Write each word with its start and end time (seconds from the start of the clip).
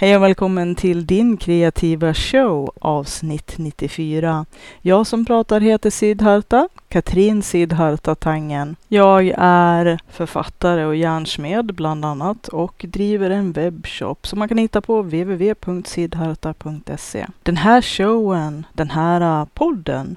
Hej 0.00 0.16
och 0.16 0.22
välkommen 0.22 0.74
till 0.74 1.06
din 1.06 1.36
kreativa 1.36 2.14
show 2.14 2.72
avsnitt 2.80 3.58
94. 3.58 4.46
Jag 4.82 5.06
som 5.06 5.24
pratar 5.24 5.60
heter 5.60 5.90
Sidharta, 5.90 6.68
Katrin 6.88 7.42
Sidharta 7.42 8.14
Tangen. 8.14 8.76
Jag 8.88 9.34
är 9.38 9.98
författare 10.08 10.84
och 10.84 10.96
järnsmed 10.96 11.74
bland 11.74 12.04
annat 12.04 12.48
och 12.48 12.84
driver 12.88 13.30
en 13.30 13.52
webbshop 13.52 14.26
som 14.26 14.38
man 14.38 14.48
kan 14.48 14.58
hitta 14.58 14.80
på 14.80 15.02
www.sidharta.se. 15.02 17.26
Den 17.42 17.56
här 17.56 17.82
showen, 17.82 18.66
den 18.72 18.90
här 18.90 19.46
podden 19.54 20.16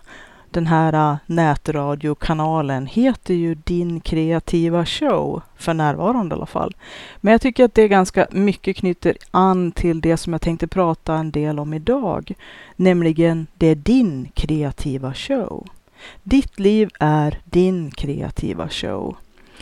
den 0.54 0.68
här 0.68 0.94
äh, 1.12 1.18
nätradiokanalen 1.26 2.86
heter 2.86 3.34
ju 3.34 3.56
Din 3.56 4.00
kreativa 4.00 4.86
show, 4.86 5.42
för 5.56 5.74
närvarande 5.74 6.34
i 6.34 6.38
alla 6.38 6.46
fall. 6.46 6.76
Men 7.18 7.32
jag 7.32 7.42
tycker 7.42 7.66
att 7.66 7.74
det 7.74 7.88
ganska 7.88 8.28
mycket 8.32 8.78
knyter 8.78 9.18
an 9.32 9.72
till 9.72 10.02
det 10.02 10.18
som 10.18 10.34
jag 10.34 10.42
tänkte 10.42 10.68
prata 10.68 11.16
en 11.16 11.32
del 11.32 11.60
om 11.60 11.74
idag, 11.74 12.32
nämligen 12.76 13.48
det 13.58 13.68
är 13.68 13.76
din 13.76 14.32
kreativa 14.34 15.14
show. 15.14 15.68
Ditt 16.24 16.60
liv 16.60 16.90
är 17.00 17.40
din 17.44 17.92
kreativa 17.92 18.70
show. 18.70 19.16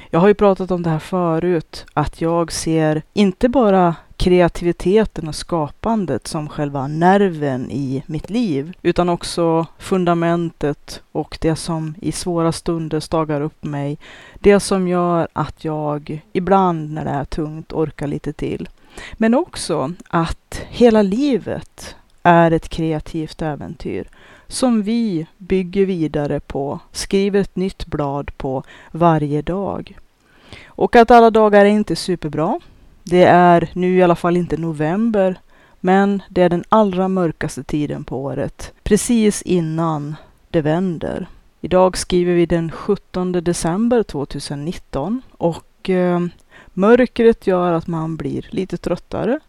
Jag 0.09 0.19
har 0.19 0.27
ju 0.27 0.33
pratat 0.33 0.71
om 0.71 0.83
det 0.83 0.89
här 0.89 0.99
förut, 0.99 1.85
att 1.93 2.21
jag 2.21 2.51
ser 2.51 3.01
inte 3.13 3.49
bara 3.49 3.95
kreativiteten 4.21 5.27
och 5.27 5.35
skapandet 5.35 6.27
som 6.27 6.49
själva 6.49 6.87
nerven 6.87 7.71
i 7.71 8.03
mitt 8.05 8.29
liv, 8.29 8.73
utan 8.81 9.09
också 9.09 9.65
fundamentet 9.79 11.01
och 11.11 11.37
det 11.41 11.55
som 11.55 11.95
i 12.01 12.11
svåra 12.11 12.51
stunder 12.51 12.99
stagar 12.99 13.41
upp 13.41 13.63
mig. 13.63 13.97
Det 14.39 14.59
som 14.59 14.87
gör 14.87 15.27
att 15.33 15.65
jag 15.65 16.21
ibland 16.33 16.91
när 16.91 17.05
det 17.05 17.11
är 17.11 17.25
tungt 17.25 17.73
orkar 17.73 18.07
lite 18.07 18.33
till. 18.33 18.69
Men 19.13 19.33
också 19.33 19.93
att 20.07 20.61
hela 20.69 21.01
livet 21.01 21.95
är 22.23 22.51
ett 22.51 22.69
kreativt 22.69 23.41
äventyr 23.41 24.07
som 24.47 24.83
vi 24.83 25.27
bygger 25.37 25.85
vidare 25.85 26.39
på, 26.39 26.79
skriver 26.91 27.39
ett 27.39 27.55
nytt 27.55 27.85
blad 27.85 28.37
på 28.37 28.63
varje 28.91 29.41
dag. 29.41 29.97
Och 30.65 30.95
att 30.95 31.11
alla 31.11 31.29
dagar 31.29 31.65
är 31.65 31.69
inte 31.69 31.95
superbra. 31.95 32.59
Det 33.03 33.23
är 33.23 33.69
nu 33.73 33.97
i 33.97 34.03
alla 34.03 34.15
fall 34.15 34.37
inte 34.37 34.57
november, 34.57 35.39
men 35.79 36.21
det 36.29 36.41
är 36.41 36.49
den 36.49 36.63
allra 36.69 37.07
mörkaste 37.07 37.63
tiden 37.63 38.03
på 38.03 38.23
året, 38.23 38.73
precis 38.83 39.41
innan 39.41 40.15
det 40.49 40.61
vänder. 40.61 41.27
Idag 41.61 41.97
skriver 41.97 42.33
vi 42.33 42.45
den 42.45 42.71
17 42.71 43.31
december 43.31 44.03
2019 44.03 45.21
och 45.31 45.89
eh, 45.89 46.19
mörkret 46.73 47.47
gör 47.47 47.73
att 47.73 47.87
man 47.87 48.17
blir 48.17 48.47
lite 48.49 48.77
tröttare. 48.77 49.39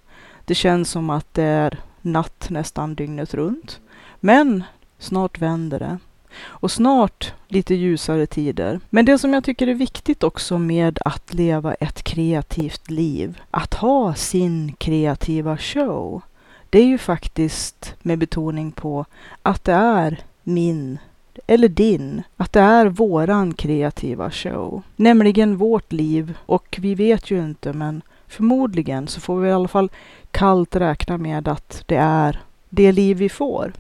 Det 0.45 0.55
känns 0.55 0.91
som 0.91 1.11
att 1.11 1.35
det 1.35 1.43
är 1.43 1.79
natt 2.03 2.47
nästan 2.51 2.95
dygnet 2.95 3.35
runt. 3.35 3.81
Men 4.21 4.65
snart 4.99 5.39
vänder 5.39 5.79
det. 5.79 5.99
Och 6.41 6.71
snart 6.71 7.33
lite 7.49 7.75
ljusare 7.75 8.27
tider. 8.27 8.81
Men 8.91 9.05
det 9.05 9.19
som 9.19 9.35
jag 9.35 9.45
tycker 9.45 9.67
är 9.67 9.75
viktigt 9.75 10.23
också 10.23 10.59
med 10.59 10.99
att 11.05 11.35
leva 11.35 11.75
ett 11.75 12.03
kreativt 12.03 12.91
liv, 12.91 13.41
att 13.51 13.75
ha 13.75 14.15
sin 14.15 14.73
kreativa 14.79 15.57
show, 15.59 16.23
det 16.71 16.79
är 16.79 16.87
ju 16.87 16.99
faktiskt 16.99 17.95
med 18.03 18.19
betoning 18.19 18.73
på 18.73 19.05
att 19.43 19.65
det 19.65 19.73
är 19.73 20.21
min 20.43 20.99
eller 21.47 21.69
din, 21.69 22.23
att 22.37 22.53
det 22.53 22.61
är 22.61 22.87
våran 22.87 23.55
kreativa 23.55 24.31
show. 24.31 24.83
Nämligen 24.97 25.57
vårt 25.57 25.93
liv 25.93 26.35
och 26.47 26.79
vi 26.81 26.95
vet 26.95 27.31
ju 27.31 27.45
inte 27.45 27.73
men 27.73 28.03
förmodligen 28.29 29.09
så 29.09 29.21
får 29.21 29.41
vi 29.41 29.49
i 29.49 29.53
alla 29.53 29.69
fall 29.69 29.91
kallt 30.31 30.77
räkna 30.77 31.19
med 31.19 31.49
att 31.49 31.83
det 31.87 31.97
är 31.97 32.41
det 32.69 32.93
liv 32.93 33.17
vi 33.17 33.29
får 33.29 33.73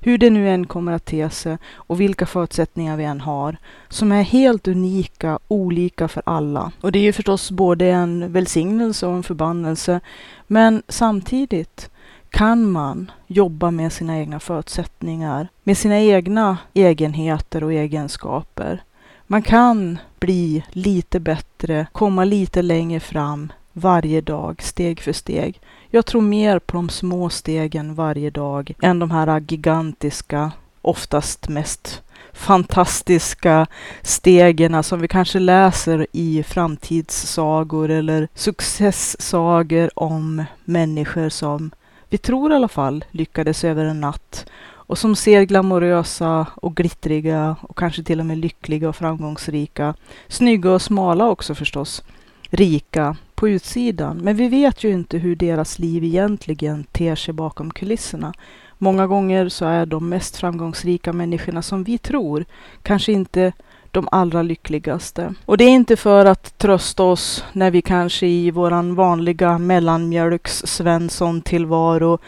hur 0.00 0.18
det 0.18 0.30
nu 0.30 0.48
än 0.48 0.66
kommer 0.66 0.92
att 0.92 1.04
te 1.04 1.30
sig 1.30 1.58
och 1.74 2.00
vilka 2.00 2.26
förutsättningar 2.26 2.96
vi 2.96 3.04
än 3.04 3.20
har, 3.20 3.56
som 3.88 4.12
är 4.12 4.22
helt 4.22 4.68
unika, 4.68 5.38
olika 5.48 6.08
för 6.08 6.22
alla. 6.26 6.72
Och 6.80 6.92
det 6.92 6.98
är 6.98 7.02
ju 7.02 7.12
förstås 7.12 7.50
både 7.50 7.86
en 7.86 8.32
välsignelse 8.32 9.06
och 9.06 9.14
en 9.14 9.22
förbannelse, 9.22 10.00
men 10.46 10.82
samtidigt 10.88 11.90
kan 12.30 12.70
man 12.70 13.10
jobba 13.26 13.70
med 13.70 13.92
sina 13.92 14.18
egna 14.18 14.40
förutsättningar, 14.40 15.48
med 15.64 15.78
sina 15.78 16.00
egna 16.00 16.58
egenheter 16.74 17.64
och 17.64 17.72
egenskaper. 17.72 18.82
Man 19.26 19.42
kan 19.42 19.98
bli 20.18 20.64
lite 20.70 21.20
bättre, 21.20 21.86
komma 21.92 22.24
lite 22.24 22.62
längre 22.62 23.00
fram 23.00 23.52
varje 23.72 24.20
dag, 24.20 24.62
steg 24.62 25.00
för 25.00 25.12
steg. 25.12 25.60
Jag 25.96 26.06
tror 26.06 26.20
mer 26.20 26.58
på 26.58 26.76
de 26.76 26.88
små 26.88 27.30
stegen 27.30 27.94
varje 27.94 28.30
dag 28.30 28.72
än 28.82 28.98
de 28.98 29.10
här 29.10 29.40
gigantiska, 29.48 30.52
oftast 30.82 31.48
mest 31.48 32.02
fantastiska 32.32 33.66
stegen 34.02 34.82
som 34.82 35.00
vi 35.00 35.08
kanske 35.08 35.38
läser 35.38 36.06
i 36.12 36.42
framtidssagor 36.42 37.90
eller 37.90 38.28
successagor 38.34 39.90
om 39.94 40.44
människor 40.64 41.28
som 41.28 41.70
vi 42.08 42.18
tror 42.18 42.52
i 42.52 42.54
alla 42.54 42.68
fall 42.68 43.04
lyckades 43.10 43.64
över 43.64 43.84
en 43.84 44.00
natt 44.00 44.46
och 44.66 44.98
som 44.98 45.16
ser 45.16 45.42
glamorösa 45.42 46.46
och 46.54 46.76
glittriga 46.76 47.56
och 47.60 47.78
kanske 47.78 48.02
till 48.02 48.20
och 48.20 48.26
med 48.26 48.38
lyckliga 48.38 48.88
och 48.88 48.96
framgångsrika. 48.96 49.94
Snygga 50.28 50.70
och 50.70 50.82
smala 50.82 51.28
också 51.28 51.54
förstås. 51.54 52.02
Rika 52.50 53.16
på 53.36 53.48
utsidan. 53.48 54.16
Men 54.16 54.36
vi 54.36 54.48
vet 54.48 54.84
ju 54.84 54.90
inte 54.90 55.18
hur 55.18 55.36
deras 55.36 55.78
liv 55.78 56.04
egentligen 56.04 56.84
ter 56.84 57.14
sig 57.14 57.34
bakom 57.34 57.70
kulisserna. 57.70 58.32
Många 58.78 59.06
gånger 59.06 59.48
så 59.48 59.64
är 59.64 59.86
de 59.86 60.08
mest 60.08 60.36
framgångsrika 60.36 61.12
människorna 61.12 61.62
som 61.62 61.84
vi 61.84 61.98
tror 61.98 62.44
kanske 62.82 63.12
inte 63.12 63.52
de 63.90 64.08
allra 64.10 64.42
lyckligaste. 64.42 65.34
Och 65.44 65.56
det 65.56 65.64
är 65.64 65.70
inte 65.70 65.96
för 65.96 66.26
att 66.26 66.58
trösta 66.58 67.02
oss 67.02 67.44
när 67.52 67.70
vi 67.70 67.82
kanske 67.82 68.26
i 68.26 68.50
våran 68.50 68.94
vanliga 68.94 69.58
mellanmjölks 69.58 70.62
Svensson 70.66 71.40
tillvaro 71.40 72.18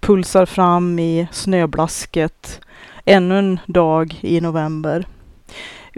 pulsar 0.00 0.46
fram 0.46 0.98
i 0.98 1.28
snöblasket 1.32 2.60
ännu 3.04 3.38
en 3.38 3.60
dag 3.66 4.18
i 4.20 4.40
november. 4.40 5.06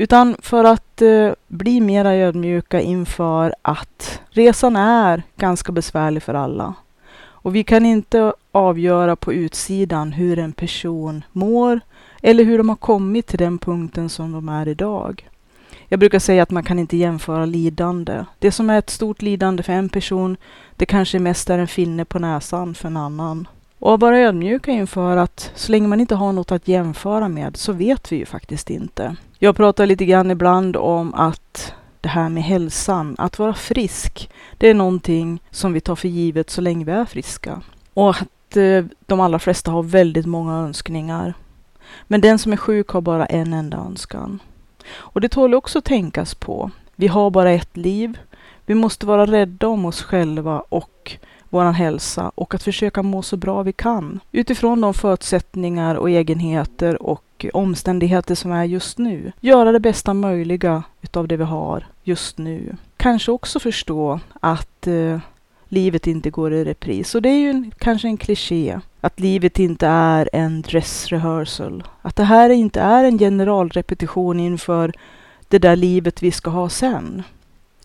Utan 0.01 0.37
för 0.43 0.65
att 0.65 1.03
eh, 1.03 1.33
bli 1.49 1.81
mera 1.81 2.15
ödmjuka 2.15 2.81
inför 2.81 3.55
att 3.63 4.21
resan 4.31 4.77
är 4.77 5.23
ganska 5.37 5.73
besvärlig 5.73 6.23
för 6.23 6.35
alla. 6.35 6.75
Och 7.19 7.55
vi 7.55 7.65
kan 7.65 7.87
inte 7.87 8.33
avgöra 8.53 9.17
på 9.17 9.33
utsidan 9.33 10.13
hur 10.13 10.39
en 10.39 10.53
person 10.53 11.25
mår 11.33 11.81
eller 12.23 12.45
hur 12.45 12.59
de 12.59 12.69
har 12.69 12.77
kommit 12.77 13.27
till 13.27 13.39
den 13.39 13.59
punkten 13.59 14.09
som 14.09 14.33
de 14.33 14.49
är 14.49 14.69
idag. 14.69 15.29
Jag 15.89 16.01
brukar 16.01 16.19
säga 16.19 16.43
att 16.43 16.51
man 16.51 16.65
kan 16.65 16.79
inte 16.79 16.97
jämföra 16.97 17.47
lidande. 17.47 18.25
Det 18.39 18.53
som 18.53 18.71
är 18.71 18.79
ett 18.79 18.91
stort 18.91 19.23
lidande 19.23 19.63
för 19.63 19.73
en 19.73 19.89
person, 19.89 20.37
det 20.77 20.87
kanske 20.87 21.19
mest 21.19 21.51
är 21.51 21.59
en 21.59 21.69
finne 21.69 22.05
på 22.05 22.19
näsan 22.19 22.75
för 22.75 22.89
en 22.89 22.97
annan. 22.97 23.49
Och 23.79 24.01
vara 24.01 24.19
ödmjuka 24.19 24.71
inför 24.71 25.17
att 25.17 25.51
så 25.55 25.73
länge 25.73 25.89
man 25.89 26.01
inte 26.01 26.15
har 26.15 26.33
något 26.33 26.53
att 26.53 26.69
jämföra 26.69 27.29
med 27.29 27.57
så 27.57 27.73
vet 27.73 28.13
vi 28.13 28.17
ju 28.17 28.27
faktiskt 28.27 28.71
inte. 28.71 29.17
Jag 29.43 29.57
pratar 29.57 29.87
lite 29.87 30.05
grann 30.05 30.31
ibland 30.31 30.77
om 30.77 31.15
att 31.15 31.75
det 32.01 32.09
här 32.09 32.29
med 32.29 32.43
hälsan, 32.43 33.15
att 33.19 33.39
vara 33.39 33.55
frisk, 33.55 34.31
det 34.59 34.69
är 34.69 34.75
någonting 34.75 35.43
som 35.51 35.73
vi 35.73 35.81
tar 35.81 35.97
för 35.97 36.09
givet 36.09 36.51
så 36.51 36.61
länge 36.61 36.85
vi 36.85 36.93
är 36.93 37.05
friska. 37.05 37.63
Och 37.95 38.11
att 38.11 38.57
eh, 38.57 38.85
de 39.07 39.21
allra 39.21 39.39
flesta 39.39 39.71
har 39.71 39.83
väldigt 39.83 40.27
många 40.27 40.53
önskningar. 40.55 41.35
Men 42.03 42.21
den 42.21 42.39
som 42.39 42.53
är 42.53 42.57
sjuk 42.57 42.89
har 42.89 43.01
bara 43.01 43.27
en 43.27 43.53
enda 43.53 43.77
önskan. 43.77 44.39
Och 44.93 45.21
det 45.21 45.29
tål 45.29 45.55
också 45.55 45.79
att 45.79 45.85
tänkas 45.85 46.35
på. 46.35 46.71
Vi 46.97 47.07
har 47.07 47.31
bara 47.31 47.51
ett 47.51 47.77
liv. 47.77 48.19
Vi 48.67 48.75
måste 48.75 49.07
vara 49.07 49.27
rädda 49.27 49.69
om 49.69 49.85
oss 49.85 50.03
själva 50.03 50.63
och 50.69 51.17
vår 51.51 51.65
hälsa 51.65 52.33
och 52.35 52.55
att 52.55 52.63
försöka 52.63 53.03
må 53.03 53.23
så 53.23 53.37
bra 53.37 53.63
vi 53.63 53.73
kan 53.73 54.21
utifrån 54.33 54.81
de 54.81 54.95
förutsättningar 54.95 55.95
och 55.95 56.11
egenheter 56.11 57.03
och 57.03 57.47
omständigheter 57.53 58.35
som 58.35 58.53
är 58.53 58.65
just 58.65 58.99
nu. 58.99 59.33
Göra 59.41 59.73
det 59.73 59.81
bästa 59.81 60.15
möjliga 60.15 60.83
utav 61.03 61.29
det 61.29 61.37
vi 61.37 61.45
har 61.45 61.87
just 62.03 62.39
nu. 62.39 62.77
Kanske 62.97 63.33
också 63.33 63.61
förstå 63.61 64.21
att 64.41 64.87
eh, 64.87 65.19
livet 65.69 66.07
inte 66.07 66.31
går 66.31 66.53
i 66.53 66.65
repris. 66.65 67.15
Och 67.15 67.23
det 67.23 67.29
är 67.29 67.39
ju 67.39 67.51
en, 67.51 67.73
kanske 67.79 68.09
en 68.09 68.17
kliché. 68.17 68.81
Att 69.01 69.21
livet 69.21 69.59
inte 69.59 69.87
är 69.87 70.31
en 70.33 70.63
dress 70.63 71.07
rehearsal. 71.09 71.85
Att 72.03 72.17
det 72.17 72.25
här 72.25 72.51
inte 72.51 72.81
är 72.81 73.05
en 73.05 73.19
generalrepetition 73.19 74.41
inför 74.41 74.93
det 75.49 75.59
där 75.59 75.77
livet 75.77 76.23
vi 76.23 76.31
ska 76.31 76.51
ha 76.51 76.69
sen. 76.69 77.23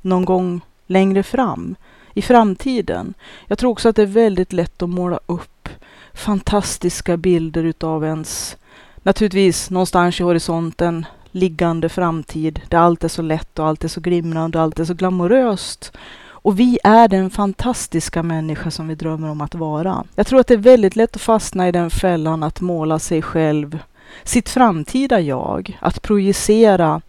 Någon 0.01 0.25
gång 0.25 0.61
längre 0.87 1.23
fram 1.23 1.75
i 2.15 2.21
framtiden. 2.21 3.13
Jag 3.47 3.57
tror 3.57 3.71
också 3.71 3.89
att 3.89 3.95
det 3.95 4.01
är 4.01 4.05
väldigt 4.05 4.53
lätt 4.53 4.81
att 4.81 4.89
måla 4.89 5.19
upp 5.25 5.69
fantastiska 6.13 7.17
bilder 7.17 7.63
utav 7.63 8.05
ens, 8.05 8.57
naturligtvis 9.03 9.69
någonstans 9.69 10.19
i 10.19 10.23
horisonten, 10.23 11.05
liggande 11.31 11.89
framtid 11.89 12.61
där 12.69 12.77
allt 12.77 13.03
är 13.03 13.07
så 13.07 13.21
lätt 13.21 13.59
och 13.59 13.67
allt 13.67 13.83
är 13.83 13.87
så 13.87 14.01
glimrande 14.01 14.57
och 14.57 14.63
allt 14.63 14.79
är 14.79 14.85
så 14.85 14.93
glamoröst. 14.93 15.91
Och 16.27 16.59
vi 16.59 16.79
är 16.83 17.07
den 17.07 17.29
fantastiska 17.29 18.23
människa 18.23 18.71
som 18.71 18.87
vi 18.87 18.95
drömmer 18.95 19.29
om 19.29 19.41
att 19.41 19.55
vara. 19.55 20.03
Jag 20.15 20.27
tror 20.27 20.39
att 20.39 20.47
det 20.47 20.53
är 20.53 20.57
väldigt 20.57 20.95
lätt 20.95 21.15
att 21.15 21.21
fastna 21.21 21.67
i 21.67 21.71
den 21.71 21.89
fällan 21.89 22.43
att 22.43 22.61
måla 22.61 22.99
sig 22.99 23.21
själv, 23.21 23.79
sitt 24.23 24.49
framtida 24.49 25.19
jag, 25.19 25.77
att 25.81 26.01
projicera 26.01 27.01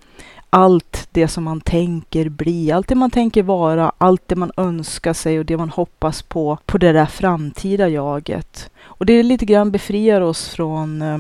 allt 0.50 1.05
det 1.16 1.28
som 1.28 1.44
man 1.44 1.60
tänker 1.60 2.28
bli, 2.28 2.72
allt 2.72 2.88
det 2.88 2.94
man 2.94 3.10
tänker 3.10 3.42
vara, 3.42 3.92
allt 3.98 4.22
det 4.26 4.36
man 4.36 4.52
önskar 4.56 5.12
sig 5.12 5.38
och 5.38 5.44
det 5.44 5.56
man 5.56 5.70
hoppas 5.70 6.22
på, 6.22 6.58
på 6.66 6.78
det 6.78 6.92
där 6.92 7.06
framtida 7.06 7.88
jaget. 7.88 8.70
Och 8.78 9.06
det 9.06 9.22
lite 9.22 9.44
grann 9.44 9.70
befriar 9.70 10.20
oss 10.20 10.48
från 10.48 11.02
eh, 11.02 11.18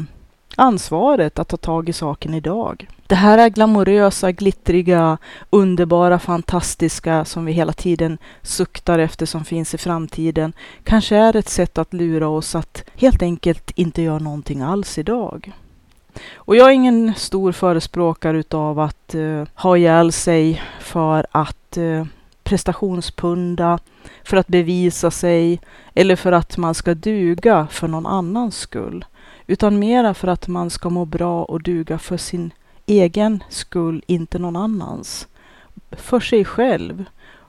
ansvaret 0.56 1.38
att 1.38 1.48
ta 1.48 1.56
tag 1.56 1.88
i 1.88 1.92
saken 1.92 2.34
idag. 2.34 2.88
Det 3.06 3.14
här 3.14 3.38
är 3.38 3.48
glamorösa, 3.48 4.32
glittriga, 4.32 5.18
underbara, 5.50 6.18
fantastiska 6.18 7.24
som 7.24 7.44
vi 7.44 7.52
hela 7.52 7.72
tiden 7.72 8.18
suktar 8.42 8.98
efter 8.98 9.26
som 9.26 9.44
finns 9.44 9.74
i 9.74 9.78
framtiden 9.78 10.52
kanske 10.84 11.16
är 11.16 11.36
ett 11.36 11.48
sätt 11.48 11.78
att 11.78 11.92
lura 11.92 12.28
oss 12.28 12.54
att 12.54 12.84
helt 12.96 13.22
enkelt 13.22 13.70
inte 13.70 14.02
göra 14.02 14.18
någonting 14.18 14.62
alls 14.62 14.98
idag. 14.98 15.52
Och 16.34 16.56
jag 16.56 16.68
är 16.68 16.72
ingen 16.72 17.14
stor 17.14 17.52
förespråkare 17.52 18.38
utav 18.38 18.78
att 18.80 19.14
eh, 19.14 19.44
ha 19.54 19.76
ihjäl 19.76 20.12
sig 20.12 20.62
för 20.80 21.26
att 21.30 21.76
eh, 21.76 22.04
prestationspunda, 22.44 23.78
för 24.24 24.36
att 24.36 24.48
bevisa 24.48 25.10
sig 25.10 25.60
eller 25.94 26.16
för 26.16 26.32
att 26.32 26.56
man 26.56 26.74
ska 26.74 26.94
duga 26.94 27.66
för 27.70 27.88
någon 27.88 28.06
annans 28.06 28.56
skull. 28.56 29.04
Utan 29.46 29.78
mera 29.78 30.14
för 30.14 30.28
att 30.28 30.48
man 30.48 30.70
ska 30.70 30.90
må 30.90 31.04
bra 31.04 31.44
och 31.44 31.62
duga 31.62 31.98
för 31.98 32.16
sin 32.16 32.50
egen 32.86 33.42
skull, 33.48 34.02
inte 34.06 34.38
någon 34.38 34.56
annans. 34.56 35.28
För 35.90 36.20
sig 36.20 36.44
själv. 36.44 37.04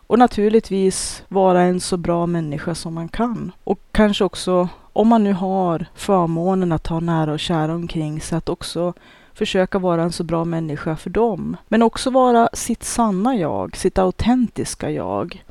Och 0.07 0.19
naturligtvis 0.19 1.23
vara 1.27 1.61
en 1.61 1.79
så 1.79 1.97
bra 1.97 2.25
människa 2.25 2.75
som 2.75 2.93
man 2.93 3.09
kan. 3.09 3.51
Och 3.63 3.79
kanske 3.91 4.23
också, 4.23 4.69
om 4.93 5.07
man 5.07 5.23
nu 5.23 5.33
har 5.33 5.85
förmånen 5.95 6.71
att 6.71 6.87
ha 6.87 6.99
nära 6.99 7.31
och 7.31 7.39
kära 7.39 7.75
omkring 7.75 8.21
sig, 8.21 8.37
att 8.37 8.49
också 8.49 8.93
försöka 9.33 9.79
vara 9.79 10.03
en 10.03 10.11
så 10.11 10.23
bra 10.23 10.45
människa 10.45 10.95
för 10.95 11.09
dem. 11.09 11.57
Men 11.67 11.83
också 11.83 12.09
vara 12.09 12.49
sitt 12.53 12.83
sanna 12.83 13.35
jag, 13.35 13.77
sitt 13.77 13.97
autentiska 13.97 14.91
jag. 14.91 15.43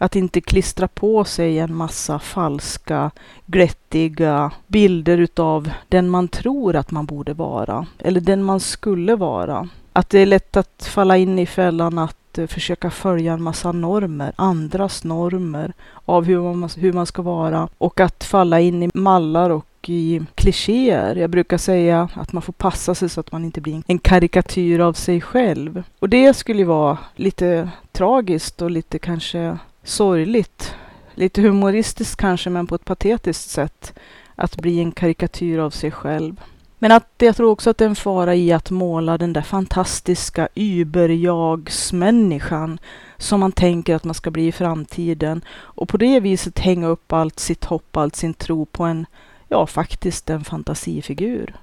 Att 0.00 0.16
inte 0.16 0.40
klistra 0.40 0.88
på 0.88 1.24
sig 1.24 1.58
en 1.58 1.74
massa 1.74 2.18
falska, 2.18 3.10
glättiga 3.46 4.50
bilder 4.66 5.18
utav 5.18 5.70
den 5.88 6.10
man 6.10 6.28
tror 6.28 6.76
att 6.76 6.90
man 6.90 7.06
borde 7.06 7.34
vara. 7.34 7.86
Eller 7.98 8.20
den 8.20 8.42
man 8.42 8.60
skulle 8.60 9.16
vara. 9.16 9.68
Att 9.92 10.10
det 10.10 10.18
är 10.18 10.26
lätt 10.26 10.56
att 10.56 10.88
falla 10.90 11.16
in 11.16 11.38
i 11.38 11.46
fällan 11.46 11.98
att 11.98 12.21
att 12.32 12.38
eh, 12.38 12.46
försöka 12.46 12.90
följa 12.90 13.32
en 13.32 13.42
massa 13.42 13.72
normer, 13.72 14.32
andras 14.36 15.04
normer 15.04 15.72
av 16.04 16.24
hur 16.24 16.54
man, 16.54 16.70
hur 16.76 16.92
man 16.92 17.06
ska 17.06 17.22
vara 17.22 17.68
och 17.78 18.00
att 18.00 18.24
falla 18.24 18.60
in 18.60 18.82
i 18.82 18.90
mallar 18.94 19.50
och 19.50 19.88
i 19.88 20.20
klichéer. 20.34 21.16
Jag 21.16 21.30
brukar 21.30 21.58
säga 21.58 22.08
att 22.14 22.32
man 22.32 22.42
får 22.42 22.52
passa 22.52 22.94
sig 22.94 23.08
så 23.08 23.20
att 23.20 23.32
man 23.32 23.44
inte 23.44 23.60
blir 23.60 23.82
en 23.86 23.98
karikatyr 23.98 24.78
av 24.78 24.92
sig 24.92 25.20
själv. 25.20 25.82
Och 25.98 26.08
det 26.08 26.34
skulle 26.34 26.64
vara 26.64 26.98
lite 27.16 27.70
tragiskt 27.92 28.62
och 28.62 28.70
lite 28.70 28.98
kanske 28.98 29.58
sorgligt. 29.84 30.74
Lite 31.14 31.42
humoristiskt 31.42 32.16
kanske, 32.16 32.50
men 32.50 32.66
på 32.66 32.74
ett 32.74 32.84
patetiskt 32.84 33.50
sätt. 33.50 33.94
Att 34.34 34.56
bli 34.56 34.78
en 34.80 34.92
karikatyr 34.92 35.58
av 35.58 35.70
sig 35.70 35.90
själv. 35.90 36.40
Men 36.82 36.92
att 36.92 37.08
jag 37.18 37.36
tror 37.36 37.50
också 37.50 37.70
att 37.70 37.78
det 37.78 37.84
är 37.84 37.88
en 37.88 37.96
fara 37.96 38.34
i 38.34 38.52
att 38.52 38.70
måla 38.70 39.18
den 39.18 39.32
där 39.32 39.42
fantastiska 39.42 40.48
überjagsmänniskan 40.54 42.78
som 43.16 43.40
man 43.40 43.52
tänker 43.52 43.94
att 43.94 44.04
man 44.04 44.14
ska 44.14 44.30
bli 44.30 44.46
i 44.46 44.52
framtiden 44.52 45.44
och 45.50 45.88
på 45.88 45.96
det 45.96 46.20
viset 46.20 46.58
hänga 46.58 46.86
upp 46.86 47.12
allt 47.12 47.40
sitt 47.40 47.64
hopp, 47.64 47.96
allt 47.96 48.16
sin 48.16 48.34
tro 48.34 48.66
på 48.66 48.84
en, 48.84 49.06
ja 49.48 49.66
faktiskt 49.66 50.30
en 50.30 50.44
fantasifigur. 50.44 51.54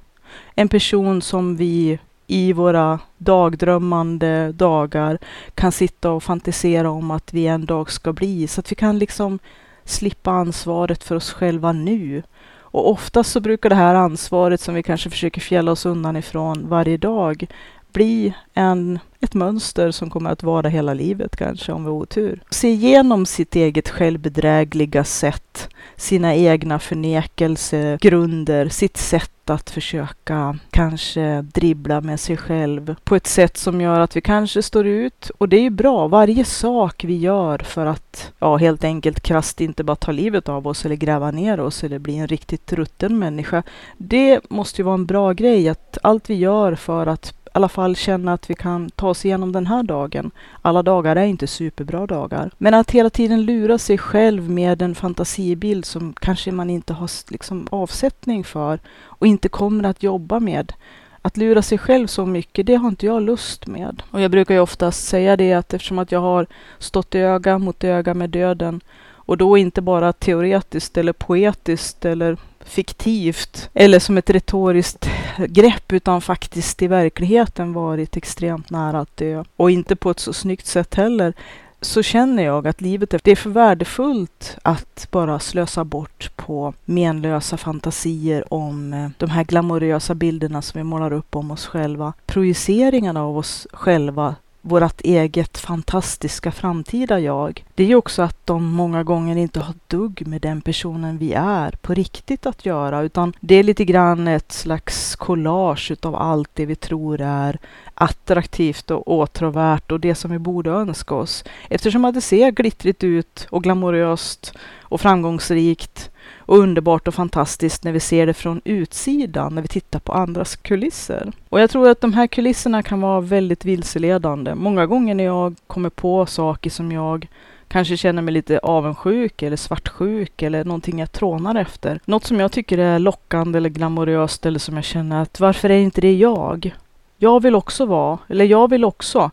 En 0.55 0.67
person 0.67 1.21
som 1.21 1.55
vi 1.55 1.99
i 2.27 2.53
våra 2.53 2.99
dagdrömmande 3.17 4.51
dagar 4.51 5.17
kan 5.55 5.71
sitta 5.71 6.11
och 6.11 6.23
fantisera 6.23 6.89
om 6.89 7.11
att 7.11 7.33
vi 7.33 7.47
en 7.47 7.65
dag 7.65 7.91
ska 7.91 8.13
bli, 8.13 8.47
så 8.47 8.59
att 8.59 8.71
vi 8.71 8.75
kan 8.75 8.99
liksom 8.99 9.39
slippa 9.83 10.31
ansvaret 10.31 11.03
för 11.03 11.15
oss 11.15 11.33
själva 11.33 11.71
nu. 11.71 12.23
Och 12.71 12.89
oftast 12.89 13.31
så 13.31 13.39
brukar 13.39 13.69
det 13.69 13.75
här 13.75 13.95
ansvaret 13.95 14.61
som 14.61 14.75
vi 14.75 14.83
kanske 14.83 15.09
försöker 15.09 15.41
fjälla 15.41 15.71
oss 15.71 15.85
undan 15.85 16.15
ifrån 16.15 16.69
varje 16.69 16.97
dag 16.97 17.47
bli 17.93 18.33
en, 18.53 18.99
ett 19.19 19.33
mönster 19.33 19.91
som 19.91 20.09
kommer 20.09 20.29
att 20.29 20.43
vara 20.43 20.69
hela 20.69 20.93
livet 20.93 21.35
kanske 21.35 21.71
om 21.71 21.83
vi 21.83 21.89
har 21.89 21.97
otur. 21.97 22.43
Se 22.49 22.67
igenom 22.67 23.25
sitt 23.25 23.55
eget 23.55 23.89
självbedrägliga 23.89 25.03
sätt, 25.03 25.69
sina 25.95 26.35
egna 26.35 26.79
förnekelsegrunder, 26.79 28.69
sitt 28.69 28.97
sätt 28.97 29.49
att 29.49 29.69
försöka 29.69 30.57
kanske 30.69 31.41
dribbla 31.41 32.01
med 32.01 32.19
sig 32.19 32.37
själv 32.37 32.95
på 33.03 33.15
ett 33.15 33.27
sätt 33.27 33.57
som 33.57 33.81
gör 33.81 33.99
att 33.99 34.15
vi 34.15 34.21
kanske 34.21 34.63
står 34.63 34.87
ut. 34.87 35.29
Och 35.37 35.49
det 35.49 35.57
är 35.57 35.61
ju 35.61 35.69
bra, 35.69 36.07
varje 36.07 36.45
sak 36.45 37.03
vi 37.03 37.17
gör 37.17 37.57
för 37.57 37.85
att 37.85 38.31
ja, 38.39 38.57
helt 38.57 38.83
enkelt 38.83 39.19
krasst 39.19 39.61
inte 39.61 39.83
bara 39.83 39.95
ta 39.95 40.11
livet 40.11 40.49
av 40.49 40.67
oss 40.67 40.85
eller 40.85 40.95
gräva 40.95 41.31
ner 41.31 41.59
oss 41.59 41.83
eller 41.83 41.99
bli 41.99 42.17
en 42.17 42.27
riktigt 42.27 42.73
rutten 42.73 43.19
människa. 43.19 43.63
Det 43.97 44.39
måste 44.49 44.81
ju 44.81 44.85
vara 44.85 44.93
en 44.93 45.05
bra 45.05 45.33
grej 45.33 45.69
att 45.69 45.97
allt 46.03 46.29
vi 46.29 46.35
gör 46.35 46.75
för 46.75 47.07
att 47.07 47.38
alla 47.51 47.69
fall 47.69 47.95
känna 47.95 48.33
att 48.33 48.49
vi 48.49 48.53
kan 48.53 48.89
ta 48.89 49.09
oss 49.09 49.25
igenom 49.25 49.51
den 49.51 49.67
här 49.67 49.83
dagen. 49.83 50.31
Alla 50.61 50.83
dagar 50.83 51.15
är 51.15 51.25
inte 51.25 51.47
superbra 51.47 52.07
dagar. 52.07 52.51
Men 52.57 52.73
att 52.73 52.91
hela 52.91 53.09
tiden 53.09 53.45
lura 53.45 53.77
sig 53.77 53.97
själv 53.97 54.49
med 54.49 54.81
en 54.81 54.95
fantasibild 54.95 55.85
som 55.85 56.13
kanske 56.13 56.51
man 56.51 56.69
inte 56.69 56.93
har 56.93 57.31
liksom 57.31 57.67
avsättning 57.71 58.43
för 58.43 58.79
och 59.03 59.27
inte 59.27 59.49
kommer 59.49 59.83
att 59.83 60.03
jobba 60.03 60.39
med. 60.39 60.73
Att 61.21 61.37
lura 61.37 61.61
sig 61.61 61.77
själv 61.77 62.07
så 62.07 62.25
mycket, 62.25 62.65
det 62.65 62.75
har 62.75 62.89
inte 62.89 63.05
jag 63.05 63.21
lust 63.21 63.67
med. 63.67 64.03
Och 64.11 64.21
jag 64.21 64.31
brukar 64.31 64.53
ju 64.55 64.61
oftast 64.61 65.07
säga 65.07 65.37
det 65.37 65.53
att 65.53 65.73
eftersom 65.73 65.99
att 65.99 66.11
jag 66.11 66.21
har 66.21 66.47
stått 66.79 67.15
öga 67.15 67.57
mot 67.57 67.83
öga 67.83 68.13
med 68.13 68.29
döden 68.29 68.81
och 69.29 69.37
då 69.37 69.57
inte 69.57 69.81
bara 69.81 70.13
teoretiskt 70.13 70.97
eller 70.97 71.13
poetiskt 71.13 72.05
eller 72.05 72.37
fiktivt 72.69 73.69
eller 73.73 73.99
som 73.99 74.17
ett 74.17 74.29
retoriskt 74.29 75.09
grepp 75.37 75.93
utan 75.93 76.21
faktiskt 76.21 76.81
i 76.81 76.87
verkligheten 76.87 77.73
varit 77.73 78.17
extremt 78.17 78.69
nära 78.69 78.99
att 78.99 79.17
dö. 79.17 79.43
Och 79.55 79.71
inte 79.71 79.95
på 79.95 80.11
ett 80.11 80.19
så 80.19 80.33
snyggt 80.33 80.65
sätt 80.65 80.95
heller 80.95 81.33
så 81.81 82.03
känner 82.03 82.43
jag 82.43 82.67
att 82.67 82.81
livet 82.81 83.13
är, 83.13 83.21
det 83.23 83.31
är 83.31 83.35
för 83.35 83.49
värdefullt 83.49 84.57
att 84.61 85.07
bara 85.11 85.39
slösa 85.39 85.83
bort 85.83 86.31
på 86.35 86.73
menlösa 86.85 87.57
fantasier 87.57 88.53
om 88.53 88.93
eh, 88.93 89.09
de 89.17 89.29
här 89.29 89.43
glamorösa 89.43 90.15
bilderna 90.15 90.61
som 90.61 90.79
vi 90.79 90.83
målar 90.83 91.13
upp 91.13 91.35
om 91.35 91.51
oss 91.51 91.65
själva. 91.65 92.13
Projiceringarna 92.25 93.23
av 93.23 93.37
oss 93.37 93.67
själva 93.73 94.35
vårt 94.61 95.01
eget 95.01 95.57
fantastiska 95.57 96.51
framtida 96.51 97.19
jag, 97.19 97.65
det 97.75 97.83
är 97.83 97.87
ju 97.87 97.95
också 97.95 98.21
att 98.21 98.45
de 98.45 98.65
många 98.65 99.03
gånger 99.03 99.35
inte 99.35 99.59
har 99.59 99.75
dugg 99.87 100.27
med 100.27 100.41
den 100.41 100.61
personen 100.61 101.17
vi 101.17 101.33
är 101.33 101.71
på 101.71 101.93
riktigt 101.93 102.45
att 102.45 102.65
göra, 102.65 103.01
utan 103.01 103.33
det 103.39 103.55
är 103.55 103.63
lite 103.63 103.85
grann 103.85 104.27
ett 104.27 104.51
slags 104.51 105.15
collage 105.15 105.91
utav 105.91 106.15
allt 106.15 106.49
det 106.53 106.65
vi 106.65 106.75
tror 106.75 107.21
är 107.21 107.59
attraktivt 107.93 108.91
och 108.91 109.11
åtråvärt 109.11 109.91
och 109.91 109.99
det 109.99 110.15
som 110.15 110.31
vi 110.31 110.39
borde 110.39 110.69
önska 110.69 111.15
oss. 111.15 111.43
Eftersom 111.69 112.05
att 112.05 112.13
det 112.13 112.21
ser 112.21 112.51
glittrigt 112.51 113.03
ut 113.03 113.47
och 113.49 113.63
glamoröst 113.63 114.53
och 114.81 115.01
framgångsrikt 115.01 116.11
och 116.49 116.57
underbart 116.57 117.07
och 117.07 117.13
fantastiskt 117.13 117.83
när 117.83 117.91
vi 117.91 117.99
ser 117.99 118.25
det 118.25 118.33
från 118.33 118.61
utsidan, 118.63 119.55
när 119.55 119.61
vi 119.61 119.67
tittar 119.67 119.99
på 119.99 120.13
andras 120.13 120.55
kulisser. 120.55 121.31
Och 121.49 121.59
jag 121.59 121.69
tror 121.69 121.89
att 121.89 122.01
de 122.01 122.13
här 122.13 122.27
kulisserna 122.27 122.83
kan 122.83 123.01
vara 123.01 123.21
väldigt 123.21 123.65
vilseledande. 123.65 124.55
Många 124.55 124.85
gånger 124.85 125.15
när 125.15 125.23
jag 125.23 125.55
kommer 125.67 125.89
på 125.89 126.25
saker 126.25 126.69
som 126.69 126.91
jag 126.91 127.27
kanske 127.67 127.97
känner 127.97 128.21
mig 128.21 128.33
lite 128.33 128.59
avundsjuk 128.59 129.41
eller 129.41 129.57
svartsjuk 129.57 130.41
eller 130.41 130.63
någonting 130.63 130.99
jag 130.99 131.11
trånar 131.11 131.55
efter. 131.55 131.99
Något 132.05 132.25
som 132.25 132.39
jag 132.39 132.51
tycker 132.51 132.77
är 132.77 132.99
lockande 132.99 133.57
eller 133.57 133.69
glamoröst 133.69 134.45
eller 134.45 134.59
som 134.59 134.75
jag 134.75 134.85
känner 134.85 135.21
att 135.21 135.39
varför 135.39 135.69
är 135.69 135.79
inte 135.79 136.01
det 136.01 136.15
jag? 136.15 136.75
Jag 137.17 137.41
vill 137.43 137.55
också 137.55 137.85
vara, 137.85 138.17
eller 138.27 138.45
jag 138.45 138.69
vill 138.69 138.85
också. 138.85 139.31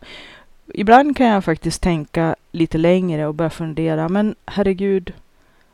Ibland 0.73 1.17
kan 1.17 1.27
jag 1.27 1.43
faktiskt 1.43 1.81
tänka 1.81 2.35
lite 2.51 2.77
längre 2.77 3.27
och 3.27 3.33
börja 3.33 3.49
fundera, 3.49 4.09
men 4.09 4.35
herregud, 4.45 5.13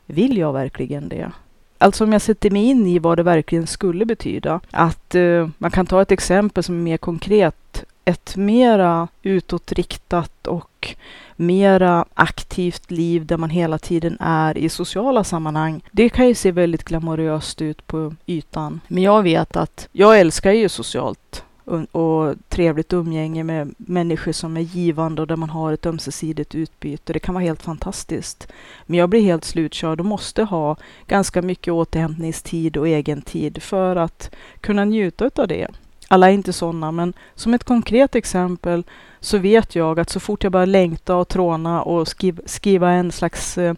vill 0.06 0.38
jag 0.38 0.52
verkligen 0.52 1.08
det? 1.08 1.32
Alltså 1.78 2.04
om 2.04 2.12
jag 2.12 2.22
sätter 2.22 2.50
mig 2.50 2.64
in 2.64 2.86
i 2.86 2.98
vad 2.98 3.18
det 3.18 3.22
verkligen 3.22 3.66
skulle 3.66 4.04
betyda. 4.04 4.60
Att 4.70 5.14
uh, 5.14 5.48
man 5.58 5.70
kan 5.70 5.86
ta 5.86 6.02
ett 6.02 6.12
exempel 6.12 6.64
som 6.64 6.74
är 6.74 6.82
mer 6.82 6.96
konkret. 6.96 7.84
Ett 8.04 8.36
mera 8.36 9.08
utåtriktat 9.22 10.46
och 10.46 10.94
mera 11.36 12.04
aktivt 12.14 12.90
liv 12.90 13.26
där 13.26 13.36
man 13.36 13.50
hela 13.50 13.78
tiden 13.78 14.16
är 14.20 14.58
i 14.58 14.68
sociala 14.68 15.24
sammanhang. 15.24 15.82
Det 15.90 16.08
kan 16.08 16.28
ju 16.28 16.34
se 16.34 16.50
väldigt 16.50 16.84
glamoröst 16.84 17.62
ut 17.62 17.86
på 17.86 18.14
ytan. 18.26 18.80
Men 18.88 19.02
jag 19.02 19.22
vet 19.22 19.56
att 19.56 19.88
jag 19.92 20.20
älskar 20.20 20.52
ju 20.52 20.68
socialt 20.68 21.43
och 21.92 22.34
trevligt 22.48 22.92
umgänge 22.92 23.44
med 23.44 23.74
människor 23.76 24.32
som 24.32 24.56
är 24.56 24.60
givande 24.60 25.22
och 25.22 25.28
där 25.28 25.36
man 25.36 25.50
har 25.50 25.72
ett 25.72 25.86
ömsesidigt 25.86 26.54
utbyte. 26.54 27.12
Det 27.12 27.18
kan 27.18 27.34
vara 27.34 27.44
helt 27.44 27.62
fantastiskt. 27.62 28.48
Men 28.86 28.98
jag 28.98 29.08
blir 29.08 29.20
helt 29.20 29.44
slutkörd 29.44 30.00
och 30.00 30.06
måste 30.06 30.42
ha 30.42 30.76
ganska 31.06 31.42
mycket 31.42 31.72
återhämtningstid 31.72 32.76
och 32.76 32.88
egen 32.88 33.22
tid 33.22 33.62
för 33.62 33.96
att 33.96 34.30
kunna 34.60 34.84
njuta 34.84 35.30
av 35.36 35.48
det. 35.48 35.68
Alla 36.08 36.30
är 36.30 36.34
inte 36.34 36.52
sådana, 36.52 36.92
men 36.92 37.12
som 37.34 37.54
ett 37.54 37.64
konkret 37.64 38.14
exempel 38.14 38.84
så 39.20 39.38
vet 39.38 39.74
jag 39.74 40.00
att 40.00 40.10
så 40.10 40.20
fort 40.20 40.42
jag 40.42 40.52
börjar 40.52 40.66
längta 40.66 41.16
och 41.16 41.28
tråna 41.28 41.82
och 41.82 42.08
skriva 42.46 42.90
en 42.90 43.12
slags 43.12 43.58
eh, 43.58 43.74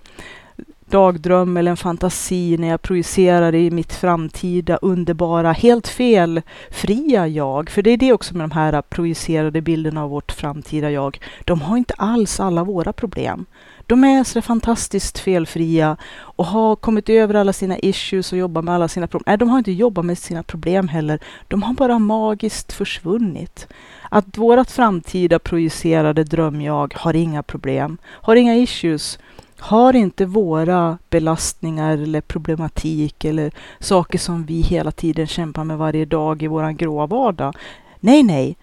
dagdröm 0.90 1.56
eller 1.56 1.70
en 1.70 1.76
fantasi 1.76 2.56
när 2.58 2.68
jag 2.68 2.82
projicerar 2.82 3.54
i 3.54 3.70
mitt 3.70 3.92
framtida 3.92 4.76
underbara, 4.76 5.52
helt 5.52 5.88
felfria 5.88 7.26
jag. 7.26 7.70
För 7.70 7.82
det 7.82 7.90
är 7.90 7.96
det 7.96 8.12
också 8.12 8.36
med 8.36 8.48
de 8.48 8.54
här 8.54 8.82
projicerade 8.82 9.60
bilderna 9.60 10.02
av 10.02 10.10
vårt 10.10 10.32
framtida 10.32 10.90
jag. 10.90 11.20
De 11.44 11.60
har 11.60 11.76
inte 11.76 11.94
alls 11.94 12.40
alla 12.40 12.64
våra 12.64 12.92
problem. 12.92 13.46
De 13.88 14.04
är 14.04 14.24
så 14.24 14.42
fantastiskt 14.42 15.18
felfria 15.18 15.96
och 16.18 16.46
har 16.46 16.76
kommit 16.76 17.08
över 17.08 17.34
alla 17.34 17.52
sina 17.52 17.78
issues 17.78 18.32
och 18.32 18.38
jobbar 18.38 18.62
med 18.62 18.74
alla 18.74 18.88
sina 18.88 19.06
problem. 19.06 19.24
Nej, 19.26 19.38
de 19.38 19.48
har 19.48 19.58
inte 19.58 19.72
jobbat 19.72 20.04
med 20.04 20.18
sina 20.18 20.42
problem 20.42 20.88
heller. 20.88 21.18
De 21.48 21.62
har 21.62 21.74
bara 21.74 21.98
magiskt 21.98 22.72
försvunnit. 22.72 23.66
Att 24.10 24.38
vårat 24.38 24.70
framtida 24.70 25.38
projicerade 25.38 26.24
drömjag 26.24 26.94
har 26.96 27.16
inga 27.16 27.42
problem, 27.42 27.98
har 28.04 28.36
inga 28.36 28.54
issues, 28.56 29.18
har 29.58 29.96
inte 29.96 30.26
våra 30.26 30.98
belastningar 31.10 31.98
eller 31.98 32.20
problematik 32.20 33.24
eller 33.24 33.52
saker 33.80 34.18
som 34.18 34.44
vi 34.44 34.60
hela 34.60 34.90
tiden 34.90 35.26
kämpar 35.26 35.64
med 35.64 35.78
varje 35.78 36.04
dag 36.04 36.42
i 36.42 36.46
våran 36.46 36.76
gråa 36.76 37.06
vardag. 37.06 37.56
Nej, 38.00 38.22
nej. 38.22 38.56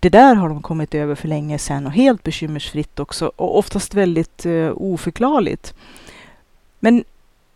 Det 0.00 0.08
där 0.08 0.34
har 0.34 0.48
de 0.48 0.62
kommit 0.62 0.94
över 0.94 1.14
för 1.14 1.28
länge 1.28 1.58
sedan 1.58 1.86
och 1.86 1.92
helt 1.92 2.22
bekymmersfritt 2.22 3.00
också 3.00 3.32
och 3.36 3.58
oftast 3.58 3.94
väldigt 3.94 4.46
uh, 4.46 4.72
oförklarligt. 4.76 5.74
Men 6.80 7.04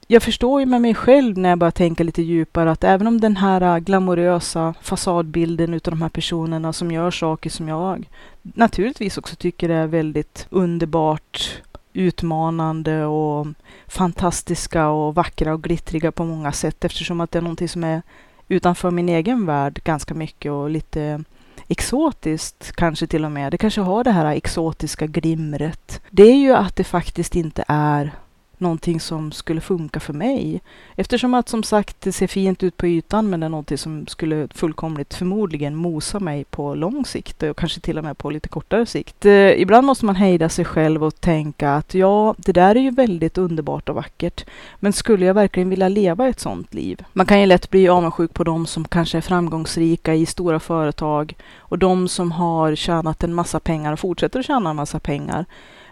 jag 0.07 0.23
förstår 0.23 0.61
ju 0.61 0.67
med 0.67 0.83
mig 0.83 0.95
själv 0.95 1.39
när 1.39 1.49
jag 1.49 1.59
börjar 1.59 1.71
tänka 1.71 2.05
lite 2.05 2.23
djupare 2.23 2.71
att 2.71 2.85
även 2.85 3.07
om 3.07 3.21
den 3.21 3.37
här 3.37 3.61
eh, 3.61 3.79
glamorösa 3.79 4.75
fasadbilden 4.81 5.75
utav 5.75 5.93
de 5.93 6.03
här 6.03 6.09
personerna 6.09 6.73
som 6.73 6.91
gör 6.91 7.11
saker 7.11 7.51
som 7.51 7.69
jag 7.69 8.09
naturligtvis 8.43 9.19
också 9.19 9.37
tycker 9.37 9.69
är 9.69 9.87
väldigt 9.87 10.47
underbart 10.51 11.63
utmanande 11.95 13.05
och 13.05 13.47
fantastiska 13.87 14.89
och 14.89 15.15
vackra 15.15 15.55
och 15.55 15.63
glittriga 15.63 16.13
på 16.13 16.25
många 16.25 16.53
sätt 16.53 16.85
eftersom 16.85 17.21
att 17.21 17.31
det 17.31 17.39
är 17.39 17.43
någonting 17.43 17.69
som 17.69 17.85
är 17.85 18.03
utanför 18.49 18.91
min 18.91 19.09
egen 19.09 19.47
värld 19.47 19.81
ganska 19.85 20.15
mycket 20.15 20.53
och 20.53 20.71
lite 20.71 21.25
exotiskt 21.69 22.73
kanske 22.73 23.07
till 23.07 23.25
och 23.25 23.33
med. 23.33 23.53
Det 23.53 23.59
kanske 23.59 23.81
har 23.81 24.05
det 24.05 24.11
här 24.11 24.35
exotiska 24.35 25.07
glimret. 25.07 26.01
Det 26.11 26.23
är 26.23 26.37
ju 26.37 26.55
att 26.55 26.77
det 26.77 26.85
faktiskt 26.85 27.37
inte 27.37 27.65
är 27.69 28.13
någonting 28.61 29.01
som 29.01 29.33
skulle 29.33 29.61
funka 29.61 30.01
för 30.01 30.13
mig. 30.13 30.61
Eftersom 30.97 31.35
att 31.35 31.49
som 31.49 31.63
sagt 31.63 32.01
det 32.01 32.13
ser 32.13 32.27
fint 32.27 32.63
ut 32.63 32.77
på 32.77 32.87
ytan 32.87 33.31
men 33.31 33.41
det 33.41 33.47
är 33.47 33.51
någonting 33.51 33.79
som 33.79 34.07
skulle 34.07 34.49
fullkomligt 34.55 35.15
förmodligen 35.15 35.75
mosa 35.75 36.21
mig 36.21 36.45
på 36.45 36.75
lång 36.75 37.05
sikt 37.05 37.43
och 37.43 37.57
kanske 37.57 37.81
till 37.81 37.99
och 37.99 38.05
med 38.05 38.19
på 38.19 38.31
lite 38.31 38.49
kortare 38.49 38.87
sikt. 38.87 39.27
Eh, 39.27 39.61
ibland 39.61 39.87
måste 39.87 40.05
man 40.05 40.17
hejda 40.17 40.49
sig 40.49 40.65
själv 40.65 41.05
och 41.05 41.21
tänka 41.21 41.75
att 41.75 41.95
ja, 41.95 42.35
det 42.39 42.53
där 42.53 42.77
är 42.77 42.81
ju 42.81 42.91
väldigt 42.91 43.39
underbart 43.39 43.89
och 43.89 43.95
vackert. 43.95 44.47
Men 44.77 44.93
skulle 44.93 45.27
jag 45.27 45.35
verkligen 45.35 45.69
vilja 45.69 45.89
leva 45.89 46.29
ett 46.29 46.41
sådant 46.41 46.75
liv? 46.75 47.05
Man 47.13 47.27
kan 47.27 47.41
ju 47.41 47.47
lätt 47.47 47.71
bli 47.71 47.89
avundsjuk 47.89 48.35
på 48.35 48.45
de 48.45 48.67
som 48.67 48.85
kanske 48.85 49.19
är 49.19 49.23
framgångsrika 49.23 50.15
i 50.15 50.27
stora 50.27 50.61
företag 50.61 51.35
och 51.59 51.79
de 51.79 52.09
som 52.09 52.33
har 52.33 52.75
tjänat 52.75 53.25
en 53.25 53.35
massa 53.35 53.61
pengar 53.61 53.93
och 53.93 54.01
fortsätter 54.01 54.41
att 54.41 54.47
tjäna 54.47 54.71
en 54.71 54.77
massa 54.77 55.01
pengar. 55.01 55.45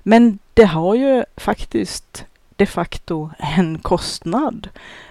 Men 0.02 0.38
det 0.54 0.64
har 0.64 0.94
ju 0.94 1.24
faktiskt 1.36 2.24
de 2.62 2.66
facto 2.66 3.30
en 3.38 3.78
kostnad. 3.78 4.68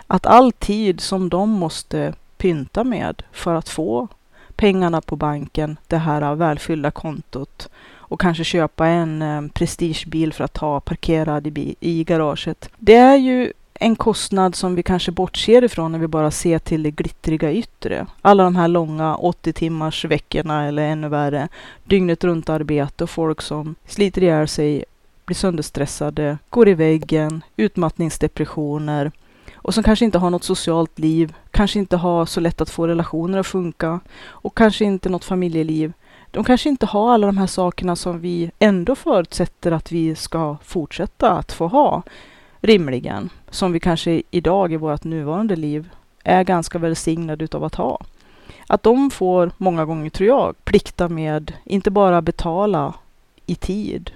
Att 0.07 0.25
all 0.25 0.51
tid 0.51 1.01
som 1.01 1.29
de 1.29 1.49
måste 1.49 2.13
pynta 2.37 2.83
med 2.83 3.23
för 3.31 3.55
att 3.55 3.69
få 3.69 4.07
pengarna 4.55 5.01
på 5.01 5.15
banken, 5.15 5.77
det 5.87 5.97
här 5.97 6.35
välfyllda 6.35 6.91
kontot 6.91 7.69
och 8.11 8.21
kanske 8.21 8.43
köpa 8.43 8.87
en 8.87 9.21
eh, 9.21 9.41
prestigebil 9.53 10.33
för 10.33 10.43
att 10.43 10.57
ha 10.57 10.79
parkerad 10.79 11.47
i, 11.47 11.75
i 11.79 12.03
garaget. 12.03 12.69
Det 12.77 12.95
är 12.95 13.15
ju 13.15 13.53
en 13.73 13.95
kostnad 13.95 14.55
som 14.55 14.75
vi 14.75 14.83
kanske 14.83 15.11
bortser 15.11 15.63
ifrån 15.63 15.91
när 15.91 15.99
vi 15.99 16.07
bara 16.07 16.31
ser 16.31 16.59
till 16.59 16.83
det 16.83 16.91
glittriga 16.91 17.51
yttre. 17.51 18.05
Alla 18.21 18.43
de 18.43 18.55
här 18.55 18.67
långa 18.67 19.15
80 19.15 19.53
timmars 19.53 20.05
veckorna 20.05 20.67
eller 20.67 20.83
ännu 20.83 21.09
värre, 21.09 21.47
dygnet 21.83 22.23
runt 22.23 22.49
arbete 22.49 23.03
och 23.03 23.09
folk 23.09 23.41
som 23.41 23.75
sliter 23.85 24.23
ihjäl 24.23 24.47
sig 24.47 24.85
blir 25.25 25.35
sönderstressade, 25.35 26.37
går 26.49 26.67
i 26.67 26.73
väggen, 26.73 27.43
utmattningsdepressioner 27.57 29.11
och 29.63 29.73
som 29.73 29.83
kanske 29.83 30.05
inte 30.05 30.17
har 30.17 30.29
något 30.29 30.43
socialt 30.43 30.99
liv, 30.99 31.35
kanske 31.51 31.79
inte 31.79 31.97
har 31.97 32.25
så 32.25 32.39
lätt 32.39 32.61
att 32.61 32.69
få 32.69 32.87
relationer 32.87 33.37
att 33.37 33.47
funka 33.47 33.99
och 34.23 34.57
kanske 34.57 34.85
inte 34.85 35.09
något 35.09 35.25
familjeliv. 35.25 35.93
De 36.31 36.43
kanske 36.43 36.69
inte 36.69 36.85
har 36.85 37.13
alla 37.13 37.27
de 37.27 37.37
här 37.37 37.47
sakerna 37.47 37.95
som 37.95 38.19
vi 38.19 38.51
ändå 38.59 38.95
förutsätter 38.95 39.71
att 39.71 39.91
vi 39.91 40.15
ska 40.15 40.57
fortsätta 40.63 41.31
att 41.31 41.51
få 41.51 41.67
ha, 41.67 42.03
rimligen, 42.61 43.29
som 43.49 43.71
vi 43.71 43.79
kanske 43.79 44.21
idag 44.31 44.73
i 44.73 44.77
vårt 44.77 45.03
nuvarande 45.03 45.55
liv 45.55 45.89
är 46.23 46.43
ganska 46.43 46.79
välsignade 46.79 47.45
utav 47.45 47.63
att 47.63 47.75
ha. 47.75 48.01
Att 48.67 48.83
de 48.83 49.11
får 49.11 49.51
många 49.57 49.85
gånger, 49.85 50.09
tror 50.09 50.27
jag, 50.29 50.55
plikta 50.63 51.09
med 51.09 51.53
inte 51.63 51.91
bara 51.91 52.21
betala 52.21 52.93
i 53.45 53.55
tid 53.55 54.11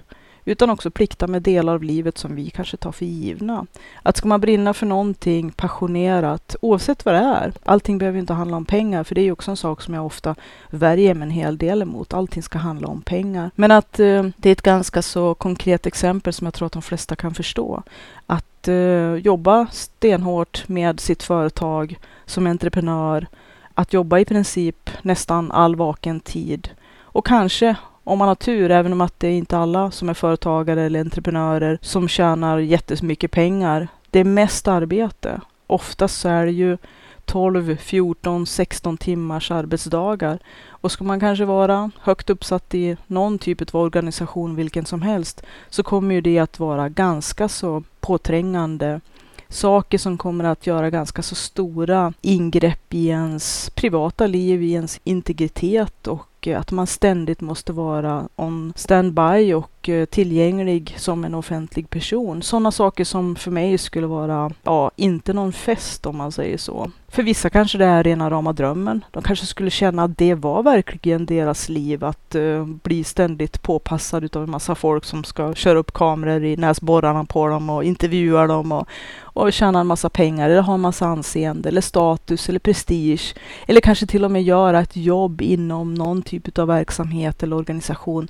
utan 0.46 0.70
också 0.70 0.92
plikta 0.92 1.28
med 1.28 1.42
delar 1.42 1.74
av 1.74 1.84
livet 1.84 2.18
som 2.18 2.36
vi 2.36 2.50
kanske 2.50 2.78
tar 2.78 2.92
för 2.92 3.06
givna. 3.06 3.66
Att 4.04 4.18
ska 4.18 4.28
man 4.28 4.42
brinna 4.42 4.74
för 4.74 4.86
någonting 4.86 5.52
passionerat, 5.52 6.56
oavsett 6.62 7.06
vad 7.06 7.16
det 7.16 7.20
är, 7.20 7.54
allting 7.64 7.98
behöver 7.98 8.20
inte 8.20 8.34
handla 8.34 8.58
om 8.58 8.66
pengar, 8.66 9.04
för 9.04 9.16
det 9.16 9.22
är 9.22 9.32
också 9.32 9.52
en 9.52 9.58
sak 9.58 9.82
som 9.82 9.94
jag 9.94 10.06
ofta 10.06 10.36
värjer 10.70 11.14
mig 11.14 11.26
en 11.26 11.32
hel 11.32 11.58
del 11.58 11.82
emot. 11.82 12.14
Allting 12.14 12.44
ska 12.44 12.58
handla 12.58 12.88
om 12.88 13.02
pengar. 13.02 13.52
Men 13.56 13.72
att 13.72 14.00
eh, 14.00 14.24
det 14.38 14.50
är 14.50 14.54
ett 14.54 14.62
ganska 14.62 15.02
så 15.02 15.34
konkret 15.34 15.86
exempel 15.86 16.34
som 16.34 16.46
jag 16.46 16.54
tror 16.54 16.66
att 16.66 16.72
de 16.72 16.82
flesta 16.82 17.16
kan 17.16 17.34
förstå. 17.34 17.84
Att 18.26 18.68
eh, 18.68 19.16
jobba 19.16 19.68
stenhårt 19.72 20.68
med 20.68 21.00
sitt 21.00 21.24
företag 21.24 21.98
som 22.26 22.48
entreprenör, 22.48 23.28
att 23.74 23.94
jobba 23.94 24.20
i 24.20 24.26
princip 24.26 24.90
nästan 25.02 25.52
all 25.52 25.76
vaken 25.76 26.20
tid 26.20 26.70
och 27.16 27.26
kanske 27.26 27.76
om 28.06 28.20
man 28.20 28.28
har 28.28 28.36
tur, 28.36 28.72
även 28.72 28.94
om 28.94 29.02
att 29.02 29.20
det 29.20 29.28
är 29.28 29.32
inte 29.32 29.58
alla 29.58 29.92
som 29.92 30.10
är 30.10 30.14
företagare 30.14 30.82
eller 30.82 31.00
entreprenörer 31.00 31.80
som 31.82 32.08
tjänar 32.08 32.58
jättemycket 32.58 33.32
pengar. 33.32 33.88
Det 34.10 34.20
är 34.20 34.24
mest 34.24 34.68
arbete. 34.68 35.42
Oftast 35.68 36.20
så 36.20 36.30
är 36.30 36.46
det 36.46 36.52
ju 36.52 36.78
12, 37.26 37.76
14, 37.76 38.46
16 38.46 38.98
timmars 38.98 39.52
arbetsdagar. 39.52 40.40
Och 40.70 40.92
ska 40.92 41.04
man 41.04 41.20
kanske 41.20 41.46
vara 41.46 41.92
högt 42.00 42.30
uppsatt 42.30 42.76
i 42.76 42.98
någon 43.08 43.40
typ 43.40 43.76
av 43.76 43.82
organisation, 43.82 44.56
vilken 44.56 44.86
som 44.86 45.02
helst, 45.02 45.44
så 45.70 45.84
kommer 45.84 46.16
ju 46.16 46.22
det 46.22 46.40
att 46.40 46.60
vara 46.60 46.90
ganska 46.90 47.50
så 47.50 47.84
påträngande 48.00 49.02
saker 49.50 49.98
som 49.98 50.18
kommer 50.18 50.44
att 50.44 50.68
göra 50.68 50.90
ganska 50.90 51.22
så 51.22 51.36
stora 51.36 52.14
ingrepp 52.22 52.94
i 52.94 53.08
ens 53.08 53.70
privata 53.70 54.28
liv, 54.28 54.64
i 54.64 54.72
ens 54.72 55.00
integritet 55.04 56.08
och 56.08 56.28
Eh, 56.48 56.60
att 56.60 56.72
man 56.72 56.88
ständigt 56.88 57.42
måste 57.42 57.74
vara 57.74 58.30
on 58.36 58.74
standby 58.76 59.54
och 59.54 59.90
eh, 59.90 60.06
tillgänglig 60.06 60.96
som 60.98 61.26
en 61.26 61.36
offentlig 61.36 61.90
person. 61.90 62.42
Sådana 62.42 62.72
saker 62.72 63.04
som 63.04 63.36
för 63.36 63.52
mig 63.52 63.78
skulle 63.78 64.08
vara, 64.08 64.52
ja, 64.64 64.92
inte 64.96 65.34
någon 65.34 65.54
fest 65.54 66.06
om 66.06 66.18
man 66.18 66.32
säger 66.32 66.58
så. 66.58 66.92
För 67.16 67.24
vissa 67.24 67.50
kanske 67.50 67.78
det 67.78 67.86
är 67.86 68.04
rena 68.04 68.30
rama 68.30 68.54
drömmen. 68.54 69.06
De 69.12 69.24
kanske 69.24 69.46
skulle 69.46 69.70
känna 69.70 70.04
att 70.04 70.18
det 70.18 70.34
var 70.34 70.64
verkligen 70.64 71.26
deras 71.26 71.70
liv 71.70 72.04
att 72.04 72.36
uh, 72.36 72.66
bli 72.66 73.04
ständigt 73.04 73.62
påpassad 73.62 74.36
av 74.36 74.44
en 74.44 74.52
massa 74.52 74.76
folk 74.76 75.06
som 75.06 75.24
ska 75.24 75.54
köra 75.54 75.80
upp 75.80 75.94
kameror 75.94 76.44
i 76.44 76.58
näsborrarna 76.58 77.26
på 77.26 77.48
dem 77.48 77.70
och 77.70 77.84
intervjua 77.84 78.48
dem 78.48 78.72
och, 78.72 78.88
och 79.20 79.54
tjäna 79.54 79.80
en 79.80 79.88
massa 79.88 80.10
pengar 80.10 80.50
eller 80.50 80.62
ha 80.62 80.74
en 80.74 80.82
massa 80.82 81.06
anseende 81.06 81.70
eller 81.70 81.82
status 81.82 82.50
eller 82.50 82.60
prestige. 82.60 83.36
Eller 83.68 83.82
kanske 83.82 84.08
till 84.08 84.26
och 84.26 84.32
med 84.32 84.44
göra 84.44 84.80
ett 84.80 84.96
jobb 84.96 85.42
inom 85.42 85.94
någon 85.94 86.22
typ 86.22 86.35
Typ 86.40 86.60
av 86.60 86.68
verksamhet 86.68 87.44
eller 87.44 87.56
organisation 87.56 88.28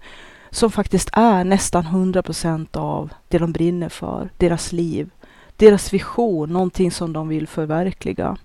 som 0.50 0.72
faktiskt 0.72 1.10
är 1.14 1.44
nästan 1.44 1.86
100 1.86 2.24
procent 2.24 2.76
av 2.76 3.14
det 3.28 3.38
de 3.38 3.52
brinner 3.52 3.90
för, 3.90 4.30
deras 4.38 4.72
liv, 4.72 5.10
deras 5.58 5.94
vision, 5.94 6.50
någonting 6.50 6.92
som 6.92 7.14
de 7.14 7.28
vill 7.28 7.48
förverkliga. 7.48 8.38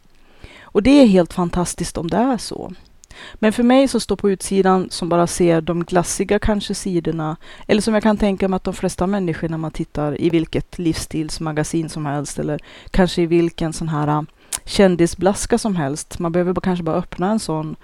Och 0.63 0.83
det 0.83 0.91
är 0.91 1.07
helt 1.07 1.33
fantastiskt 1.33 1.99
om 1.99 2.11
det 2.11 2.17
är 2.17 2.39
så. 2.39 2.73
Men 3.35 3.53
för 3.53 3.63
mig 3.63 3.89
som 3.89 4.01
står 4.01 4.17
på 4.17 4.31
utsidan 4.31 4.91
som 4.91 5.09
bara 5.09 5.27
ser 5.27 5.61
de 5.61 5.85
glassiga 5.85 6.39
kanske 6.39 6.75
sidorna, 6.75 7.37
eller 7.67 7.83
som 7.83 7.95
jag 7.95 8.03
kan 8.03 8.17
tänka 8.17 8.49
mig 8.49 8.57
att 8.57 8.65
de 8.65 8.75
flesta 8.75 9.07
människor 9.07 9.49
när 9.49 9.59
man 9.59 9.71
tittar 9.71 10.21
i 10.21 10.31
vilket 10.31 10.79
livsstilsmagasin 10.79 11.89
som 11.89 12.07
helst 12.07 12.39
eller 12.39 12.61
kanske 12.91 13.23
i 13.23 13.27
vilken 13.27 13.73
sån 13.73 13.89
här 13.89 14.09
äh, 14.09 14.23
kändisblaska 14.65 15.59
som 15.59 15.77
helst. 15.77 16.19
Man 16.19 16.33
behöver 16.33 16.55
kanske 16.61 16.83
bara 16.83 16.97
öppna 16.97 17.31
en 17.31 17.41
sån 17.41 17.77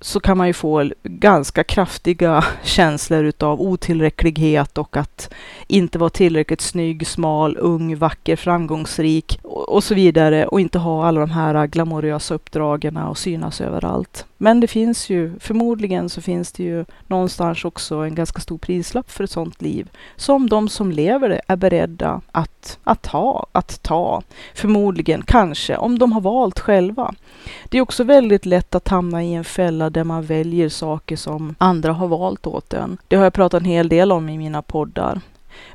så 0.00 0.20
kan 0.20 0.38
man 0.38 0.46
ju 0.46 0.52
få 0.52 0.90
ganska 1.02 1.64
kraftiga 1.64 2.44
känslor 2.62 3.24
utav 3.24 3.60
otillräcklighet 3.60 4.78
och 4.78 4.96
att 4.96 5.34
inte 5.66 5.98
vara 5.98 6.10
tillräckligt 6.10 6.60
snygg, 6.60 7.06
smal, 7.06 7.56
ung, 7.60 7.96
vacker, 7.96 8.36
framgångsrik 8.36 9.40
och 9.42 9.84
så 9.84 9.94
vidare 9.94 10.46
och 10.46 10.60
inte 10.60 10.78
ha 10.78 11.06
alla 11.06 11.20
de 11.20 11.30
här 11.30 11.66
glamorösa 11.66 12.34
uppdragen 12.34 12.96
och 12.96 13.18
synas 13.18 13.60
överallt. 13.60 14.26
Men 14.40 14.60
det 14.60 14.66
finns 14.66 15.10
ju, 15.10 15.38
förmodligen 15.40 16.08
så 16.08 16.20
finns 16.20 16.52
det 16.52 16.62
ju 16.62 16.84
någonstans 17.06 17.64
också 17.64 17.96
en 17.96 18.14
ganska 18.14 18.40
stor 18.40 18.58
prislapp 18.58 19.10
för 19.10 19.24
ett 19.24 19.30
sådant 19.30 19.62
liv 19.62 19.88
som 20.16 20.48
de 20.48 20.68
som 20.68 20.92
lever 20.92 21.28
det 21.28 21.40
är 21.46 21.56
beredda 21.56 22.20
att, 22.32 22.78
att 22.84 23.06
ha, 23.06 23.46
att 23.52 23.82
ta. 23.82 24.22
Förmodligen, 24.54 25.22
kanske, 25.22 25.76
om 25.76 25.98
de 25.98 26.12
har 26.12 26.20
valt 26.20 26.58
själva. 26.60 27.14
Det 27.68 27.78
är 27.78 27.82
också 27.82 28.04
väldigt 28.04 28.46
lätt 28.46 28.74
att 28.74 28.88
hamna 28.88 29.24
i 29.24 29.34
en 29.34 29.44
fälla 29.44 29.77
där 29.78 30.04
man 30.04 30.22
väljer 30.22 30.68
saker 30.68 31.16
som 31.16 31.54
andra 31.58 31.92
har 31.92 32.08
valt 32.08 32.46
åt 32.46 32.72
en. 32.72 32.98
Det 33.08 33.16
har 33.16 33.24
jag 33.24 33.32
pratat 33.32 33.60
en 33.60 33.68
hel 33.68 33.88
del 33.88 34.12
om 34.12 34.28
i 34.28 34.38
mina 34.38 34.62
poddar. 34.62 35.20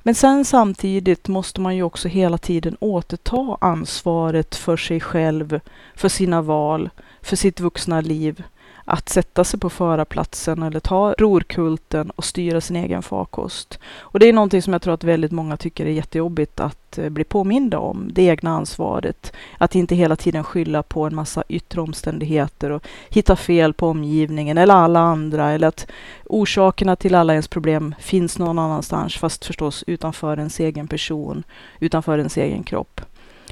Men 0.03 0.15
sen 0.15 0.45
samtidigt 0.45 1.27
måste 1.27 1.61
man 1.61 1.75
ju 1.75 1.83
också 1.83 2.07
hela 2.07 2.37
tiden 2.37 2.77
återta 2.79 3.57
ansvaret 3.61 4.55
för 4.55 4.77
sig 4.77 4.99
själv, 4.99 5.59
för 5.95 6.09
sina 6.09 6.41
val, 6.41 6.89
för 7.21 7.35
sitt 7.35 7.59
vuxna 7.59 8.01
liv 8.01 8.43
att 8.85 9.09
sätta 9.09 9.43
sig 9.43 9.59
på 9.59 9.69
förarplatsen 9.69 10.63
eller 10.63 10.79
ta 10.79 11.15
rorkulten 11.17 12.09
och 12.09 12.25
styra 12.25 12.61
sin 12.61 12.75
egen 12.75 13.03
farkost. 13.03 13.79
Och 13.99 14.19
det 14.19 14.29
är 14.29 14.33
någonting 14.33 14.61
som 14.61 14.73
jag 14.73 14.81
tror 14.81 14.93
att 14.93 15.03
väldigt 15.03 15.31
många 15.31 15.57
tycker 15.57 15.85
är 15.85 15.89
jättejobbigt 15.89 16.59
att 16.59 16.97
eh, 16.97 17.09
bli 17.09 17.23
påminda 17.23 17.79
om, 17.79 18.09
det 18.11 18.23
egna 18.23 18.55
ansvaret. 18.55 19.33
Att 19.57 19.75
inte 19.75 19.95
hela 19.95 20.15
tiden 20.15 20.43
skylla 20.43 20.83
på 20.83 21.05
en 21.05 21.15
massa 21.15 21.43
yttre 21.47 21.81
omständigheter 21.81 22.69
och 22.69 22.83
hitta 23.09 23.35
fel 23.35 23.73
på 23.73 23.87
omgivningen 23.87 24.57
eller 24.57 24.75
alla 24.75 24.99
andra 24.99 25.51
eller 25.51 25.67
att 25.67 25.87
orsakerna 26.25 26.95
till 26.95 27.15
alla 27.15 27.33
ens 27.33 27.47
problem 27.47 27.95
finns 27.99 28.39
någon 28.39 28.59
annanstans 28.59 29.15
fast 29.15 29.45
förstås 29.45 29.83
utanför 29.87 30.37
ens 30.37 30.59
egen 30.59 30.87
person, 30.87 31.43
utanför 31.79 32.17
ens 32.17 32.37
egen 32.37 32.63
kropp 32.63 33.01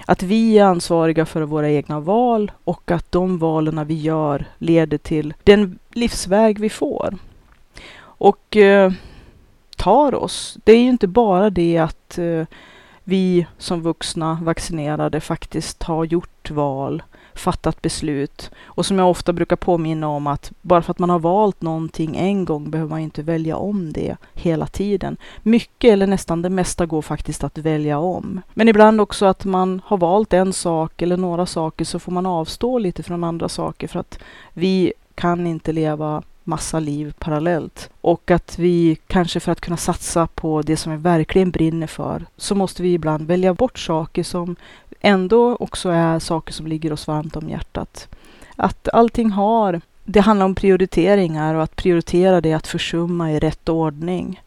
att 0.06 0.24
vi 0.24 0.58
är 0.58 0.66
ansvariga 0.66 1.26
för 1.26 1.42
våra 1.42 1.70
egna 1.70 2.00
val 2.00 2.52
och 2.64 2.92
att 2.92 3.12
de 3.12 3.38
valen 3.38 3.88
vi 3.88 3.94
gör 3.94 4.46
leder 4.58 4.98
till 4.98 5.34
den 5.44 5.80
livsväg 5.92 6.60
vi 6.60 6.70
får. 6.70 7.18
Och 8.02 8.58
eh, 8.58 8.92
tar 9.78 10.16
oss. 10.16 10.58
Det 10.64 10.72
är 10.72 10.80
ju 10.80 10.90
inte 10.90 11.08
bara 11.08 11.50
det 11.50 11.78
att 11.78 12.18
eh, 12.18 12.46
vi 13.04 13.48
som 13.58 13.82
vuxna 13.82 14.40
vaccinerade 14.42 15.20
faktiskt 15.20 15.84
har 15.84 16.06
gjort 16.06 16.52
val 16.52 17.04
fattat 17.36 17.82
beslut. 17.82 18.52
Och 18.64 18.86
som 18.86 19.00
jag 19.00 19.10
ofta 19.10 19.34
brukar 19.34 19.56
påminna 19.56 20.08
om 20.08 20.28
att 20.28 20.52
bara 20.62 20.82
för 20.82 20.92
att 20.92 21.00
man 21.00 21.10
har 21.10 21.20
valt 21.20 21.62
någonting 21.62 22.18
en 22.18 22.46
gång 22.46 22.72
behöver 22.72 22.90
man 22.90 23.00
inte 23.00 23.24
välja 23.24 23.58
om 23.58 23.94
det 23.94 24.18
hela 24.34 24.68
tiden. 24.68 25.18
Mycket 25.44 25.94
eller 25.94 26.08
nästan 26.08 26.42
det 26.42 26.50
mesta 26.50 26.86
går 26.86 27.02
faktiskt 27.02 27.44
att 27.44 27.58
välja 27.58 28.00
om. 28.00 28.42
Men 28.54 28.68
ibland 28.68 29.02
också 29.02 29.26
att 29.26 29.46
man 29.46 29.82
har 29.86 29.98
valt 29.98 30.34
en 30.34 30.54
sak 30.54 31.02
eller 31.02 31.18
några 31.18 31.46
saker 31.46 31.86
så 31.86 32.00
får 32.00 32.12
man 32.12 32.26
avstå 32.26 32.80
lite 32.80 33.04
från 33.04 33.24
andra 33.24 33.50
saker 33.50 33.88
för 33.88 34.00
att 34.00 34.20
vi 34.54 34.94
kan 35.16 35.48
inte 35.48 35.72
leva 35.72 36.24
massa 36.44 36.80
liv 36.80 37.14
parallellt. 37.20 37.90
Och 38.02 38.32
att 38.32 38.60
vi 38.60 38.98
kanske 39.08 39.40
för 39.40 39.52
att 39.52 39.62
kunna 39.62 39.78
satsa 39.78 40.28
på 40.28 40.62
det 40.62 40.78
som 40.78 40.92
vi 40.92 40.98
verkligen 40.98 41.52
brinner 41.52 41.88
för 41.88 42.26
så 42.38 42.56
måste 42.56 42.84
vi 42.84 42.94
ibland 42.94 43.28
välja 43.28 43.54
bort 43.54 43.80
saker 43.80 44.24
som 44.24 44.56
ändå 45.02 45.56
också 45.56 45.90
är 45.90 46.20
saker 46.20 46.54
som 46.54 46.68
ligger 46.68 46.94
oss 46.94 47.08
varmt 47.08 47.36
om 47.36 47.50
hjärtat. 47.50 48.08
Att 48.56 48.90
allting 48.94 49.32
har, 49.32 49.82
det 50.04 50.20
handlar 50.20 50.46
om 50.46 50.56
prioriteringar 50.56 51.56
och 51.56 51.64
att 51.64 51.76
prioritera 51.76 52.42
det 52.42 52.54
att 52.54 52.68
försumma 52.68 53.32
i 53.32 53.40
rätt 53.40 53.70
ordning. 53.70 54.42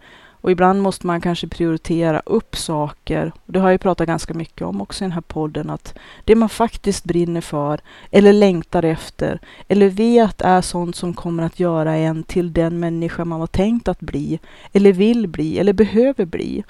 Och 0.45 0.51
ibland 0.51 0.83
måste 0.83 1.07
man 1.07 1.21
kanske 1.21 1.49
prioritera 1.49 2.23
upp 2.27 2.57
saker. 2.57 3.33
Det 3.47 3.59
har 3.59 3.71
jag 3.71 3.81
pratat 3.81 4.07
ganska 4.07 4.35
mycket 4.35 4.63
om 4.63 4.81
också 4.81 5.05
i 5.05 5.07
den 5.07 5.13
här 5.13 5.21
podden. 5.21 5.71
Att 5.71 5.95
det 6.25 6.35
man 6.35 6.49
faktiskt 6.49 7.05
brinner 7.05 7.41
för 7.41 7.81
eller 8.11 8.33
längtar 8.33 8.83
efter 8.83 9.41
eller 9.69 9.89
vet 9.89 10.41
är 10.41 10.61
sånt 10.61 10.97
som 10.97 11.15
kommer 11.15 11.43
att 11.43 11.61
göra 11.61 11.95
en 11.95 12.23
till 12.23 12.53
den 12.53 12.81
människa 12.81 13.25
man 13.25 13.41
var 13.41 13.47
tänkt 13.47 13.89
att 13.89 14.01
bli 14.01 14.41
eller 14.73 14.93
vill 14.93 15.29
bli 15.29 15.59
eller 15.59 15.73
behöver 15.73 16.25
bli 16.25 16.65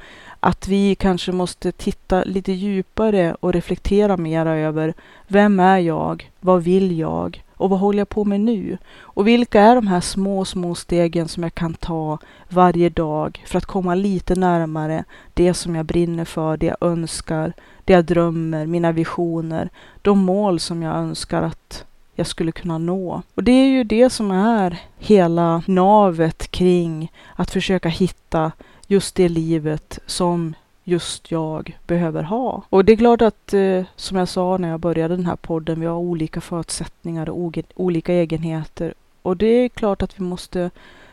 att 0.45 0.69
vi 0.69 0.95
kanske 0.95 1.33
måste 1.33 1.73
titta 1.73 2.23
lite 2.25 2.53
djupare 2.53 3.37
och 3.41 3.53
reflektera 3.53 4.17
mera 4.17 4.55
över 4.57 4.95
vem 5.27 5.61
är 5.61 5.79
jag? 5.79 6.31
Vad 6.41 6.63
vill 6.63 6.99
jag? 6.99 7.45
Och 7.55 7.71
vad 7.71 7.79
håller 7.81 7.99
jag 7.99 8.09
på 8.09 8.25
med 8.25 8.41
nu? 8.41 8.79
Och 9.01 9.29
vilka 9.29 9.61
är 9.61 9.75
de 9.75 9.87
här 9.87 10.01
små, 10.01 10.45
små 10.45 10.75
stegen 10.75 11.29
som 11.29 11.43
jag 11.43 11.55
kan 11.55 11.75
ta 11.75 12.19
varje 12.49 12.89
dag 12.89 13.45
för 13.47 13.59
att 13.59 13.65
komma 13.65 13.95
lite 13.95 14.35
närmare 14.35 15.05
det 15.35 15.55
som 15.55 15.75
jag 15.75 15.87
brinner 15.87 16.25
för, 16.25 16.57
det 16.57 16.67
jag 16.67 16.77
önskar, 16.81 17.53
det 17.85 17.93
jag 17.93 18.05
drömmer, 18.05 18.67
mina 18.67 18.93
visioner, 18.93 19.69
de 20.03 20.19
mål 20.19 20.61
som 20.61 20.83
jag 20.83 20.97
önskar 20.97 21.43
att 21.43 21.85
jag 22.15 22.27
skulle 22.27 22.53
kunna 22.53 22.79
nå. 22.79 23.23
Och 23.35 23.45
det 23.45 23.53
är 23.53 23.67
ju 23.67 23.85
det 23.85 24.11
som 24.11 24.31
är 24.31 24.81
hela 24.99 25.63
navet 25.67 26.51
kring 26.51 27.13
att 27.37 27.51
försöka 27.51 27.89
hitta 27.89 28.53
just 28.89 29.15
det 29.15 29.29
livet 29.29 29.99
som 30.07 30.55
just 30.85 31.31
jag 31.31 31.79
behöver 31.87 32.23
ha. 32.23 32.63
Och 32.71 32.85
det 32.85 32.93
är 32.93 32.97
klart 32.97 33.23
att, 33.23 33.55
eh, 33.55 33.85
som 33.97 34.17
jag 34.17 34.29
sa 34.29 34.57
när 34.57 34.69
jag 34.69 34.81
började 34.81 35.17
den 35.17 35.27
här 35.27 35.37
podden, 35.37 35.81
vi 35.81 35.87
har 35.87 35.97
olika 35.97 36.41
förutsättningar 36.41 37.31
och 37.31 37.53
olika 37.75 38.13
egenheter. 38.13 38.95
Och 39.23 39.37
det 39.37 39.47
är 39.47 39.69
klart 39.69 40.03
att 40.03 40.21
vi 40.21 40.25
måste 40.25 40.71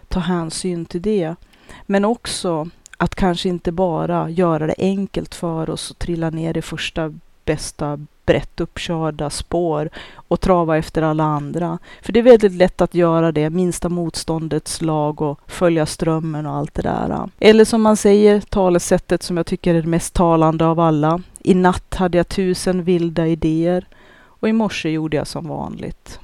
ta 0.07 0.19
hänsyn 0.19 0.85
till 0.85 1.01
det. 1.01 1.35
Men 1.85 2.05
också 2.05 2.69
att 2.97 3.15
kanske 3.15 3.49
inte 3.49 3.71
bara 3.71 4.29
göra 4.29 4.67
det 4.67 4.75
enkelt 4.77 5.35
för 5.35 5.69
oss 5.69 5.91
och 5.91 5.99
trilla 5.99 6.29
ner 6.29 6.57
i 6.57 6.61
första 6.61 7.13
bästa 7.45 8.05
brett 8.31 8.61
uppkörda 8.61 9.29
spår 9.29 9.89
och 10.15 10.41
trava 10.41 10.77
efter 10.77 11.01
alla 11.01 11.23
andra. 11.23 11.79
För 12.01 12.13
det 12.13 12.19
är 12.19 12.23
väldigt 12.23 12.51
lätt 12.51 12.81
att 12.81 12.95
göra 12.95 13.31
det, 13.31 13.49
minsta 13.49 13.89
motståndets 13.89 14.81
lag 14.81 15.21
och 15.21 15.39
följa 15.47 15.85
strömmen 15.85 16.45
och 16.45 16.55
allt 16.55 16.73
det 16.73 16.81
där. 16.81 17.29
Eller 17.39 17.65
som 17.65 17.81
man 17.81 17.97
säger, 17.97 18.41
talesättet 18.41 19.23
som 19.23 19.37
jag 19.37 19.45
tycker 19.45 19.75
är 19.75 19.81
det 19.81 19.87
mest 19.87 20.13
talande 20.13 20.65
av 20.65 20.79
alla. 20.79 21.21
I 21.39 21.53
natt 21.53 21.95
hade 21.95 22.17
jag 22.17 22.27
tusen 22.27 22.83
vilda 22.83 23.27
idéer 23.27 23.87
och 24.23 24.49
i 24.49 24.53
morse 24.53 24.89
gjorde 24.89 25.17
jag 25.17 25.27
som 25.27 25.47
vanligt. 25.47 26.19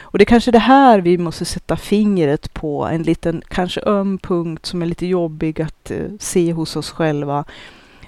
Och 0.00 0.18
det 0.18 0.22
är 0.22 0.26
kanske 0.26 0.50
det 0.50 0.58
här 0.58 1.00
vi 1.00 1.18
måste 1.18 1.44
sätta 1.44 1.76
fingret 1.76 2.54
på, 2.54 2.84
en 2.86 3.02
liten 3.02 3.42
kanske 3.48 3.80
öm 3.80 4.18
punkt 4.18 4.66
som 4.66 4.82
är 4.82 4.86
lite 4.86 5.06
jobbig 5.06 5.62
att 5.62 5.90
eh, 5.90 5.98
se 6.20 6.52
hos 6.52 6.76
oss 6.76 6.90
själva. 6.90 7.44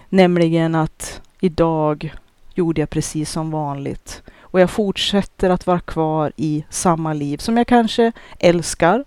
Nämligen 0.08 0.74
att 0.74 1.20
idag 1.40 2.14
gjorde 2.58 2.80
jag 2.80 2.90
precis 2.90 3.30
som 3.30 3.50
vanligt. 3.50 4.22
Och 4.40 4.60
jag 4.60 4.70
fortsätter 4.70 5.50
att 5.50 5.66
vara 5.66 5.80
kvar 5.80 6.32
i 6.36 6.64
samma 6.70 7.12
liv 7.12 7.38
som 7.38 7.56
jag 7.56 7.66
kanske 7.66 8.12
älskar. 8.38 9.04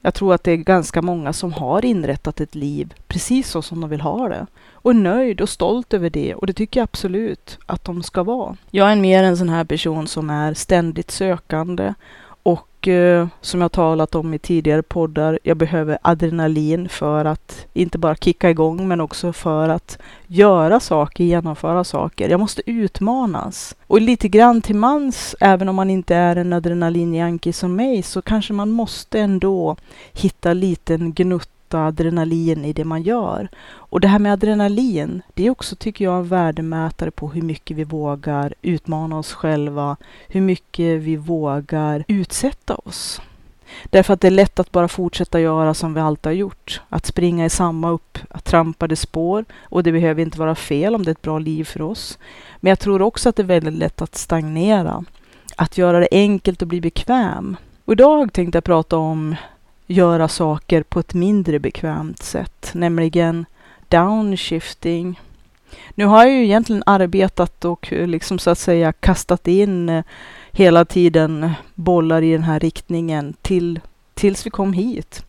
Jag 0.00 0.14
tror 0.14 0.34
att 0.34 0.44
det 0.44 0.52
är 0.52 0.56
ganska 0.56 1.02
många 1.02 1.32
som 1.32 1.52
har 1.52 1.84
inrättat 1.84 2.40
ett 2.40 2.54
liv 2.54 2.94
precis 3.08 3.48
så 3.48 3.62
som 3.62 3.80
de 3.80 3.90
vill 3.90 4.00
ha 4.00 4.28
det. 4.28 4.46
Och 4.72 4.90
är 4.90 4.94
nöjd 4.94 5.40
och 5.40 5.48
stolt 5.48 5.94
över 5.94 6.10
det. 6.10 6.34
Och 6.34 6.46
det 6.46 6.52
tycker 6.52 6.80
jag 6.80 6.84
absolut 6.84 7.58
att 7.66 7.84
de 7.84 8.02
ska 8.02 8.22
vara. 8.22 8.56
Jag 8.70 8.92
är 8.92 8.96
mer 8.96 9.22
en 9.22 9.36
sån 9.36 9.48
här 9.48 9.64
person 9.64 10.06
som 10.06 10.30
är 10.30 10.54
ständigt 10.54 11.10
sökande 11.10 11.94
och 12.42 12.88
eh, 12.88 13.28
som 13.40 13.60
jag 13.60 13.72
talat 13.72 14.14
om 14.14 14.34
i 14.34 14.38
tidigare 14.38 14.82
poddar, 14.82 15.38
jag 15.42 15.56
behöver 15.56 15.98
adrenalin 16.02 16.88
för 16.88 17.24
att 17.24 17.66
inte 17.72 17.98
bara 17.98 18.14
kicka 18.14 18.50
igång 18.50 18.88
men 18.88 19.00
också 19.00 19.32
för 19.32 19.68
att 19.68 19.98
göra 20.26 20.80
saker, 20.80 21.24
genomföra 21.24 21.84
saker. 21.84 22.28
Jag 22.28 22.40
måste 22.40 22.70
utmanas. 22.70 23.76
Och 23.86 24.00
lite 24.00 24.28
grann 24.28 24.60
till 24.62 24.76
mans, 24.76 25.36
även 25.40 25.68
om 25.68 25.76
man 25.76 25.90
inte 25.90 26.14
är 26.14 26.36
en 26.36 26.52
adrenalinjanki 26.52 27.52
som 27.52 27.76
mig, 27.76 28.02
så 28.02 28.22
kanske 28.22 28.52
man 28.52 28.70
måste 28.70 29.20
ändå 29.20 29.76
hitta 30.12 30.52
liten 30.52 31.12
gnutt 31.12 31.48
adrenalin 31.78 32.64
i 32.64 32.72
det 32.72 32.84
man 32.84 33.02
gör. 33.02 33.48
Och 33.74 34.00
det 34.00 34.08
här 34.08 34.18
med 34.18 34.32
adrenalin, 34.32 35.22
det 35.34 35.46
är 35.46 35.50
också, 35.50 35.76
tycker 35.76 36.04
jag, 36.04 36.18
en 36.18 36.28
värdemätare 36.28 37.10
på 37.10 37.28
hur 37.28 37.42
mycket 37.42 37.76
vi 37.76 37.84
vågar 37.84 38.54
utmana 38.62 39.18
oss 39.18 39.32
själva, 39.32 39.96
hur 40.28 40.40
mycket 40.40 41.00
vi 41.00 41.16
vågar 41.16 42.04
utsätta 42.08 42.74
oss. 42.74 43.20
Därför 43.84 44.14
att 44.14 44.20
det 44.20 44.26
är 44.26 44.30
lätt 44.30 44.60
att 44.60 44.72
bara 44.72 44.88
fortsätta 44.88 45.40
göra 45.40 45.74
som 45.74 45.94
vi 45.94 46.00
alltid 46.00 46.26
har 46.26 46.32
gjort. 46.32 46.80
Att 46.88 47.06
springa 47.06 47.44
i 47.44 47.50
samma 47.50 47.90
upptrampade 47.90 48.96
spår. 48.96 49.44
Och 49.62 49.82
det 49.82 49.92
behöver 49.92 50.22
inte 50.22 50.38
vara 50.38 50.54
fel 50.54 50.94
om 50.94 51.04
det 51.04 51.10
är 51.10 51.12
ett 51.12 51.22
bra 51.22 51.38
liv 51.38 51.64
för 51.64 51.82
oss. 51.82 52.18
Men 52.60 52.70
jag 52.70 52.78
tror 52.78 53.02
också 53.02 53.28
att 53.28 53.36
det 53.36 53.42
är 53.42 53.46
väldigt 53.46 53.74
lätt 53.74 54.02
att 54.02 54.14
stagnera. 54.14 55.04
Att 55.56 55.78
göra 55.78 56.00
det 56.00 56.08
enkelt 56.12 56.62
och 56.62 56.68
bli 56.68 56.80
bekväm. 56.80 57.56
Och 57.84 57.92
idag 57.92 58.32
tänkte 58.32 58.56
jag 58.56 58.64
prata 58.64 58.96
om 58.96 59.36
göra 59.92 60.28
saker 60.28 60.82
på 60.82 61.00
ett 61.00 61.14
mindre 61.14 61.58
bekvämt 61.58 62.22
sätt, 62.22 62.70
nämligen 62.72 63.46
downshifting. 63.88 65.20
Nu 65.94 66.04
har 66.04 66.24
jag 66.24 66.34
ju 66.34 66.44
egentligen 66.44 66.82
arbetat 66.86 67.64
och 67.64 67.92
eh, 67.92 68.06
liksom 68.06 68.38
så 68.38 68.50
att 68.50 68.58
säga 68.58 68.92
kastat 68.92 69.48
in 69.48 69.88
eh, 69.88 70.04
hela 70.52 70.84
tiden 70.84 71.50
bollar 71.74 72.22
i 72.22 72.32
den 72.32 72.42
här 72.42 72.60
riktningen 72.60 73.34
till, 73.42 73.80
tills 74.14 74.46
vi 74.46 74.50
kom 74.50 74.72
hit. 74.72 75.24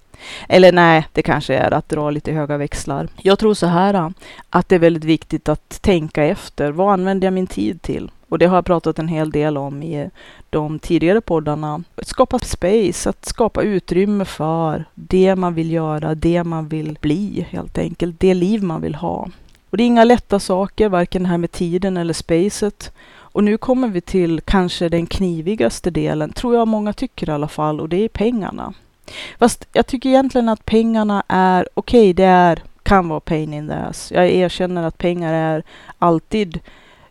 Eller 0.49 0.71
nej, 0.71 1.07
det 1.11 1.21
kanske 1.21 1.55
är 1.55 1.71
att 1.71 1.89
dra 1.89 2.09
lite 2.09 2.31
höga 2.31 2.57
växlar. 2.57 3.07
Jag 3.21 3.39
tror 3.39 3.53
så 3.53 3.67
här 3.67 3.93
eh, 3.93 4.09
att 4.49 4.69
det 4.69 4.75
är 4.75 4.79
väldigt 4.79 5.03
viktigt 5.03 5.49
att 5.49 5.81
tänka 5.81 6.23
efter. 6.23 6.71
Vad 6.71 6.93
använder 6.93 7.25
jag 7.27 7.33
min 7.33 7.47
tid 7.47 7.81
till? 7.81 8.11
Och 8.33 8.39
det 8.39 8.45
har 8.45 8.57
jag 8.57 8.65
pratat 8.65 8.99
en 8.99 9.07
hel 9.07 9.31
del 9.31 9.57
om 9.57 9.83
i 9.83 10.09
de 10.49 10.79
tidigare 10.79 11.21
poddarna. 11.21 11.83
Att 11.95 12.07
skapa 12.07 12.39
space, 12.39 13.09
att 13.09 13.25
skapa 13.25 13.61
utrymme 13.61 14.25
för 14.25 14.85
det 14.95 15.35
man 15.35 15.53
vill 15.53 15.71
göra, 15.71 16.15
det 16.15 16.43
man 16.43 16.67
vill 16.67 16.97
bli 17.01 17.47
helt 17.49 17.77
enkelt. 17.77 18.19
Det 18.19 18.33
liv 18.33 18.63
man 18.63 18.81
vill 18.81 18.95
ha. 18.95 19.29
Och 19.69 19.77
det 19.77 19.83
är 19.83 19.85
inga 19.85 20.03
lätta 20.03 20.39
saker, 20.39 20.89
varken 20.89 21.23
det 21.23 21.29
här 21.29 21.37
med 21.37 21.51
tiden 21.51 21.97
eller 21.97 22.13
spacet. 22.13 22.91
Och 23.15 23.43
nu 23.43 23.57
kommer 23.57 23.87
vi 23.87 24.01
till 24.01 24.41
kanske 24.41 24.89
den 24.89 25.05
knivigaste 25.05 25.91
delen, 25.91 26.33
tror 26.33 26.55
jag 26.55 26.67
många 26.67 26.93
tycker 26.93 27.29
i 27.29 27.31
alla 27.31 27.47
fall, 27.47 27.79
och 27.79 27.89
det 27.89 27.97
är 27.97 28.09
pengarna. 28.09 28.73
Fast 29.39 29.67
jag 29.73 29.87
tycker 29.87 30.09
egentligen 30.09 30.49
att 30.49 30.65
pengarna 30.65 31.23
är, 31.27 31.67
okej 31.73 32.01
okay, 32.01 32.13
det 32.13 32.31
är, 32.31 32.63
kan 32.83 33.09
vara 33.09 33.19
pain 33.19 33.53
in 33.53 33.67
the 33.67 33.73
ass. 33.73 34.11
Jag 34.11 34.29
erkänner 34.29 34.83
att 34.83 34.97
pengar 34.97 35.33
är 35.33 35.63
alltid 35.99 36.59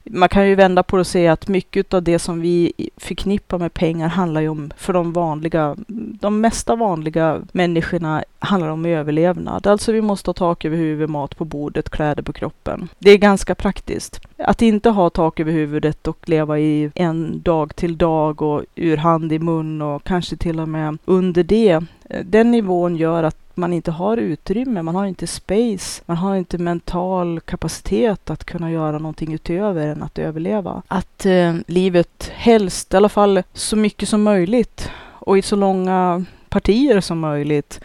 man 0.05 0.29
kan 0.29 0.49
ju 0.49 0.55
vända 0.55 0.83
på 0.83 0.97
det 0.97 1.01
och 1.01 1.07
säga 1.07 1.33
att 1.33 1.49
mycket 1.49 1.95
av 1.95 2.03
det 2.03 2.19
som 2.19 2.41
vi 2.41 2.73
förknippar 2.97 3.59
med 3.59 3.75
pengar 3.75 4.09
handlar 4.09 4.41
ju 4.41 4.49
om, 4.49 4.73
för 4.77 4.93
de 4.93 5.13
vanliga, 5.13 5.77
de 6.21 6.41
mesta 6.41 6.77
vanliga 6.77 7.41
människorna 7.53 8.25
handlar 8.39 8.69
om 8.69 8.87
överlevnad. 8.87 9.67
Alltså 9.67 9.93
vi 9.93 10.01
måste 10.01 10.29
ha 10.29 10.35
tak 10.35 10.65
över 10.65 10.77
huvudet, 10.77 11.11
mat 11.11 11.37
på 11.37 11.45
bordet, 11.45 11.91
kläder 11.91 12.23
på 12.23 12.33
kroppen. 12.33 12.89
Det 12.99 13.11
är 13.11 13.19
ganska 13.19 13.55
praktiskt. 13.55 14.21
Att 14.39 14.63
inte 14.63 14.91
ha 14.91 15.11
tak 15.11 15.41
över 15.41 15.53
huvudet 15.53 16.09
och 16.09 16.29
leva 16.29 16.59
i 16.59 16.91
en 16.95 17.43
dag 17.43 17.77
till 17.77 17.99
dag 17.99 18.43
och 18.43 18.63
ur 18.75 18.97
hand 18.97 19.33
i 19.33 19.39
mun 19.39 19.83
och 19.83 20.05
kanske 20.05 20.37
till 20.37 20.61
och 20.61 20.69
med 20.69 20.99
under 21.05 21.43
det. 21.43 21.85
Eh, 22.11 22.25
den 22.25 22.51
nivån 22.51 22.97
gör 22.97 23.23
att 23.23 23.42
man 23.57 23.73
inte 23.73 23.91
har 23.91 24.17
utrymme, 24.17 24.83
man 24.83 24.95
har 24.95 25.07
inte 25.07 25.27
space, 25.27 26.03
man 26.07 26.17
har 26.17 26.37
inte 26.37 26.59
mental 26.59 27.41
kapacitet 27.41 28.31
att 28.31 28.45
kunna 28.45 28.71
göra 28.71 28.99
någonting 28.99 29.35
utöver 29.35 29.87
än 29.87 30.03
att 30.03 30.19
överleva. 30.19 30.83
Att 30.89 31.27
eh, 31.27 31.55
livet 31.67 32.31
helst, 32.35 32.95
i 32.95 32.97
alla 32.97 33.09
fall 33.09 33.43
så 33.53 33.77
mycket 33.77 34.09
som 34.09 34.23
möjligt 34.23 34.91
och 35.11 35.39
i 35.39 35.43
så 35.43 35.57
långa 35.57 36.25
partier 36.49 37.01
som 37.01 37.19
möjligt 37.19 37.81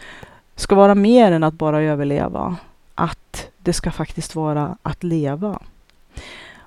ska 0.56 0.74
vara 0.74 0.94
mer 0.94 1.32
än 1.32 1.44
att 1.44 1.54
bara 1.54 1.82
överleva. 1.82 2.56
Att 2.94 3.48
det 3.58 3.72
ska 3.72 3.90
faktiskt 3.90 4.34
vara 4.34 4.76
att 4.82 5.04
leva. 5.04 5.58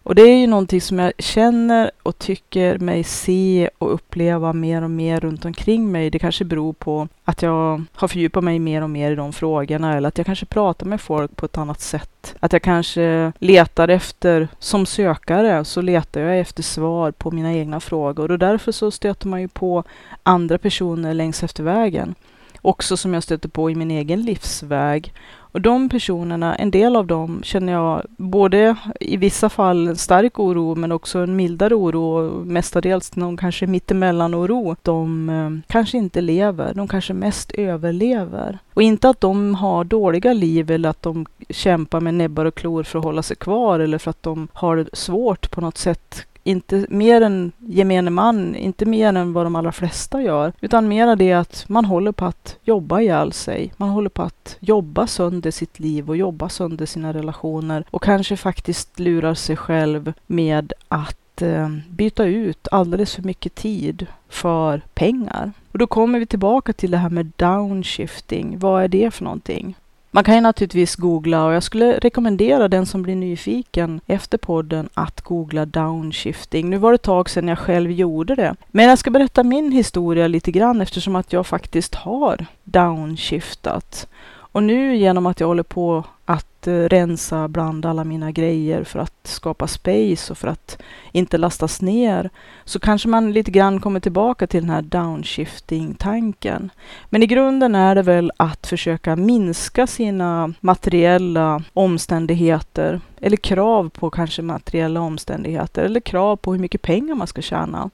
Och 0.04 0.16
det 0.16 0.22
är 0.22 0.38
ju 0.38 0.48
någonting 0.48 0.82
som 0.82 1.00
jag 1.00 1.14
känner 1.18 1.92
och 2.04 2.18
tycker 2.18 2.78
mig 2.78 3.04
se 3.04 3.70
och 3.78 3.94
uppleva 3.94 4.54
mer 4.54 4.82
och 4.82 4.92
mer 4.92 5.20
runt 5.20 5.46
omkring 5.46 5.92
mig. 5.92 6.10
Det 6.10 6.20
kanske 6.20 6.46
beror 6.46 6.74
på 6.74 7.08
att 7.24 7.42
jag 7.42 7.84
har 7.94 8.08
fördjupat 8.08 8.44
mig 8.44 8.60
mer 8.60 8.82
och 8.82 8.90
mer 8.90 9.12
i 9.12 9.16
de 9.16 9.34
frågorna 9.34 9.98
eller 9.98 10.08
att 10.08 10.18
jag 10.18 10.26
kanske 10.26 10.46
pratar 10.46 10.86
med 10.86 11.02
folk 11.02 11.36
på 11.36 11.46
ett 11.46 11.58
annat 11.58 11.82
sätt. 11.82 12.36
Att 12.40 12.54
jag 12.54 12.62
kanske 12.62 13.32
letar 13.40 13.88
efter, 13.88 14.48
som 14.60 14.86
sökare, 14.86 15.66
så 15.66 15.82
letar 15.82 16.22
jag 16.22 16.40
efter 16.40 16.64
svar 16.64 17.12
på 17.12 17.32
mina 17.32 17.54
egna 17.54 17.80
frågor 17.80 18.32
och 18.32 18.40
därför 18.40 18.72
så 18.72 18.92
stöter 18.92 19.28
man 19.28 19.42
ju 19.42 19.48
på 19.48 19.84
andra 20.24 20.58
personer 20.58 21.14
längs 21.14 21.44
efter 21.44 21.64
vägen. 21.64 22.16
Också 22.62 22.98
som 22.98 23.14
jag 23.14 23.24
stöter 23.24 23.50
på 23.50 23.72
i 23.72 23.76
min 23.76 23.92
egen 23.92 24.22
livsväg 24.22 25.14
och 25.54 25.62
de 25.62 25.90
personerna, 25.90 26.56
en 26.56 26.72
del 26.72 26.96
av 26.96 27.08
dem 27.08 27.40
känner 27.44 27.74
jag 27.74 28.02
både 28.18 28.76
i 29.00 29.18
vissa 29.18 29.50
fall 29.50 29.88
en 29.88 29.96
stark 29.96 30.40
oro 30.40 30.76
men 30.76 30.92
också 30.92 31.20
en 31.20 31.36
mildare 31.36 31.76
oro, 31.76 32.30
mestadels 32.46 33.16
någon 33.16 33.38
kanske 33.38 33.68
mittemellan-oro. 33.68 34.76
De 34.82 35.30
eh, 35.30 35.72
kanske 35.72 35.98
inte 35.98 36.22
lever, 36.22 36.74
de 36.74 36.88
kanske 36.88 37.14
mest 37.14 37.52
överlever. 37.52 38.60
Och 38.74 38.82
inte 38.82 39.10
att 39.10 39.22
de 39.22 39.56
har 39.56 39.84
dåliga 39.84 40.34
liv 40.34 40.72
eller 40.72 40.90
att 40.90 41.02
de 41.02 41.26
kämpar 41.50 42.00
med 42.00 42.14
näbbar 42.14 42.46
och 42.46 42.56
klor 42.56 42.84
för 42.84 43.00
att 43.00 43.06
hålla 43.06 43.24
sig 43.24 43.36
kvar 43.36 43.80
eller 43.80 43.98
för 43.98 44.10
att 44.10 44.24
de 44.24 44.48
har 44.54 44.78
det 44.78 44.90
svårt 44.94 45.52
på 45.52 45.62
något 45.62 45.78
sätt 45.78 46.26
inte 46.44 46.86
mer 46.90 47.22
än 47.22 47.52
gemene 47.58 48.10
man, 48.10 48.56
inte 48.56 48.86
mer 48.86 49.14
än 49.14 49.34
vad 49.34 49.46
de 49.46 49.56
allra 49.56 49.72
flesta 49.72 50.22
gör, 50.22 50.54
utan 50.62 50.88
mera 50.88 51.16
det 51.16 51.34
att 51.34 51.66
man 51.68 51.86
håller 51.86 52.12
på 52.12 52.26
att 52.26 52.58
jobba 52.64 53.02
ihjäl 53.02 53.34
sig. 53.34 53.74
Man 53.78 53.90
håller 53.90 54.10
på 54.10 54.22
att 54.22 54.58
jobba 54.60 55.08
sönder 55.08 55.52
sitt 55.52 55.80
liv 55.80 56.10
och 56.10 56.18
jobba 56.18 56.50
sönder 56.50 56.86
sina 56.86 57.14
relationer 57.14 57.86
och 57.92 58.04
kanske 58.04 58.38
faktiskt 58.38 59.00
lurar 59.00 59.34
sig 59.34 59.56
själv 59.56 60.14
med 60.28 60.74
att 60.88 61.42
eh, 61.42 61.70
byta 61.90 62.26
ut 62.26 62.68
alldeles 62.72 63.16
för 63.16 63.24
mycket 63.24 63.56
tid 63.56 64.08
för 64.30 64.82
pengar. 64.94 65.52
Och 65.72 65.78
då 65.78 65.88
kommer 65.88 66.20
vi 66.20 66.26
tillbaka 66.26 66.74
till 66.74 66.92
det 66.92 66.98
här 66.98 67.10
med 67.10 67.32
downshifting. 67.36 68.60
Vad 68.60 68.84
är 68.84 68.88
det 68.88 69.12
för 69.12 69.24
någonting? 69.24 69.76
Man 70.14 70.24
kan 70.24 70.36
ju 70.36 70.42
naturligtvis 70.42 70.96
googla 70.96 71.46
och 71.46 71.54
jag 71.54 71.64
skulle 71.64 72.00
rekommendera 72.00 72.68
den 72.68 72.86
som 72.86 73.02
blir 73.02 73.16
nyfiken 73.16 74.02
efter 74.08 74.38
podden 74.38 74.90
att 74.94 75.22
googla 75.22 75.66
downshifting. 75.66 76.70
Nu 76.70 76.78
var 76.78 76.92
det 76.92 76.96
ett 76.96 77.02
tag 77.02 77.30
sedan 77.30 77.48
jag 77.48 77.60
själv 77.60 77.92
gjorde 77.92 78.36
det. 78.36 78.56
Men 78.72 78.86
jag 78.86 79.00
ska 79.00 79.10
berätta 79.10 79.44
min 79.44 79.72
historia 79.72 80.28
lite 80.28 80.52
grann 80.52 80.82
eftersom 80.82 81.16
att 81.16 81.34
jag 81.34 81.48
faktiskt 81.48 81.96
har 81.96 82.46
downshiftat. 82.64 84.08
Och 84.52 84.64
nu 84.64 84.96
genom 84.96 85.26
att 85.26 85.40
jag 85.40 85.48
håller 85.48 85.64
på 85.64 86.04
att 86.26 86.68
eh, 86.68 86.74
rensa 86.74 87.48
bland 87.48 87.86
alla 87.86 88.04
mina 88.04 88.32
grejer 88.32 88.84
för 88.84 89.00
att 89.00 89.20
skapa 89.24 89.68
space 89.68 90.34
och 90.34 90.38
för 90.38 90.48
att 90.48 90.82
inte 91.12 91.38
lastas 91.38 91.82
ner, 91.82 92.30
så 92.66 92.80
kanske 92.80 93.08
man 93.10 93.32
lite 93.32 93.52
grann 93.52 93.82
kommer 93.82 94.00
tillbaka 94.00 94.48
till 94.48 94.62
den 94.62 94.70
här 94.70 94.82
downshifting-tanken. 94.82 96.70
Men 97.10 97.24
i 97.24 97.28
grunden 97.28 97.76
är 97.76 97.96
det 97.96 98.02
väl 98.02 98.32
att 98.38 98.68
försöka 98.68 99.16
minska 99.16 99.88
sina 99.88 100.54
materiella 100.60 101.64
omständigheter 101.74 103.02
eller 103.22 103.38
krav 103.38 103.90
på 103.90 104.10
kanske 104.10 104.42
materiella 104.42 105.02
omständigheter 105.02 105.84
eller 105.84 106.00
krav 106.00 106.36
på 106.36 106.52
hur 106.52 106.60
mycket 106.60 106.82
pengar 106.82 107.16
man 107.16 107.28
ska 107.28 107.42
tjäna. 107.42 107.90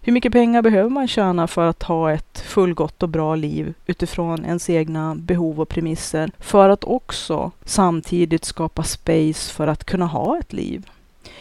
Hur 0.00 0.12
mycket 0.12 0.32
pengar 0.32 0.62
behöver 0.62 0.90
man 0.90 1.08
tjäna 1.08 1.46
för 1.46 1.68
att 1.68 1.82
ha 1.82 2.12
ett 2.12 2.38
fullgott 2.38 3.02
och 3.02 3.08
bra 3.08 3.34
liv 3.34 3.74
utifrån 3.86 4.44
ens 4.44 4.70
egna 4.70 5.14
behov 5.14 5.60
och 5.60 5.68
premisser 5.68 6.30
för 6.38 6.68
att 6.68 6.84
också 6.84 7.50
samtidigt 7.64 8.44
skapa 8.44 8.82
space 8.82 9.54
för 9.54 9.66
att 9.66 9.84
kunna 9.84 10.06
ha 10.06 10.38
ett 10.38 10.52
liv? 10.52 10.86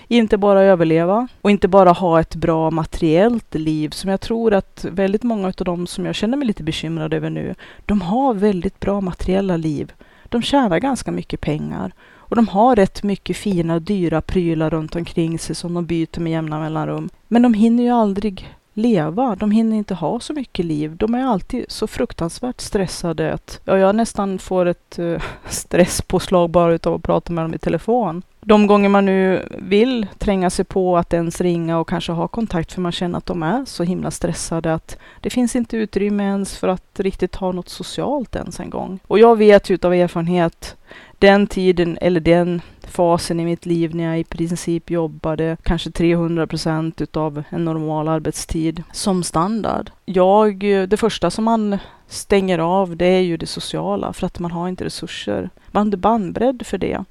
Inte 0.07 0.37
bara 0.37 0.61
överleva 0.61 1.27
och 1.41 1.51
inte 1.51 1.67
bara 1.67 1.91
ha 1.91 2.19
ett 2.19 2.35
bra 2.35 2.71
materiellt 2.71 3.55
liv 3.55 3.89
som 3.89 4.09
jag 4.09 4.21
tror 4.21 4.53
att 4.53 4.85
väldigt 4.91 5.23
många 5.23 5.47
av 5.47 5.53
de 5.53 5.87
som 5.87 6.05
jag 6.05 6.15
känner 6.15 6.37
mig 6.37 6.47
lite 6.47 6.63
bekymrad 6.63 7.13
över 7.13 7.29
nu, 7.29 7.55
de 7.85 8.01
har 8.01 8.33
väldigt 8.33 8.79
bra 8.79 9.01
materiella 9.01 9.57
liv. 9.57 9.93
De 10.29 10.41
tjänar 10.41 10.79
ganska 10.79 11.11
mycket 11.11 11.41
pengar 11.41 11.91
och 12.27 12.35
de 12.35 12.47
har 12.47 12.75
rätt 12.75 13.03
mycket 13.03 13.37
fina, 13.37 13.79
dyra 13.79 14.21
prylar 14.21 14.69
runt 14.69 14.95
omkring 14.95 15.39
sig 15.39 15.55
som 15.55 15.73
de 15.73 15.85
byter 15.85 16.19
med 16.19 16.31
jämna 16.31 16.59
mellanrum. 16.59 17.09
Men 17.35 17.41
de 17.41 17.53
hinner 17.53 17.83
ju 17.83 17.89
aldrig 17.89 18.55
leva. 18.73 19.35
De 19.35 19.51
hinner 19.51 19.77
inte 19.77 19.93
ha 19.93 20.19
så 20.19 20.33
mycket 20.33 20.65
liv. 20.65 20.97
De 20.97 21.15
är 21.15 21.25
alltid 21.25 21.65
så 21.67 21.87
fruktansvärt 21.87 22.61
stressade 22.61 23.33
att 23.33 23.59
ja, 23.65 23.77
jag 23.77 23.95
nästan 23.95 24.39
får 24.39 24.65
ett 24.65 24.99
uh, 24.99 25.21
stresspåslag 25.49 26.49
bara 26.49 26.73
utav 26.73 26.93
att 26.93 27.03
prata 27.03 27.33
med 27.33 27.43
dem 27.43 27.53
i 27.53 27.57
telefon. 27.57 28.21
De 28.41 28.67
gånger 28.67 28.89
man 28.89 29.05
nu 29.05 29.47
vill 29.57 30.07
tränga 30.17 30.49
sig 30.49 30.65
på 30.65 30.97
att 30.97 31.13
ens 31.13 31.41
ringa 31.41 31.79
och 31.79 31.89
kanske 31.89 32.11
ha 32.11 32.27
kontakt 32.27 32.71
för 32.71 32.81
man 32.81 32.91
känner 32.91 33.17
att 33.17 33.25
de 33.25 33.43
är 33.43 33.65
så 33.65 33.83
himla 33.83 34.11
stressade 34.11 34.73
att 34.73 34.97
det 35.21 35.29
finns 35.29 35.55
inte 35.55 35.77
utrymme 35.77 36.23
ens 36.23 36.57
för 36.57 36.67
att 36.67 36.99
riktigt 36.99 37.35
ha 37.35 37.51
något 37.51 37.69
socialt 37.69 38.35
ens 38.35 38.59
en 38.59 38.69
gång. 38.69 38.99
Och 39.07 39.19
jag 39.19 39.37
vet 39.37 39.69
ju 39.69 39.75
utav 39.75 39.93
erfarenhet 39.93 40.75
den 41.19 41.47
tiden 41.47 41.97
eller 42.01 42.19
den 42.19 42.61
fasen 42.87 43.39
i 43.39 43.45
mitt 43.45 43.65
liv 43.65 43.95
när 43.95 44.03
jag 44.03 44.19
i 44.19 44.23
princip 44.23 44.89
jobbade 44.89 45.57
kanske 45.63 45.91
300 45.91 46.47
procent 46.47 47.01
utav 47.01 47.43
en 47.49 47.65
normal 47.65 48.07
arbetstid 48.07 48.83
som 48.91 49.23
standard. 49.23 49.91
Jag, 50.05 50.59
det 50.59 50.97
första 50.99 51.31
som 51.31 51.43
man 51.43 51.77
stänger 52.07 52.59
av 52.59 52.97
det 52.97 53.05
är 53.05 53.19
ju 53.19 53.37
det 53.37 53.45
sociala 53.45 54.13
för 54.13 54.25
att 54.25 54.39
man 54.39 54.51
har 54.51 54.67
inte 54.67 54.85
resurser. 54.85 55.49
Man 55.67 55.81
är 55.81 55.85
inte 55.85 55.97
bandbredd 55.97 56.63
för 56.65 56.77
det. 56.77 57.03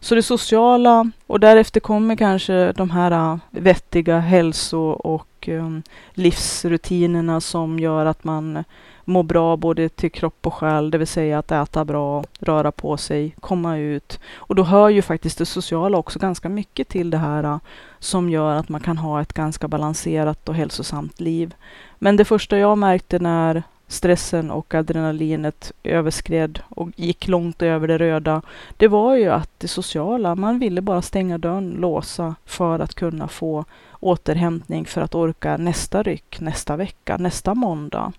Så 0.00 0.14
det 0.14 0.22
sociala 0.22 1.10
och 1.26 1.40
därefter 1.40 1.80
kommer 1.80 2.16
kanske 2.16 2.72
de 2.72 2.90
här 2.90 3.10
äh, 3.10 3.38
vettiga 3.50 4.18
hälso 4.18 4.78
och 4.88 5.48
um, 5.48 5.82
livsrutinerna 6.14 7.40
som 7.40 7.78
gör 7.78 8.06
att 8.06 8.24
man 8.24 8.64
må 9.08 9.22
bra 9.22 9.56
både 9.56 9.88
till 9.88 10.10
kropp 10.10 10.46
och 10.46 10.54
själ, 10.54 10.90
det 10.90 10.98
vill 10.98 11.06
säga 11.06 11.38
att 11.38 11.52
äta 11.52 11.84
bra, 11.84 12.24
röra 12.40 12.72
på 12.72 12.96
sig, 12.96 13.34
komma 13.40 13.76
ut. 13.76 14.20
Och 14.36 14.54
då 14.54 14.62
hör 14.62 14.88
ju 14.88 15.02
faktiskt 15.02 15.38
det 15.38 15.46
sociala 15.46 15.98
också 15.98 16.18
ganska 16.18 16.48
mycket 16.48 16.88
till 16.88 17.10
det 17.10 17.18
här 17.18 17.44
äh, 17.44 17.58
som 17.98 18.30
gör 18.30 18.54
att 18.54 18.68
man 18.68 18.80
kan 18.80 18.98
ha 18.98 19.20
ett 19.20 19.32
ganska 19.32 19.68
balanserat 19.68 20.48
och 20.48 20.54
hälsosamt 20.54 21.20
liv. 21.20 21.54
Men 21.98 22.16
det 22.16 22.24
första 22.24 22.58
jag 22.58 22.78
märkte 22.78 23.18
när 23.18 23.62
stressen 23.86 24.50
och 24.50 24.74
adrenalinet 24.74 25.72
överskred 25.82 26.60
och 26.68 26.88
gick 26.96 27.28
långt 27.28 27.62
över 27.62 27.88
det 27.88 27.98
röda, 27.98 28.42
det 28.76 28.88
var 28.88 29.16
ju 29.16 29.28
att 29.28 29.50
det 29.58 29.68
sociala, 29.68 30.34
man 30.34 30.58
ville 30.58 30.80
bara 30.80 31.02
stänga 31.02 31.38
dörren, 31.38 31.70
låsa 31.70 32.34
för 32.44 32.78
att 32.78 32.94
kunna 32.94 33.28
få 33.28 33.64
återhämtning 34.00 34.86
för 34.86 35.00
att 35.00 35.14
orka 35.14 35.56
nästa 35.56 36.02
ryck, 36.02 36.40
nästa 36.40 36.76
vecka, 36.76 37.16
nästa 37.16 37.54
måndag. 37.54 38.12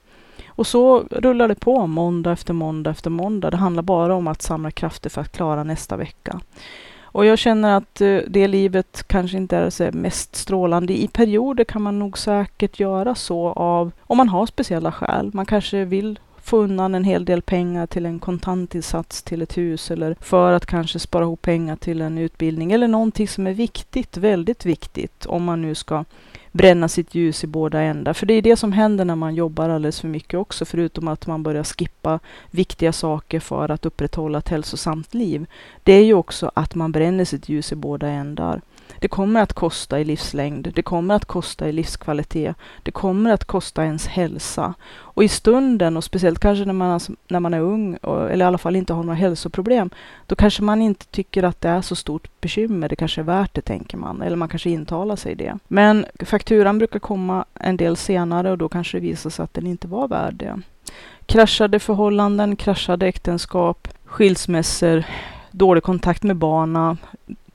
Och 0.60 0.67
så 0.67 1.00
rullar 1.12 1.48
det 1.48 1.56
på 1.56 1.88
måndag 1.88 2.32
efter 2.32 2.54
måndag 2.54 2.89
efter 2.89 3.10
måndag. 3.10 3.50
Det 3.50 3.58
handlar 3.58 3.84
bara 3.84 4.15
om 4.15 4.28
att 4.28 4.41
samla 4.41 4.72
krafter 4.72 5.10
för 5.10 5.22
att 5.22 5.32
klara 5.32 5.63
nästa 5.63 5.98
vecka. 5.98 6.39
Och 7.02 7.26
jag 7.26 7.39
känner 7.39 7.78
att 7.78 8.02
eh, 8.02 8.17
det 8.28 8.48
livet 8.48 9.04
kanske 9.08 9.38
inte 9.38 9.58
är 9.58 9.69
så 9.69 9.89
mest 9.93 10.36
strålande. 10.36 10.93
I 10.93 11.08
perioder 11.08 11.63
kan 11.63 11.82
man 11.82 12.00
nog 12.00 12.17
säkert 12.17 12.80
göra 12.80 13.15
så 13.15 13.50
av, 13.50 13.91
om 14.02 14.17
man 14.17 14.30
har 14.30 14.45
speciella 14.45 14.91
skäl. 14.91 15.32
Man 15.34 15.45
kanske 15.45 15.86
vill 15.86 16.19
få 16.41 16.58
undan 16.58 16.95
en 16.95 17.04
hel 17.04 17.26
del 17.26 17.41
pengar 17.41 17.88
till 17.88 18.06
en 18.06 18.19
kontantinsats 18.19 19.24
till 19.24 19.41
ett 19.41 19.58
hus 19.58 19.91
eller 19.91 20.15
för 20.19 20.54
att 20.54 20.65
kanske 20.65 21.00
spara 21.00 21.24
ihop 21.24 21.41
pengar 21.41 21.76
till 21.76 22.02
en 22.02 22.17
utbildning 22.17 22.72
eller 22.72 22.88
någonting 22.88 23.28
som 23.28 23.48
är 23.48 23.54
viktigt, 23.54 24.17
väldigt 24.17 24.65
viktigt 24.65 25.26
om 25.26 25.43
man 25.43 25.62
nu 25.62 25.76
ska 25.76 26.06
bränna 26.52 26.88
sitt 26.88 27.16
ljus 27.16 27.44
i 27.44 27.48
båda 27.48 27.82
ändar. 27.82 28.14
För 28.14 28.26
det 28.26 28.34
är 28.34 28.42
det 28.42 28.56
som 28.56 28.72
händer 28.72 29.06
när 29.06 29.16
man 29.16 29.36
jobbar 29.36 29.70
alldeles 29.70 30.02
för 30.02 30.08
mycket 30.08 30.40
också, 30.40 30.66
förutom 30.66 31.08
att 31.08 31.28
man 31.28 31.44
börjar 31.44 31.64
skippa 31.64 32.20
viktiga 32.52 32.94
saker 32.94 33.40
för 33.40 33.72
att 33.72 33.86
upprätthålla 33.86 34.38
ett 34.38 34.50
hälsosamt 34.50 35.14
liv. 35.14 35.46
Det 35.84 35.94
är 35.94 36.04
ju 36.04 36.14
också 36.14 36.52
att 36.54 36.76
man 36.76 36.92
bränner 36.92 37.26
sitt 37.26 37.50
ljus 37.50 37.72
i 37.72 37.76
båda 37.76 38.08
ändar. 38.08 38.62
Det 38.99 39.08
kommer 39.08 39.41
att 39.41 39.54
kosta 39.54 39.99
i 39.99 40.04
livslängd. 40.04 40.71
Det 40.75 40.82
kommer 40.82 41.15
att 41.15 41.25
kosta 41.25 41.69
i 41.69 41.71
livskvalitet. 41.71 42.56
Det 42.84 42.91
kommer 42.91 43.32
att 43.32 43.45
kosta 43.45 43.86
ens 43.86 44.08
hälsa. 44.08 44.73
Och 44.91 45.23
i 45.23 45.28
stunden, 45.28 45.97
och 45.97 46.04
speciellt 46.04 46.39
kanske 46.39 46.65
när 46.65 46.73
man, 46.73 46.99
när 47.28 47.39
man 47.39 47.54
är 47.54 47.62
ung, 47.62 47.95
och, 47.95 48.32
eller 48.32 48.45
i 48.45 48.47
alla 48.47 48.58
fall 48.58 48.75
inte 48.75 48.93
har 48.93 49.04
några 49.04 49.15
hälsoproblem, 49.15 49.89
då 50.25 50.36
kanske 50.36 50.63
man 50.63 50.82
inte 50.82 51.06
tycker 51.06 51.43
att 51.43 51.62
det 51.62 51.69
är 51.69 51.82
så 51.82 51.95
stort 51.95 52.41
bekymmer. 52.41 52.89
Det 52.89 52.95
kanske 52.95 53.21
är 53.21 53.25
värt 53.25 53.54
det, 53.54 53.62
tänker 53.62 53.97
man. 53.97 54.21
Eller 54.21 54.36
man 54.36 54.49
kanske 54.49 54.69
intalar 54.69 55.15
sig 55.15 55.36
det. 55.36 55.58
Men 55.67 56.06
fakturan 56.25 56.78
brukar 56.78 56.99
komma 56.99 57.45
en 57.54 57.78
del 57.78 57.97
senare 57.97 58.52
och 58.52 58.58
då 58.58 58.69
kanske 58.69 58.97
det 58.97 59.02
visar 59.02 59.30
sig 59.30 59.43
att 59.43 59.54
den 59.54 59.67
inte 59.67 59.88
var 59.88 60.08
värd 60.08 60.34
det. 60.34 60.62
Kraschade 61.25 61.80
förhållanden, 61.80 62.56
kraschade 62.56 63.08
äktenskap, 63.08 63.88
skilsmässor, 64.06 65.04
dålig 65.52 65.84
kontakt 65.84 66.23
med 66.23 66.36
barna, 66.36 66.97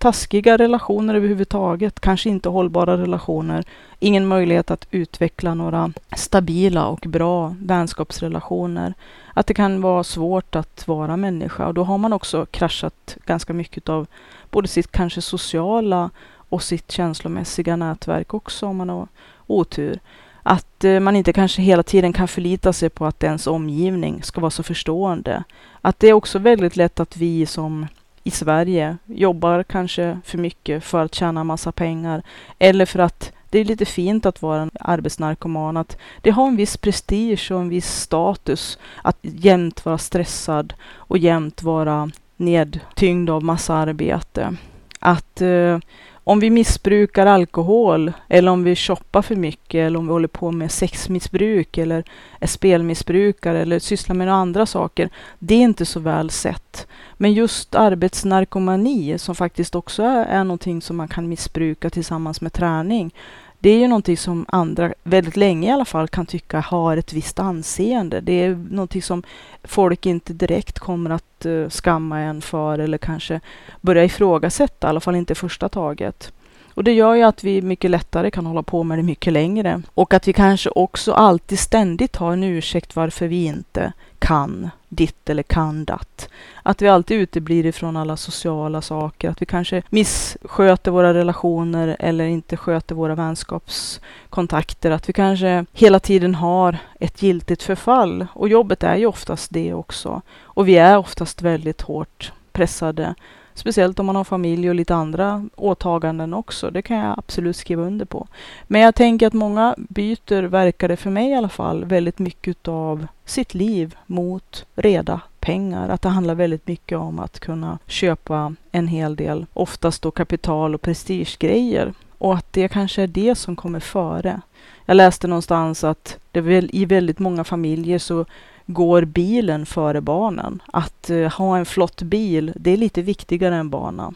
taskiga 0.05 0.57
relationer 0.57 1.15
överhuvudtaget, 1.15 2.01
kanske 2.01 2.29
inte 2.29 2.49
hållbara 2.49 2.97
relationer, 2.97 3.65
ingen 3.99 4.27
möjlighet 4.27 4.71
att 4.71 4.87
utveckla 4.91 5.55
några 5.55 5.93
stabila 6.17 6.87
och 6.87 7.05
bra 7.07 7.57
vänskapsrelationer. 7.61 8.95
Att 9.35 9.47
det 9.47 9.55
kan 9.55 9.81
vara 9.81 10.05
svårt 10.05 10.57
att 10.57 10.89
vara 10.89 11.17
människa 11.17 11.67
och 11.67 11.75
då 11.75 11.85
har 11.85 11.99
man 11.99 12.13
också 12.13 12.47
kraschat 12.47 13.17
ganska 13.27 13.53
mycket 13.53 13.89
av 13.89 14.07
både 14.51 14.69
sitt 14.69 14.93
kanske 14.93 15.21
sociala 15.21 16.11
och 16.49 16.63
sitt 16.63 16.91
känslomässiga 16.91 17.77
nätverk 17.77 18.35
också 18.35 18.67
om 18.67 18.77
man 18.77 18.89
har 18.89 19.09
otur. 19.47 19.99
Att 20.43 20.85
eh, 20.85 21.01
man 21.01 21.17
inte 21.17 21.33
kanske 21.33 21.63
hela 21.63 21.83
tiden 21.83 22.13
kan 22.13 22.29
förlita 22.29 22.73
sig 22.73 22.91
på 22.91 23.07
att 23.07 23.23
ens 23.23 23.47
omgivning 23.47 24.23
ska 24.23 24.41
vara 24.41 24.51
så 24.51 24.63
förstående. 24.63 25.45
Att 25.81 25.99
det 25.99 26.09
är 26.09 26.13
också 26.13 26.39
väldigt 26.39 26.77
lätt 26.77 27.01
att 27.01 27.17
vi 27.17 27.47
som 27.47 27.87
i 28.25 28.31
Sverige 28.31 28.97
jobbar 29.07 29.63
kanske 29.63 30.21
för 30.25 30.39
mycket 30.39 30.85
för 30.85 31.05
att 31.05 31.15
tjäna 31.15 31.45
massa 31.45 31.73
pengar 31.73 32.23
eller 32.59 32.87
för 32.87 32.99
att 32.99 33.33
det 33.51 33.59
är 33.59 33.65
lite 33.65 33.85
fint 33.85 34.27
att 34.27 34.43
vara 34.43 34.63
en 34.63 34.71
arbetsnarkoman. 34.81 35.77
Att 35.77 35.99
det 36.23 36.31
har 36.31 36.49
en 36.49 36.57
viss 36.57 36.77
prestige 36.77 37.51
och 37.51 37.61
en 37.61 37.69
viss 37.69 38.01
status 38.01 38.79
att 39.03 39.19
jämt 39.23 39.85
vara 39.85 39.99
stressad 39.99 40.75
och 40.85 41.19
jämt 41.19 41.63
vara 41.63 42.11
nedtyngd 42.37 43.31
av 43.31 43.45
massa 43.45 43.75
arbete. 43.75 44.57
Att 44.99 45.41
eh, 45.41 45.79
om 46.25 46.41
vi 46.41 46.51
missbrukar 46.51 47.27
alkohol 47.27 48.13
eller 48.29 48.53
om 48.53 48.65
vi 48.65 48.77
shoppar 48.77 49.23
för 49.23 49.37
mycket 49.37 49.79
eller 49.79 49.99
om 49.99 50.07
vi 50.07 50.13
håller 50.13 50.29
på 50.29 50.53
med 50.53 50.71
sexmissbruk 50.71 51.79
eller 51.79 52.05
är 52.41 52.47
spelmissbrukare 52.47 53.61
eller 53.61 53.79
sysslar 53.79 54.17
med 54.17 54.27
några 54.27 54.41
andra 54.41 54.67
saker. 54.67 55.11
Det 55.39 55.55
är 55.55 55.59
inte 55.61 55.87
så 55.87 56.01
väl 56.01 56.31
sett. 56.31 56.87
Men 57.15 57.33
just 57.33 57.75
arbetsnarkomani 57.75 59.19
som 59.19 59.35
faktiskt 59.35 59.75
också 59.75 60.03
är, 60.03 60.25
är 60.27 60.45
någonting 60.45 60.83
som 60.83 60.97
man 60.97 61.09
kan 61.09 61.29
missbruka 61.29 61.91
tillsammans 61.91 62.41
med 62.41 62.53
träning. 62.53 63.15
Det 63.65 63.71
är 63.71 63.79
ju 63.79 63.89
någonting 63.89 64.17
som 64.17 64.47
andra, 64.49 64.95
väldigt 65.03 65.37
länge 65.37 65.69
i 65.69 65.71
alla 65.71 65.85
fall, 65.85 66.09
kan 66.09 66.27
tycka 66.27 66.61
har 66.61 66.97
ett 66.97 67.13
visst 67.13 67.39
anseende. 67.39 68.21
Det 68.21 68.33
är 68.33 68.55
någonting 68.71 69.03
som 69.03 69.23
folk 69.63 70.07
inte 70.07 70.33
direkt 70.33 70.79
kommer 70.79 71.11
att 71.11 71.47
uh, 71.47 71.69
skamma 71.69 72.21
en 72.21 72.41
för 72.41 72.79
eller 72.79 72.99
kanske 72.99 73.41
börja 73.81 74.05
ifrågasätta, 74.05 74.87
i 74.87 74.91
alla 74.91 75.01
fall 75.01 75.17
inte 75.17 75.35
första 75.35 75.69
taget. 75.69 76.33
Och 76.75 76.85
det 76.85 76.93
gör 76.93 77.15
ju 77.15 77.23
att 77.23 77.45
vi 77.45 77.63
mycket 77.63 77.91
lättare 77.91 78.31
kan 78.31 78.47
hålla 78.47 78.63
på 78.63 78.83
med 78.83 78.99
det 78.99 79.03
mycket 79.03 79.33
längre. 79.33 79.83
Och 79.95 80.15
att 80.15 80.29
vi 80.29 80.33
kanske 80.33 80.71
också 80.71 81.13
alltid 81.13 81.59
ständigt 81.59 82.17
har 82.17 82.33
en 82.33 82.45
ursäkt 82.45 82.97
varför 82.97 83.27
vi 83.27 83.45
inte 83.45 83.93
kan 84.27 84.71
ditt 84.89 85.31
eller 85.31 85.43
kan 85.43 85.85
datt. 85.85 86.29
Att 86.63 86.83
vi 86.83 86.89
alltid 86.89 87.21
uteblir 87.21 87.67
ifrån 87.67 87.97
alla 87.97 88.17
sociala 88.17 88.83
saker, 88.83 89.31
att 89.31 89.43
vi 89.43 89.47
kanske 89.47 89.83
missköter 89.89 90.91
våra 90.91 91.15
relationer 91.15 91.97
eller 91.99 92.25
inte 92.25 92.57
sköter 92.57 92.95
våra 92.95 93.15
vänskapskontakter, 93.15 94.91
att 94.91 95.09
vi 95.09 95.13
kanske 95.13 95.65
hela 95.73 96.01
tiden 96.01 96.35
har 96.35 96.79
ett 97.01 97.23
giltigt 97.23 97.63
förfall. 97.63 98.27
Och 98.33 98.49
jobbet 98.49 98.83
är 98.83 98.97
ju 98.97 99.07
oftast 99.07 99.51
det 99.51 99.75
också. 99.75 100.23
Och 100.43 100.69
vi 100.69 100.77
är 100.77 100.99
oftast 100.99 101.43
väldigt 101.43 101.81
hårt 101.81 102.33
pressade 102.53 103.15
Speciellt 103.55 103.99
om 103.99 104.07
man 104.07 104.17
har 104.17 104.25
familj 104.25 104.69
och 104.69 104.75
lite 104.75 104.95
andra 104.95 105.49
åtaganden 105.57 106.35
också. 106.35 106.71
Det 106.71 106.83
kan 106.83 106.97
jag 106.97 107.19
absolut 107.19 107.57
skriva 107.57 107.83
under 107.83 108.05
på. 108.05 108.27
Men 108.67 108.81
jag 108.81 108.95
tänker 108.95 109.27
att 109.27 109.33
många 109.33 109.75
byter, 109.77 110.43
verkar 110.43 110.89
det 110.89 110.97
för 110.97 111.11
mig 111.11 111.31
i 111.31 111.35
alla 111.35 111.49
fall, 111.49 111.85
väldigt 111.85 112.19
mycket 112.19 112.69
av 112.69 113.07
sitt 113.25 113.55
liv 113.55 113.97
mot 114.07 114.67
reda 114.75 115.21
pengar. 115.41 115.89
Att 115.89 116.03
det 116.03 116.09
handlar 116.09 116.35
väldigt 116.35 116.67
mycket 116.67 116.99
om 116.99 117.19
att 117.19 117.41
kunna 117.41 117.79
köpa 117.87 118.55
en 118.73 118.89
hel 118.89 119.17
del, 119.17 119.47
oftast 119.53 120.03
då 120.03 120.11
kapital 120.11 120.75
och 120.75 120.83
prestigegrejer. 120.83 121.93
Och 122.19 122.35
att 122.35 122.53
det 122.53 122.69
kanske 122.69 123.03
är 123.03 123.07
det 123.07 123.35
som 123.35 123.57
kommer 123.57 123.81
före. 123.81 124.41
Jag 124.87 124.97
läste 124.97 125.29
någonstans 125.29 125.85
att 125.85 126.19
det 126.33 126.41
väl, 126.41 126.71
i 126.73 126.85
väldigt 126.85 127.19
många 127.19 127.45
familjer 127.45 127.99
så 127.99 128.25
går 128.67 129.05
bilen 129.05 129.67
före 129.67 130.01
barnen. 130.01 130.63
Att 130.67 131.11
uh, 131.11 131.29
ha 131.29 131.59
en 131.59 131.67
flott 131.67 132.03
bil, 132.03 132.53
det 132.57 132.71
är 132.71 132.77
lite 132.77 133.03
viktigare 133.03 133.57
än 133.57 133.71
barnen. 133.71 134.15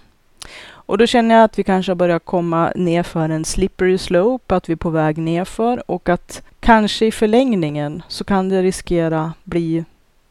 Och 0.89 0.99
då 0.99 1.07
känner 1.07 1.35
jag 1.35 1.45
att 1.45 1.59
vi 1.59 1.65
kanske 1.65 1.93
har 1.93 1.97
börjat 1.97 2.25
komma 2.25 2.73
ner 2.77 3.03
för 3.03 3.29
en 3.29 3.45
slippery 3.45 3.99
slope, 3.99 4.57
att 4.57 4.69
vi 4.69 4.73
är 4.73 4.77
på 4.77 4.91
väg 4.91 5.19
nerför 5.19 5.91
och 5.91 6.09
att 6.09 6.43
kanske 6.61 7.07
i 7.07 7.13
förlängningen 7.13 8.03
så 8.09 8.25
kan 8.25 8.49
det 8.49 8.63
riskera 8.63 9.33
bli 9.45 9.85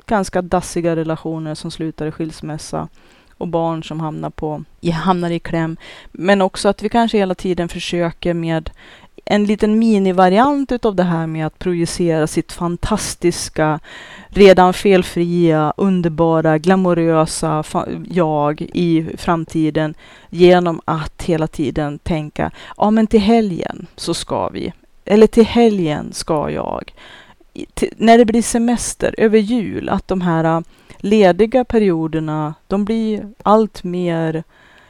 ganska 0.05 0.41
dassiga 0.41 0.95
relationer 0.95 1.55
som 1.55 1.71
slutar 1.71 2.05
i 2.05 2.11
skilsmässa 2.11 2.87
och 3.37 3.47
barn 3.47 3.83
som 3.83 3.99
hamnar, 3.99 4.29
på, 4.29 4.63
hamnar 4.93 5.29
i 5.29 5.39
kläm. 5.39 5.77
Men 6.11 6.41
också 6.41 6.69
att 6.69 6.83
vi 6.83 6.89
kanske 6.89 7.17
hela 7.17 7.35
tiden 7.35 7.69
försöker 7.69 8.33
med 8.33 8.69
en 9.29 9.45
liten 9.45 9.79
minivariant 9.79 10.71
utav 10.71 10.95
det 10.95 11.03
här 11.03 11.27
med 11.27 11.47
att 11.47 11.59
projicera 11.59 12.27
sitt 12.27 12.51
fantastiska, 12.51 13.79
redan 14.27 14.73
felfria, 14.73 15.73
underbara, 15.77 16.57
glamorösa 16.57 17.63
jag 18.09 18.61
i 18.61 19.07
framtiden 19.17 19.93
genom 20.29 20.81
att 20.85 21.23
hela 21.23 21.47
tiden 21.47 21.99
tänka, 21.99 22.51
ja 22.77 22.91
men 22.91 23.07
till 23.07 23.19
helgen 23.19 23.87
så 23.95 24.13
ska 24.13 24.49
vi, 24.49 24.73
eller 25.05 25.27
till 25.27 25.45
helgen 25.45 26.13
ska 26.13 26.49
jag. 26.49 26.93
Till, 27.73 27.93
när 27.97 28.17
det 28.17 28.25
blir 28.25 28.41
semester, 28.41 29.15
över 29.17 29.39
jul, 29.39 29.89
att 29.89 30.07
de 30.07 30.21
här 30.21 30.43
äh, 30.43 30.61
lediga 30.97 31.63
perioderna, 31.65 32.53
de 32.67 32.85
blir 32.85 33.29
allt 33.43 33.83
mer 33.83 34.43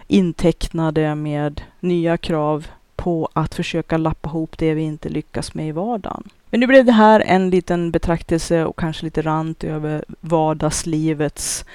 intecknade 0.08 1.16
med 1.16 1.62
nya 1.80 2.18
krav 2.18 2.68
på 3.08 3.30
att 3.34 3.56
försöka 3.56 3.98
lappa 3.98 4.30
ihop 4.30 4.58
det 4.58 4.74
vi 4.74 4.82
inte 4.82 5.10
lyckas 5.10 5.54
med 5.54 5.68
i 5.68 5.72
vardagen. 5.72 6.24
Men 6.50 6.60
nu 6.60 6.68
blev 6.68 6.86
det 6.86 6.92
här 6.92 7.24
en 7.26 7.50
liten 7.50 7.92
betraktelse 7.92 8.66
och 8.66 8.80
kanske 8.80 9.06
lite 9.06 9.22
rant 9.22 9.64
över 9.64 10.06
vardagslivets 10.20 11.66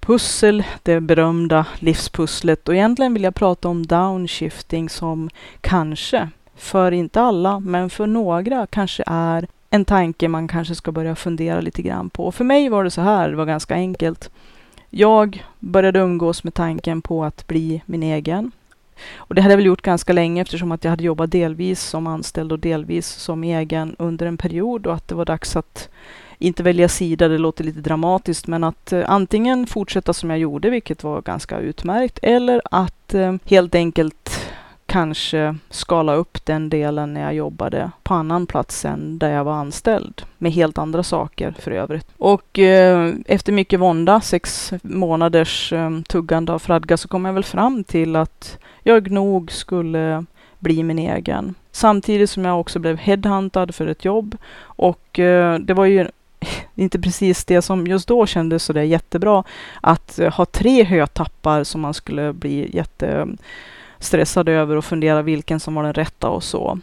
pussel, 0.00 0.64
det 0.82 1.00
berömda 1.00 1.66
livspusslet. 1.78 2.68
Och 2.68 2.74
egentligen 2.74 3.14
vill 3.14 3.22
jag 3.22 3.34
prata 3.34 3.68
om 3.68 3.86
downshifting 3.86 4.88
som 4.88 5.30
kanske, 5.60 6.28
för 6.56 6.92
inte 6.92 7.20
alla, 7.20 7.60
men 7.60 7.90
för 7.90 8.06
några 8.06 8.66
kanske 8.66 9.04
är 9.06 9.46
en 9.70 9.84
tanke 9.84 10.28
man 10.28 10.48
kanske 10.48 10.74
ska 10.74 10.92
börja 10.92 11.14
fundera 11.14 11.60
lite 11.60 11.82
grann 11.82 12.10
på. 12.10 12.32
För 12.32 12.44
mig 12.44 12.68
var 12.68 12.84
det 12.84 12.90
så 12.90 13.00
här, 13.00 13.28
det 13.30 13.36
var 13.36 13.46
ganska 13.46 13.74
enkelt. 13.74 14.30
Jag 14.90 15.44
började 15.58 15.98
umgås 15.98 16.44
med 16.44 16.54
tanken 16.54 17.02
på 17.02 17.24
att 17.24 17.46
bli 17.46 17.82
min 17.86 18.02
egen. 18.02 18.52
Och 19.16 19.34
det 19.34 19.42
hade 19.42 19.52
jag 19.52 19.56
väl 19.56 19.66
gjort 19.66 19.82
ganska 19.82 20.12
länge 20.12 20.42
eftersom 20.42 20.72
att 20.72 20.84
jag 20.84 20.90
hade 20.90 21.04
jobbat 21.04 21.30
delvis 21.30 21.82
som 21.82 22.06
anställd 22.06 22.52
och 22.52 22.58
delvis 22.58 23.06
som 23.06 23.44
egen 23.44 23.96
under 23.98 24.26
en 24.26 24.36
period 24.36 24.86
och 24.86 24.94
att 24.94 25.08
det 25.08 25.14
var 25.14 25.24
dags 25.24 25.56
att 25.56 25.88
inte 26.38 26.62
välja 26.62 26.88
sida, 26.88 27.28
det 27.28 27.38
låter 27.38 27.64
lite 27.64 27.80
dramatiskt, 27.80 28.46
men 28.46 28.64
att 28.64 28.92
eh, 28.92 29.02
antingen 29.06 29.66
fortsätta 29.66 30.12
som 30.12 30.30
jag 30.30 30.38
gjorde, 30.38 30.70
vilket 30.70 31.04
var 31.04 31.22
ganska 31.22 31.58
utmärkt, 31.58 32.18
eller 32.22 32.62
att 32.70 33.14
eh, 33.14 33.34
helt 33.44 33.74
enkelt 33.74 34.50
kanske 34.96 35.56
skala 35.70 36.14
upp 36.14 36.44
den 36.44 36.70
delen 36.70 37.14
när 37.14 37.20
jag 37.20 37.34
jobbade 37.34 37.90
på 38.02 38.14
annan 38.14 38.46
plats 38.46 38.84
än 38.84 39.18
där 39.18 39.30
jag 39.30 39.44
var 39.44 39.52
anställd 39.52 40.22
med 40.38 40.52
helt 40.52 40.78
andra 40.78 41.02
saker 41.02 41.54
för 41.58 41.70
övrigt. 41.70 42.06
Och 42.18 42.58
eh, 42.58 43.14
efter 43.26 43.52
mycket 43.52 43.80
vånda, 43.80 44.20
sex 44.20 44.72
månaders 44.82 45.72
eh, 45.72 45.90
tuggande 46.08 46.52
av 46.52 46.58
fradga, 46.58 46.96
så 46.96 47.08
kom 47.08 47.24
jag 47.24 47.32
väl 47.32 47.44
fram 47.44 47.84
till 47.84 48.16
att 48.16 48.58
jag 48.82 49.10
nog 49.10 49.52
skulle 49.52 50.24
bli 50.58 50.82
min 50.82 50.98
egen. 50.98 51.54
Samtidigt 51.72 52.30
som 52.30 52.44
jag 52.44 52.60
också 52.60 52.78
blev 52.78 52.96
headhuntad 52.96 53.74
för 53.74 53.86
ett 53.86 54.04
jobb 54.04 54.36
och 54.60 55.18
eh, 55.18 55.58
det 55.58 55.74
var 55.74 55.84
ju 55.84 56.08
inte 56.74 57.00
precis 57.00 57.44
det 57.44 57.62
som 57.62 57.86
just 57.86 58.08
då 58.08 58.26
kändes 58.26 58.64
så 58.64 58.72
där 58.72 58.82
jättebra 58.82 59.44
att 59.80 60.18
eh, 60.18 60.32
ha 60.32 60.44
tre 60.44 60.84
hötappar 60.84 61.64
som 61.64 61.80
man 61.80 61.94
skulle 61.94 62.32
bli 62.32 62.76
jätte 62.76 63.26
stressade 63.98 64.52
över 64.52 64.76
och 64.76 64.84
funderade 64.84 65.22
vilken 65.22 65.60
som 65.60 65.74
var 65.74 65.82
den 65.82 65.94
rätta 65.94 66.28
och 66.28 66.44
så. 66.44 66.78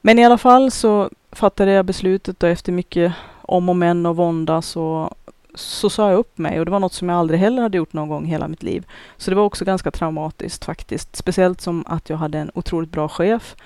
Men 0.00 0.18
i 0.18 0.24
alla 0.24 0.38
fall 0.38 0.70
så 0.70 1.10
fattade 1.32 1.70
jag 1.70 1.84
beslutet 1.84 2.42
och 2.42 2.48
efter 2.48 2.72
mycket 2.72 3.12
om 3.42 3.68
och 3.68 3.76
men 3.76 4.06
och 4.06 4.16
vånda 4.16 4.62
så, 4.62 5.14
så 5.54 5.90
sa 5.90 6.10
jag 6.10 6.18
upp 6.18 6.38
mig 6.38 6.58
och 6.58 6.64
det 6.64 6.70
var 6.70 6.80
något 6.80 6.92
som 6.92 7.08
jag 7.08 7.18
aldrig 7.18 7.40
heller 7.40 7.62
hade 7.62 7.76
gjort 7.76 7.92
någon 7.92 8.08
gång 8.08 8.26
i 8.26 8.28
hela 8.28 8.48
mitt 8.48 8.62
liv. 8.62 8.86
Så 9.16 9.30
det 9.30 9.34
var 9.36 9.44
också 9.44 9.64
ganska 9.64 9.90
traumatiskt 9.90 10.64
faktiskt. 10.64 11.16
Speciellt 11.16 11.60
som 11.60 11.84
att 11.86 12.10
jag 12.10 12.16
hade 12.16 12.38
en 12.38 12.50
otroligt 12.54 12.90
bra 12.90 13.08
chef 13.08 13.56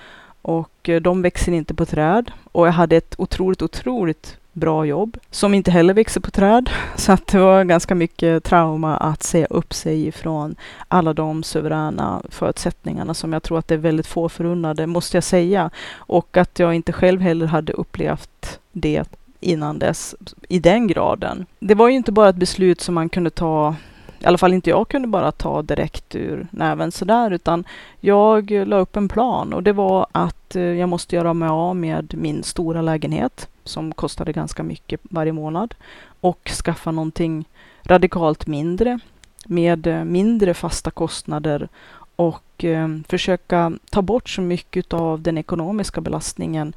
och 0.42 0.88
eh, 0.88 1.00
de 1.00 1.22
växer 1.22 1.52
inte 1.52 1.74
på 1.74 1.86
träd 1.86 2.32
och 2.52 2.66
jag 2.66 2.72
hade 2.72 2.96
ett 2.96 3.14
otroligt, 3.18 3.62
otroligt 3.62 4.36
bra 4.52 4.84
jobb 4.84 5.16
som 5.30 5.54
inte 5.54 5.70
heller 5.70 5.94
växer 5.94 6.20
på 6.20 6.30
träd. 6.30 6.70
Så 6.96 7.12
att 7.12 7.26
det 7.26 7.38
var 7.38 7.64
ganska 7.64 7.94
mycket 7.94 8.44
trauma 8.44 8.96
att 8.96 9.22
se 9.22 9.46
upp 9.50 9.74
sig 9.74 10.06
ifrån 10.06 10.54
alla 10.88 11.14
de 11.14 11.42
suveräna 11.42 12.22
förutsättningarna 12.28 13.14
som 13.14 13.32
jag 13.32 13.42
tror 13.42 13.58
att 13.58 13.68
det 13.68 13.74
är 13.74 13.78
väldigt 13.78 14.06
få 14.06 14.28
förunnade, 14.28 14.86
måste 14.86 15.16
jag 15.16 15.24
säga. 15.24 15.70
Och 15.94 16.36
att 16.36 16.58
jag 16.58 16.74
inte 16.74 16.92
själv 16.92 17.20
heller 17.20 17.46
hade 17.46 17.72
upplevt 17.72 18.60
det 18.72 19.08
innan 19.40 19.78
dess 19.78 20.14
i 20.48 20.58
den 20.58 20.86
graden. 20.86 21.46
Det 21.60 21.74
var 21.74 21.88
ju 21.88 21.96
inte 21.96 22.12
bara 22.12 22.28
ett 22.28 22.36
beslut 22.36 22.80
som 22.80 22.94
man 22.94 23.08
kunde 23.08 23.30
ta 23.30 23.74
i 24.22 24.26
alla 24.26 24.38
fall 24.38 24.54
inte 24.54 24.70
jag 24.70 24.88
kunde 24.88 25.08
bara 25.08 25.32
ta 25.32 25.62
direkt 25.62 26.14
ur 26.14 26.46
näven 26.50 26.92
sådär, 26.92 27.30
utan 27.30 27.64
jag 28.00 28.50
la 28.50 28.76
upp 28.76 28.96
en 28.96 29.08
plan 29.08 29.52
och 29.52 29.62
det 29.62 29.72
var 29.72 30.06
att 30.12 30.41
Eh, 30.56 30.62
jag 30.62 30.88
måste 30.88 31.16
göra 31.16 31.34
mig 31.34 31.48
av 31.48 31.76
med 31.76 32.14
min 32.16 32.42
stora 32.42 32.82
lägenhet 32.82 33.48
som 33.64 33.92
kostade 33.92 34.32
ganska 34.32 34.62
mycket 34.62 35.00
varje 35.02 35.32
månad 35.32 35.74
och 36.20 36.50
skaffa 36.64 36.90
någonting 36.90 37.44
radikalt 37.82 38.46
mindre 38.46 38.98
med 39.46 39.86
eh, 39.86 40.04
mindre 40.04 40.54
fasta 40.54 40.90
kostnader 40.90 41.68
och 42.16 42.64
eh, 42.64 42.88
försöka 43.08 43.72
ta 43.90 44.02
bort 44.02 44.28
så 44.28 44.40
mycket 44.40 44.92
av 44.92 45.22
den 45.22 45.38
ekonomiska 45.38 46.00
belastningen 46.00 46.72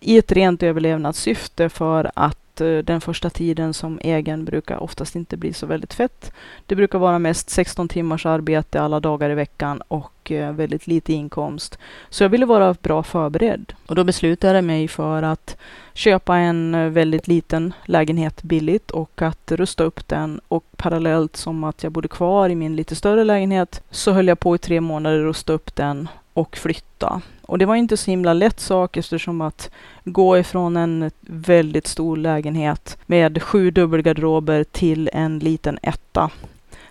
i 0.00 0.18
ett 0.18 0.32
rent 0.32 0.62
överlevnadssyfte 0.62 1.68
för 1.68 2.10
att 2.14 2.39
Eh, 2.60 2.78
den 2.78 3.00
första 3.00 3.30
tiden 3.30 3.74
som 3.74 4.00
egen 4.02 4.44
brukar 4.44 4.82
oftast 4.82 5.16
inte 5.16 5.36
bli 5.36 5.52
så 5.52 5.66
väldigt 5.66 5.94
fett. 5.94 6.32
Det 6.66 6.76
brukar 6.76 6.98
vara 6.98 7.18
mest 7.18 7.50
16 7.50 7.88
timmars 7.88 8.26
arbete 8.26 8.80
alla 8.80 9.00
dagar 9.00 9.30
i 9.30 9.34
veckan 9.34 9.82
och 9.88 10.32
eh, 10.32 10.52
väldigt 10.52 10.86
lite 10.86 11.12
inkomst. 11.12 11.78
Så 12.10 12.24
jag 12.24 12.28
ville 12.28 12.46
vara 12.46 12.74
bra 12.82 13.02
förberedd 13.02 13.72
och 13.86 13.94
då 13.94 14.04
beslutade 14.04 14.54
jag 14.54 14.64
mig 14.64 14.88
för 14.88 15.22
att 15.22 15.56
köpa 15.94 16.36
en 16.36 16.74
eh, 16.74 16.88
väldigt 16.88 17.28
liten 17.28 17.74
lägenhet 17.84 18.42
billigt 18.42 18.90
och 18.90 19.22
att 19.22 19.52
rusta 19.52 19.84
upp 19.84 20.08
den 20.08 20.40
och 20.48 20.64
parallellt 20.76 21.36
som 21.36 21.64
att 21.64 21.82
jag 21.82 21.92
bodde 21.92 22.08
kvar 22.08 22.48
i 22.48 22.54
min 22.54 22.76
lite 22.76 22.94
större 22.94 23.24
lägenhet 23.24 23.82
så 23.90 24.12
höll 24.12 24.28
jag 24.28 24.40
på 24.40 24.54
i 24.54 24.58
tre 24.58 24.80
månader 24.80 25.18
att 25.18 25.24
rusta 25.24 25.52
upp 25.52 25.76
den 25.76 26.08
och 26.34 26.56
flytta. 26.56 27.22
Och 27.42 27.58
det 27.58 27.66
var 27.66 27.74
inte 27.74 27.96
så 27.96 28.10
himla 28.10 28.32
lätt 28.32 28.60
sak 28.60 28.96
eftersom 28.96 29.40
att 29.40 29.70
gå 30.04 30.38
ifrån 30.38 30.76
en 30.76 31.10
väldigt 31.20 31.86
stor 31.86 32.16
lägenhet 32.16 32.98
med 33.06 33.42
sju 33.42 33.70
dubbelgarderober 33.70 34.64
till 34.64 35.10
en 35.12 35.38
liten 35.38 35.78
etta. 35.82 36.30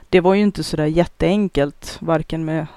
Det 0.10 0.22
var 0.22 0.34
ju 0.34 0.42
inte 0.42 0.64
sådär 0.64 0.86
jätteenkelt, 0.86 1.98
varken 2.02 2.46
med 2.46 2.68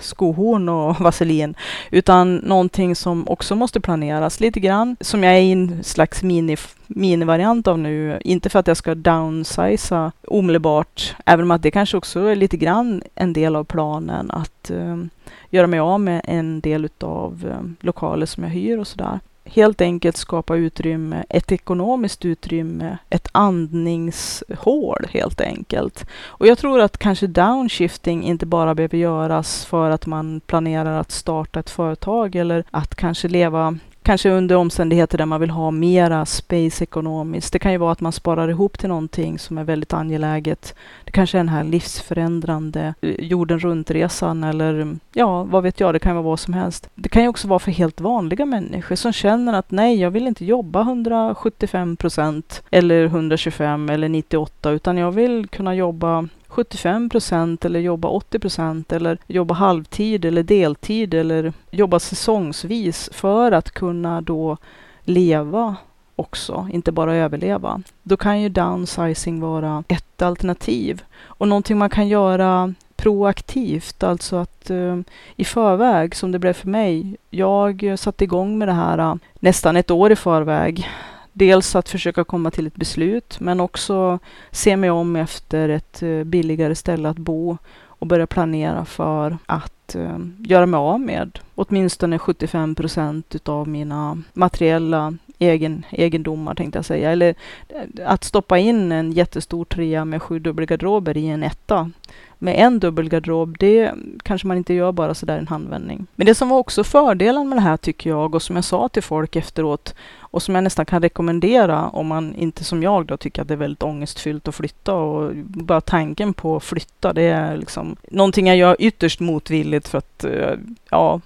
skohorn 0.00 0.68
och 0.68 1.00
vaselin, 1.00 1.54
utan 1.90 2.36
någonting 2.36 2.96
som 2.96 3.28
också 3.28 3.56
måste 3.56 3.80
planeras 3.80 4.40
lite 4.40 4.60
grann, 4.60 4.96
som 5.00 5.24
jag 5.24 5.34
är 5.34 5.40
i 5.40 5.52
en 5.52 5.84
slags 5.84 6.22
mini, 6.22 6.56
minivariant 6.86 7.66
av 7.66 7.78
nu. 7.78 8.20
Inte 8.24 8.48
för 8.48 8.58
att 8.58 8.66
jag 8.66 8.76
ska 8.76 8.94
downsiza 8.94 10.12
omedelbart, 10.28 11.16
även 11.26 11.44
om 11.44 11.50
att 11.50 11.62
det 11.62 11.70
kanske 11.70 11.96
också 11.96 12.20
är 12.20 12.36
lite 12.36 12.56
grann 12.56 13.02
en 13.14 13.32
del 13.32 13.56
av 13.56 13.64
planen 13.64 14.30
att 14.30 14.70
um, 14.70 15.10
göra 15.50 15.66
mig 15.66 15.80
av 15.80 16.00
med 16.00 16.20
en 16.24 16.60
del 16.60 16.88
av 17.00 17.44
um, 17.44 17.50
eh, 17.50 17.86
lokaler 17.86 18.26
som 18.26 18.44
jag 18.44 18.50
hyr 18.50 18.78
och 18.78 18.86
sådär 18.86 19.20
helt 19.52 19.80
enkelt 19.80 20.16
skapa 20.16 20.56
utrymme, 20.56 21.24
ett 21.28 21.52
ekonomiskt 21.52 22.24
utrymme, 22.24 22.98
ett 23.10 23.28
andningshål 23.32 25.06
helt 25.10 25.40
enkelt. 25.40 26.06
Och 26.26 26.46
jag 26.46 26.58
tror 26.58 26.80
att 26.80 26.98
kanske 26.98 27.26
downshifting 27.26 28.24
inte 28.24 28.46
bara 28.46 28.74
behöver 28.74 28.98
göras 28.98 29.64
för 29.64 29.90
att 29.90 30.06
man 30.06 30.40
planerar 30.46 31.00
att 31.00 31.10
starta 31.10 31.60
ett 31.60 31.70
företag 31.70 32.36
eller 32.36 32.64
att 32.70 32.94
kanske 32.94 33.28
leva 33.28 33.78
kanske 34.08 34.30
under 34.30 34.56
omständigheter 34.56 35.18
där 35.18 35.26
man 35.26 35.40
vill 35.40 35.50
ha 35.50 35.70
mera 35.70 36.26
space 36.26 36.84
ekonomiskt. 36.84 37.52
Det 37.52 37.58
kan 37.58 37.72
ju 37.72 37.78
vara 37.78 37.92
att 37.92 38.00
man 38.00 38.12
sparar 38.12 38.48
ihop 38.50 38.78
till 38.78 38.88
någonting 38.88 39.38
som 39.38 39.58
är 39.58 39.64
väldigt 39.64 39.92
angeläget. 39.92 40.74
Det 41.04 41.10
kanske 41.10 41.36
är 41.36 41.40
den 41.40 41.48
här 41.48 41.64
livsförändrande 41.64 42.94
eh, 43.00 43.14
jorden 43.18 43.58
runt-resan 43.58 44.44
eller 44.44 44.96
ja, 45.12 45.42
vad 45.42 45.62
vet 45.62 45.80
jag, 45.80 45.94
det 45.94 45.98
kan 45.98 46.16
vara 46.16 46.22
vad 46.22 46.40
som 46.40 46.54
helst. 46.54 46.88
Det 46.94 47.08
kan 47.08 47.22
ju 47.22 47.28
också 47.28 47.48
vara 47.48 47.58
för 47.58 47.70
helt 47.70 48.00
vanliga 48.00 48.46
människor 48.46 48.96
som 48.96 49.12
känner 49.12 49.52
att 49.52 49.70
nej, 49.70 50.00
jag 50.00 50.10
vill 50.10 50.26
inte 50.26 50.44
jobba 50.44 50.80
175 50.80 51.96
procent 51.96 52.62
eller 52.70 53.04
125 53.04 53.88
eller 53.88 54.08
98 54.08 54.70
utan 54.70 54.96
jag 54.96 55.10
vill 55.10 55.48
kunna 55.48 55.74
jobba 55.74 56.28
75 56.48 57.08
procent 57.08 57.64
eller 57.64 57.80
jobba 57.80 58.08
80 58.08 58.38
procent 58.38 58.92
eller 58.92 59.18
jobba 59.26 59.54
halvtid 59.54 60.24
eller 60.24 60.42
deltid 60.42 61.14
eller 61.14 61.52
jobba 61.70 61.98
säsongsvis 61.98 63.10
för 63.12 63.52
att 63.52 63.70
kunna 63.70 64.20
då 64.20 64.56
leva 65.02 65.76
också, 66.16 66.68
inte 66.72 66.92
bara 66.92 67.14
överleva. 67.14 67.82
Då 68.02 68.16
kan 68.16 68.40
ju 68.40 68.48
downsizing 68.48 69.40
vara 69.40 69.84
ett 69.88 70.22
alternativ 70.22 71.02
och 71.22 71.48
någonting 71.48 71.78
man 71.78 71.90
kan 71.90 72.08
göra 72.08 72.74
proaktivt, 72.96 74.02
alltså 74.02 74.36
att 74.36 74.70
uh, 74.70 75.00
i 75.36 75.44
förväg, 75.44 76.14
som 76.14 76.32
det 76.32 76.38
blev 76.38 76.52
för 76.52 76.68
mig. 76.68 77.16
Jag 77.30 77.94
satte 77.98 78.24
igång 78.24 78.58
med 78.58 78.68
det 78.68 78.72
här 78.72 79.00
uh, 79.00 79.14
nästan 79.34 79.76
ett 79.76 79.90
år 79.90 80.12
i 80.12 80.16
förväg 80.16 80.88
dels 81.32 81.76
att 81.76 81.88
försöka 81.88 82.24
komma 82.24 82.50
till 82.50 82.66
ett 82.66 82.76
beslut, 82.76 83.40
men 83.40 83.60
också 83.60 84.18
se 84.50 84.76
mig 84.76 84.90
om 84.90 85.16
efter 85.16 85.68
ett 85.68 86.02
eh, 86.02 86.24
billigare 86.24 86.74
ställe 86.74 87.08
att 87.08 87.18
bo 87.18 87.58
och 87.98 88.06
börja 88.06 88.26
planera 88.26 88.84
för 88.84 89.38
att 89.46 89.94
eh, 89.94 90.18
göra 90.38 90.66
mig 90.66 90.78
av 90.78 91.00
med 91.00 91.38
åtminstone 91.54 92.18
75 92.18 92.74
procent 92.74 93.34
utav 93.34 93.68
mina 93.68 94.22
materiella 94.32 95.14
egen, 95.38 95.84
egendomar, 95.90 96.54
tänkte 96.54 96.78
jag 96.78 96.84
säga. 96.84 97.10
Eller 97.10 97.34
eh, 97.68 98.10
att 98.10 98.24
stoppa 98.24 98.58
in 98.58 98.92
en 98.92 99.12
jättestor 99.12 99.64
trea 99.64 100.04
med 100.04 100.22
sju 100.22 100.38
dubbelgarderober 100.38 101.16
i 101.16 101.26
en 101.26 101.42
etta 101.42 101.90
med 102.38 102.54
en 102.58 102.78
dubbelgarderob, 102.78 103.58
det 103.58 103.92
kanske 104.22 104.46
man 104.46 104.56
inte 104.56 104.74
gör 104.74 104.92
bara 104.92 105.14
sådär 105.14 105.38
en 105.38 105.48
handvändning. 105.48 106.06
Men 106.14 106.26
det 106.26 106.34
som 106.34 106.48
var 106.48 106.58
också 106.58 106.84
fördelen 106.84 107.48
med 107.48 107.58
det 107.58 107.62
här 107.62 107.76
tycker 107.76 108.10
jag 108.10 108.34
och 108.34 108.42
som 108.42 108.56
jag 108.56 108.64
sa 108.64 108.88
till 108.88 109.02
folk 109.02 109.36
efteråt 109.36 109.94
och 110.30 110.42
som 110.42 110.54
jag 110.54 110.64
nästan 110.64 110.86
kan 110.86 111.02
rekommendera 111.02 111.88
om 111.88 112.06
man 112.06 112.34
inte 112.34 112.64
som 112.64 112.82
jag 112.82 113.06
då 113.06 113.16
tycker 113.16 113.42
att 113.42 113.48
det 113.48 113.54
är 113.54 113.58
väldigt 113.58 113.82
ångestfyllt 113.82 114.48
att 114.48 114.54
flytta 114.54 114.94
och 114.94 115.34
bara 115.44 115.80
tanken 115.80 116.34
på 116.34 116.56
att 116.56 116.64
flytta 116.64 117.12
det 117.12 117.22
är 117.22 117.56
liksom 117.56 117.96
någonting 118.10 118.46
jag 118.46 118.56
gör 118.56 118.76
ytterst 118.78 119.20
motvilligt 119.20 119.88
för 119.88 119.98
att 119.98 120.24
eh, 120.24 120.54
ja, 120.90 121.20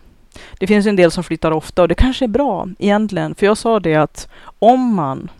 det 0.58 0.66
finns 0.66 0.86
en 0.86 0.96
del 0.96 1.10
som 1.10 1.24
flyttar 1.24 1.50
ofta 1.50 1.82
och 1.82 1.88
det 1.88 1.94
kanske 1.94 2.24
är 2.24 2.28
bra 2.28 2.68
egentligen. 2.78 3.34
För 3.34 3.46
jag 3.46 3.58
sa 3.58 3.80
det 3.80 3.94
att 3.94 4.28
om 4.58 4.94
man 4.94 5.30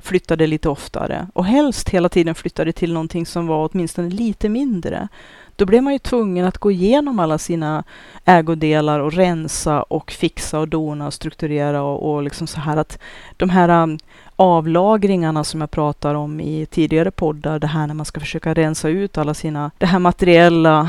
flyttade 0.00 0.46
lite 0.46 0.68
oftare 0.68 1.28
och 1.32 1.44
helst 1.44 1.88
hela 1.88 2.08
tiden 2.08 2.34
flyttade 2.34 2.72
till 2.72 2.92
någonting 2.92 3.26
som 3.26 3.46
var 3.46 3.70
åtminstone 3.72 4.10
lite 4.10 4.48
mindre. 4.48 5.08
Då 5.56 5.66
blev 5.66 5.82
man 5.82 5.92
ju 5.92 5.98
tvungen 5.98 6.46
att 6.46 6.58
gå 6.58 6.70
igenom 6.70 7.18
alla 7.18 7.38
sina 7.38 7.84
ägodelar 8.24 9.00
och 9.00 9.12
rensa 9.12 9.82
och 9.82 10.10
fixa 10.10 10.58
och 10.58 10.68
dona 10.68 11.06
och 11.06 11.14
strukturera 11.14 11.82
och, 11.82 12.14
och 12.14 12.22
liksom 12.22 12.46
så 12.46 12.60
här 12.60 12.76
att 12.76 12.98
de 13.36 13.50
här 13.50 13.82
um, 13.82 13.98
avlagringarna 14.36 15.44
som 15.44 15.60
jag 15.60 15.70
pratar 15.70 16.14
om 16.14 16.40
i 16.40 16.66
tidigare 16.66 17.10
poddar, 17.10 17.58
det 17.58 17.66
här 17.66 17.86
när 17.86 17.94
man 17.94 18.06
ska 18.06 18.20
försöka 18.20 18.54
rensa 18.54 18.88
ut 18.88 19.18
alla 19.18 19.34
sina, 19.34 19.70
det 19.78 19.86
här 19.86 19.98
materiella 19.98 20.88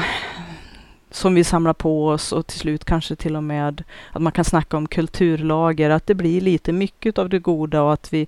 som 1.11 1.36
vi 1.36 1.43
samlar 1.43 1.74
på 1.74 2.07
oss 2.07 2.32
och 2.32 2.47
till 2.47 2.59
slut 2.59 2.86
kanske 2.86 3.16
till 3.16 3.36
och 3.36 3.43
med 3.43 3.84
att 4.11 4.22
man 4.22 4.32
kan 4.32 4.45
snacka 4.45 4.78
om 4.78 4.88
kulturlager, 4.88 5.89
att 5.89 6.07
det 6.07 6.16
blir 6.16 6.41
lite 6.41 6.72
mycket 6.72 7.18
av 7.18 7.30
det 7.30 7.39
goda 7.39 7.82
och 7.82 7.93
att 7.93 8.13
vi 8.13 8.28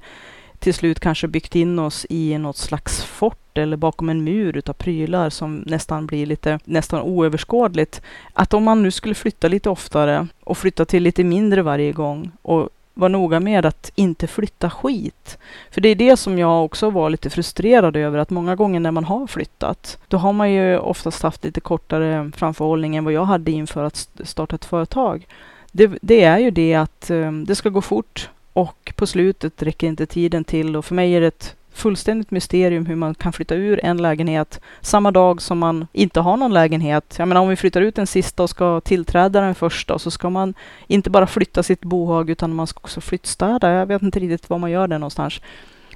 till 0.60 0.74
slut 0.74 1.00
kanske 1.00 1.28
byggt 1.28 1.56
in 1.56 1.80
oss 1.80 2.06
i 2.10 2.38
något 2.38 2.58
slags 2.58 3.04
fort 3.04 3.58
eller 3.58 3.78
bakom 3.78 4.10
en 4.10 4.24
mur 4.24 4.58
utav 4.58 4.74
prylar 4.74 5.30
som 5.30 5.64
nästan 5.66 6.08
blir 6.08 6.26
lite 6.26 6.60
nästan 6.66 7.02
oöverskådligt. 7.02 8.02
Att 8.34 8.54
om 8.54 8.64
man 8.64 8.84
nu 8.84 8.92
skulle 8.92 9.16
flytta 9.16 9.48
lite 9.48 9.70
oftare 9.70 10.28
och 10.44 10.58
flytta 10.58 10.86
till 10.86 11.04
lite 11.04 11.24
mindre 11.24 11.62
varje 11.62 11.92
gång 11.92 12.32
och 12.42 12.70
vara 12.94 13.10
noga 13.10 13.40
med 13.40 13.66
att 13.66 13.92
inte 13.96 14.28
flytta 14.28 14.70
skit. 14.70 15.38
För 15.72 15.82
det 15.82 15.90
är 15.90 15.96
det 15.96 16.18
som 16.18 16.40
jag 16.40 16.66
också 16.66 16.90
var 16.90 17.10
lite 17.10 17.30
frustrerad 17.30 17.96
över, 17.96 18.18
att 18.18 18.30
många 18.30 18.56
gånger 18.56 18.80
när 18.80 18.92
man 18.92 19.06
har 19.06 19.28
flyttat, 19.28 19.98
då 20.08 20.18
har 20.18 20.34
man 20.34 20.52
ju 20.52 20.78
oftast 20.78 21.24
haft 21.24 21.44
lite 21.44 21.60
kortare 21.60 22.32
framförhållning 22.36 22.96
än 22.96 23.04
vad 23.04 23.14
jag 23.14 23.26
hade 23.26 23.52
inför 23.52 23.84
att 23.84 24.10
starta 24.24 24.56
ett 24.56 24.66
företag. 24.66 25.28
Det, 25.72 25.92
det 26.02 26.24
är 26.24 26.38
ju 26.38 26.52
det 26.52 26.76
att 26.76 27.10
um, 27.10 27.46
det 27.46 27.56
ska 27.56 27.70
gå 27.70 27.82
fort 27.82 28.30
och 28.58 28.94
på 28.96 29.08
slutet 29.08 29.64
räcker 29.64 29.88
inte 29.88 30.06
tiden 30.06 30.44
till 30.44 30.76
och 30.76 30.86
för 30.86 30.96
mig 30.96 31.14
är 31.14 31.22
det 31.22 31.28
ett 31.28 31.56
fullständigt 31.74 32.32
mysterium 32.32 32.86
hur 32.86 32.96
man 32.96 33.16
kan 33.16 33.34
flytta 33.34 33.56
ur 33.56 33.86
en 33.86 33.98
lägenhet 33.98 34.62
samma 34.82 35.12
dag 35.12 35.42
som 35.42 35.60
man 35.60 35.88
inte 35.94 36.20
har 36.20 36.38
någon 36.38 36.54
lägenhet. 36.54 37.16
Jag 37.18 37.28
menar 37.28 37.42
om 37.42 37.50
vi 37.50 37.56
flyttar 37.56 37.82
ut 37.82 37.96
den 37.96 38.08
sista 38.08 38.44
och 38.44 38.50
ska 38.50 38.82
tillträda 38.82 39.42
den 39.42 39.56
första 39.56 40.00
så 40.00 40.12
ska 40.12 40.30
man 40.30 40.54
inte 40.88 41.10
bara 41.10 41.28
flytta 41.28 41.64
sitt 41.64 41.82
bohag 41.82 42.30
utan 42.30 42.56
man 42.56 42.68
ska 42.68 42.80
också 42.80 43.02
flyttstäda. 43.02 43.72
Jag 43.72 43.86
vet 43.86 44.02
inte 44.02 44.20
riktigt 44.20 44.50
var 44.50 44.58
man 44.58 44.72
gör 44.72 44.88
det 44.88 44.98
någonstans. 44.98 45.42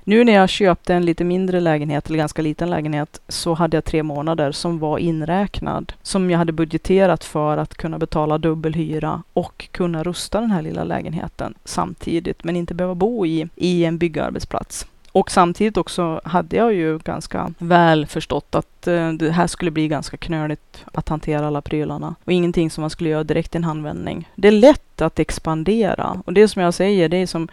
Nu 0.04 0.24
när 0.24 0.34
jag 0.34 0.50
köpte 0.50 0.94
en 0.94 1.06
lite 1.06 1.24
mindre 1.24 1.60
lägenhet, 1.60 2.08
eller 2.08 2.18
ganska 2.18 2.42
liten 2.42 2.70
lägenhet, 2.70 3.22
så 3.28 3.54
hade 3.54 3.78
jag 3.78 3.86
tre 3.86 4.04
månader 4.04 4.52
som 4.52 4.80
var 4.80 4.98
inräknad. 4.98 5.94
Som 6.02 6.32
jag 6.32 6.38
hade 6.38 6.52
budgeterat 6.52 7.24
för 7.24 7.58
att 7.58 7.76
kunna 7.76 8.00
betala 8.00 8.38
dubbelhyra 8.38 9.24
och 9.34 9.68
kunna 9.72 10.04
rusta 10.04 10.42
den 10.42 10.52
här 10.52 10.62
lilla 10.62 10.84
lägenheten 10.84 11.54
samtidigt, 11.66 12.44
men 12.44 12.56
inte 12.56 12.74
behöva 12.74 12.96
bo 12.96 13.26
i, 13.26 13.48
i 13.56 13.86
en 13.86 13.98
byggarbetsplats. 13.98 14.86
Och 15.12 15.32
samtidigt 15.32 15.78
också 15.78 16.22
hade 16.24 16.56
jag 16.56 16.74
ju 16.74 16.98
ganska 16.98 17.54
väl 17.58 18.06
förstått 18.06 18.56
att 18.56 18.88
eh, 18.88 19.12
det 19.12 19.32
här 19.32 19.48
skulle 19.48 19.72
bli 19.72 19.88
ganska 19.88 20.18
knöligt 20.18 20.86
att 20.94 21.10
hantera 21.10 21.48
alla 21.48 21.62
prylarna. 21.62 22.16
Och 22.24 22.32
ingenting 22.32 22.72
som 22.72 22.82
man 22.82 22.90
skulle 22.90 23.10
göra 23.10 23.24
direkt 23.24 23.56
i 23.56 23.58
en 23.58 23.64
handvändning. 23.64 24.30
Det 24.36 24.48
är 24.48 24.52
lätt 24.52 25.02
att 25.02 25.20
expandera. 25.20 26.22
Och 26.26 26.34
det 26.34 26.48
som 26.48 26.62
jag 26.62 26.74
säger, 26.74 27.10
det 27.10 27.18
är 27.18 27.28
som 27.28 27.48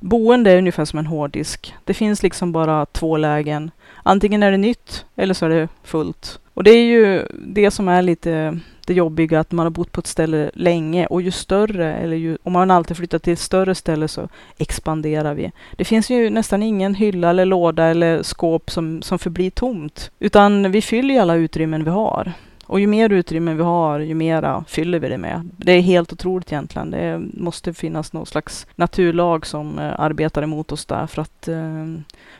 boende 0.00 0.50
är 0.50 0.58
ungefär 0.58 0.84
som 0.84 0.98
en 0.98 1.06
hårddisk. 1.06 1.74
Det 1.84 1.94
finns 1.94 2.22
liksom 2.22 2.52
bara 2.52 2.86
två 2.86 3.16
lägen. 3.16 3.70
Antingen 4.02 4.42
är 4.42 4.50
det 4.50 4.56
nytt 4.56 5.04
eller 5.16 5.34
så 5.34 5.46
är 5.46 5.50
det 5.50 5.68
fullt. 5.84 6.38
Och 6.54 6.64
det 6.64 6.70
är 6.70 6.84
ju 6.84 7.26
det 7.32 7.70
som 7.70 7.88
är 7.88 8.02
lite 8.02 8.60
det 8.86 8.94
jobbiga 8.94 9.40
att 9.40 9.52
man 9.52 9.66
har 9.66 9.70
bott 9.70 9.92
på 9.92 10.00
ett 10.00 10.06
ställe 10.06 10.50
länge 10.54 11.06
och 11.06 11.22
ju 11.22 11.30
större, 11.30 11.94
eller 11.94 12.16
ju, 12.16 12.38
om 12.42 12.52
man 12.52 12.70
alltid 12.70 12.96
flyttar 12.96 13.18
till 13.18 13.32
ett 13.32 13.38
större 13.38 13.74
ställe 13.74 14.08
så 14.08 14.28
expanderar 14.58 15.34
vi. 15.34 15.52
Det 15.76 15.84
finns 15.84 16.10
ju 16.10 16.30
nästan 16.30 16.62
ingen 16.62 16.94
hylla 16.94 17.30
eller 17.30 17.44
låda 17.44 17.84
eller 17.84 18.22
skåp 18.22 18.70
som, 18.70 19.02
som 19.02 19.18
förblir 19.18 19.50
tomt, 19.50 20.10
utan 20.18 20.72
vi 20.72 20.82
fyller 20.82 21.14
ju 21.14 21.20
alla 21.20 21.34
utrymmen 21.34 21.84
vi 21.84 21.90
har. 21.90 22.32
Och 22.66 22.80
ju 22.80 22.86
mer 22.86 23.12
utrymme 23.12 23.54
vi 23.54 23.62
har, 23.62 24.00
ju 24.00 24.14
mera 24.14 24.64
fyller 24.68 24.98
vi 24.98 25.08
det 25.08 25.18
med. 25.18 25.50
Det 25.56 25.72
är 25.72 25.80
helt 25.80 26.12
otroligt 26.12 26.52
egentligen. 26.52 26.90
Det 26.90 27.22
måste 27.32 27.74
finnas 27.74 28.12
någon 28.12 28.26
slags 28.26 28.66
naturlag 28.76 29.46
som 29.46 29.78
eh, 29.78 30.00
arbetar 30.00 30.42
emot 30.42 30.72
oss 30.72 30.86
där 30.86 31.06
för 31.06 31.22
att 31.22 31.48
eh, 31.48 31.84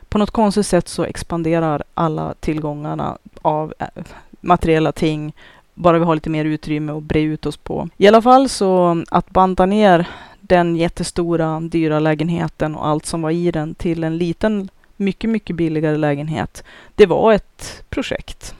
på 0.09 0.19
något 0.19 0.31
konstigt 0.31 0.67
sätt 0.67 0.89
så 0.89 1.05
expanderar 1.05 1.83
alla 1.95 2.35
tillgångarna 2.41 3.19
av 3.43 3.75
eh, 3.79 4.05
materiella 4.41 4.93
ting 4.93 5.33
bara 5.75 5.99
vi 5.99 6.05
har 6.05 6.15
lite 6.15 6.31
mer 6.31 6.45
utrymme 6.45 6.93
att 6.93 7.03
bre 7.03 7.21
ut 7.21 7.47
oss 7.47 7.57
på. 7.57 7.89
I 7.97 8.09
alla 8.09 8.23
fall 8.23 8.49
så 8.49 9.03
att 9.11 9.31
banta 9.31 9.67
ner 9.67 10.09
den 10.41 10.77
jättestora 10.77 11.61
dyra 11.61 12.01
lägenheten 12.01 12.75
och 12.75 12.87
allt 12.87 13.07
som 13.07 13.23
var 13.23 13.31
i 13.31 13.51
den 13.51 13.75
till 13.75 14.05
en 14.05 14.19
liten, 14.19 14.69
mycket, 14.97 15.31
mycket 15.31 15.57
billigare 15.57 15.97
lägenhet. 15.97 16.65
Det 16.95 17.07
var 17.07 17.33
ett 17.33 17.85
projekt. 17.89 18.55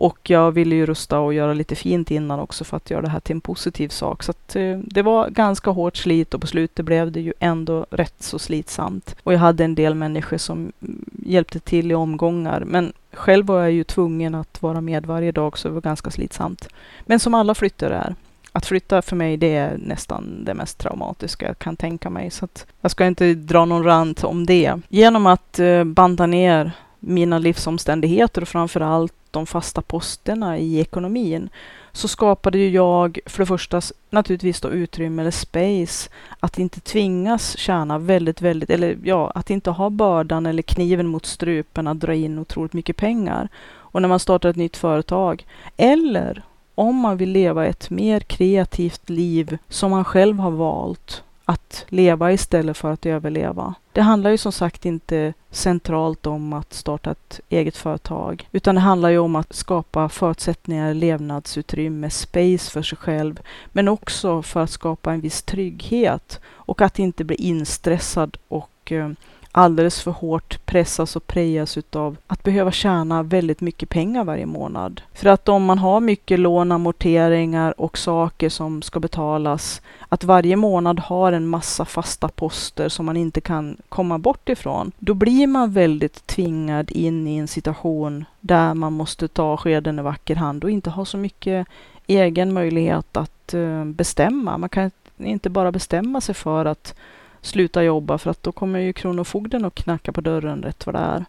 Och 0.00 0.30
jag 0.30 0.52
ville 0.52 0.74
ju 0.74 0.86
rusta 0.86 1.18
och 1.18 1.34
göra 1.34 1.54
lite 1.54 1.74
fint 1.74 2.10
innan 2.10 2.40
också 2.40 2.64
för 2.64 2.76
att 2.76 2.90
göra 2.90 3.02
det 3.02 3.08
här 3.08 3.20
till 3.20 3.34
en 3.34 3.40
positiv 3.40 3.88
sak. 3.88 4.22
Så 4.22 4.30
att, 4.30 4.56
eh, 4.56 4.78
det 4.78 5.02
var 5.02 5.30
ganska 5.30 5.70
hårt 5.70 5.96
slit 5.96 6.34
och 6.34 6.40
på 6.40 6.46
slutet 6.46 6.84
blev 6.84 7.12
det 7.12 7.20
ju 7.20 7.32
ändå 7.38 7.86
rätt 7.90 8.22
så 8.22 8.38
slitsamt. 8.38 9.16
Och 9.22 9.32
jag 9.32 9.38
hade 9.38 9.64
en 9.64 9.74
del 9.74 9.94
människor 9.94 10.38
som 10.38 10.58
mm, 10.58 11.04
hjälpte 11.26 11.60
till 11.60 11.90
i 11.90 11.94
omgångar. 11.94 12.64
Men 12.66 12.92
själv 13.12 13.46
var 13.46 13.60
jag 13.60 13.72
ju 13.72 13.84
tvungen 13.84 14.34
att 14.34 14.62
vara 14.62 14.80
med 14.80 15.06
varje 15.06 15.32
dag 15.32 15.58
så 15.58 15.68
det 15.68 15.74
var 15.74 15.80
ganska 15.80 16.10
slitsamt. 16.10 16.68
Men 17.06 17.20
som 17.20 17.34
alla 17.34 17.54
flyttar 17.54 17.90
är. 17.90 18.14
Att 18.52 18.66
flytta 18.66 19.02
för 19.02 19.16
mig 19.16 19.36
det 19.36 19.56
är 19.56 19.78
nästan 19.78 20.44
det 20.44 20.54
mest 20.54 20.78
traumatiska 20.78 21.46
jag 21.46 21.58
kan 21.58 21.76
tänka 21.76 22.10
mig. 22.10 22.30
Så 22.30 22.44
att 22.44 22.66
jag 22.80 22.90
ska 22.90 23.06
inte 23.06 23.34
dra 23.34 23.64
någon 23.64 23.84
rant 23.84 24.24
om 24.24 24.46
det. 24.46 24.74
Genom 24.88 25.26
att 25.26 25.58
eh, 25.58 25.84
banda 25.84 26.26
ner 26.26 26.72
mina 27.00 27.38
livsomständigheter 27.38 28.42
och 28.42 28.48
framför 28.48 28.80
allt 28.80 29.12
de 29.30 29.46
fasta 29.46 29.82
posterna 29.82 30.58
i 30.58 30.80
ekonomin 30.80 31.48
så 31.92 32.08
skapade 32.08 32.58
ju 32.58 32.70
jag 32.70 33.18
för 33.26 33.38
det 33.42 33.46
första 33.46 33.80
naturligtvis 34.10 34.60
då 34.60 34.68
utrymme 34.70 35.22
eller 35.22 35.30
space 35.30 36.10
att 36.40 36.58
inte 36.58 36.80
tvingas 36.80 37.58
tjäna 37.58 37.98
väldigt, 37.98 38.42
väldigt, 38.42 38.70
eller 38.70 38.98
ja, 39.04 39.32
att 39.34 39.50
inte 39.50 39.70
ha 39.70 39.90
bördan 39.90 40.46
eller 40.46 40.62
kniven 40.62 41.06
mot 41.06 41.26
strupen 41.26 41.86
att 41.86 42.00
dra 42.00 42.14
in 42.14 42.38
otroligt 42.38 42.72
mycket 42.72 42.96
pengar. 42.96 43.48
Och 43.66 44.02
när 44.02 44.08
man 44.08 44.20
startar 44.20 44.48
ett 44.48 44.56
nytt 44.56 44.76
företag 44.76 45.46
eller 45.76 46.42
om 46.74 46.96
man 46.96 47.16
vill 47.16 47.30
leva 47.30 47.66
ett 47.66 47.90
mer 47.90 48.20
kreativt 48.20 49.10
liv 49.10 49.58
som 49.68 49.90
man 49.90 50.04
själv 50.04 50.38
har 50.38 50.50
valt 50.50 51.22
att 51.50 51.84
leva 51.88 52.32
istället 52.32 52.76
för 52.76 52.92
att 52.92 53.06
överleva. 53.06 53.74
Det 53.92 54.00
handlar 54.00 54.30
ju 54.30 54.38
som 54.38 54.52
sagt 54.52 54.84
inte 54.84 55.32
centralt 55.50 56.26
om 56.26 56.52
att 56.52 56.72
starta 56.72 57.10
ett 57.10 57.40
eget 57.48 57.76
företag, 57.76 58.48
utan 58.52 58.74
det 58.74 58.80
handlar 58.80 59.10
ju 59.10 59.18
om 59.18 59.36
att 59.36 59.52
skapa 59.52 60.08
förutsättningar, 60.08 60.94
levnadsutrymme, 60.94 62.10
space 62.10 62.70
för 62.70 62.82
sig 62.82 62.98
själv, 62.98 63.40
men 63.72 63.88
också 63.88 64.42
för 64.42 64.60
att 64.60 64.70
skapa 64.70 65.12
en 65.12 65.20
viss 65.20 65.42
trygghet 65.42 66.40
och 66.46 66.80
att 66.80 66.98
inte 66.98 67.24
bli 67.24 67.36
instressad 67.36 68.36
och 68.48 68.92
eh, 68.92 69.10
alldeles 69.52 70.02
för 70.02 70.10
hårt 70.10 70.66
pressas 70.66 71.16
och 71.16 71.26
prejas 71.26 71.78
utav 71.78 72.16
att 72.26 72.42
behöva 72.42 72.72
tjäna 72.72 73.22
väldigt 73.22 73.60
mycket 73.60 73.88
pengar 73.88 74.24
varje 74.24 74.46
månad. 74.46 75.02
För 75.14 75.28
att 75.28 75.48
om 75.48 75.64
man 75.64 75.78
har 75.78 76.00
mycket 76.00 76.40
lån, 76.40 76.72
amorteringar 76.72 77.80
och 77.80 77.98
saker 77.98 78.48
som 78.48 78.82
ska 78.82 79.00
betalas, 79.00 79.82
att 80.08 80.24
varje 80.24 80.56
månad 80.56 81.00
har 81.00 81.32
en 81.32 81.46
massa 81.46 81.84
fasta 81.84 82.28
poster 82.28 82.88
som 82.88 83.06
man 83.06 83.16
inte 83.16 83.40
kan 83.40 83.76
komma 83.88 84.18
bort 84.18 84.48
ifrån, 84.48 84.92
då 84.98 85.14
blir 85.14 85.46
man 85.46 85.72
väldigt 85.72 86.26
tvingad 86.26 86.90
in 86.90 87.26
i 87.28 87.36
en 87.36 87.48
situation 87.48 88.24
där 88.40 88.74
man 88.74 88.92
måste 88.92 89.28
ta 89.28 89.56
skeden 89.56 89.98
i 89.98 90.02
vacker 90.02 90.36
hand 90.36 90.64
och 90.64 90.70
inte 90.70 90.90
ha 90.90 91.04
så 91.04 91.16
mycket 91.16 91.66
egen 92.06 92.52
möjlighet 92.52 93.16
att 93.16 93.54
eh, 93.54 93.84
bestämma. 93.84 94.58
Man 94.58 94.68
kan 94.68 94.90
inte 95.18 95.50
bara 95.50 95.72
bestämma 95.72 96.20
sig 96.20 96.34
för 96.34 96.64
att 96.64 96.94
sluta 97.42 97.84
jobba 97.84 98.18
för 98.18 98.30
att 98.30 98.42
då 98.42 98.52
kommer 98.52 98.78
ju 98.78 98.92
Kronofogden 98.92 99.64
och 99.64 99.74
knacka 99.74 100.12
på 100.12 100.20
dörren 100.20 100.62
rätt 100.62 100.86
vad 100.86 100.94
det 100.94 100.98
är. 100.98 101.24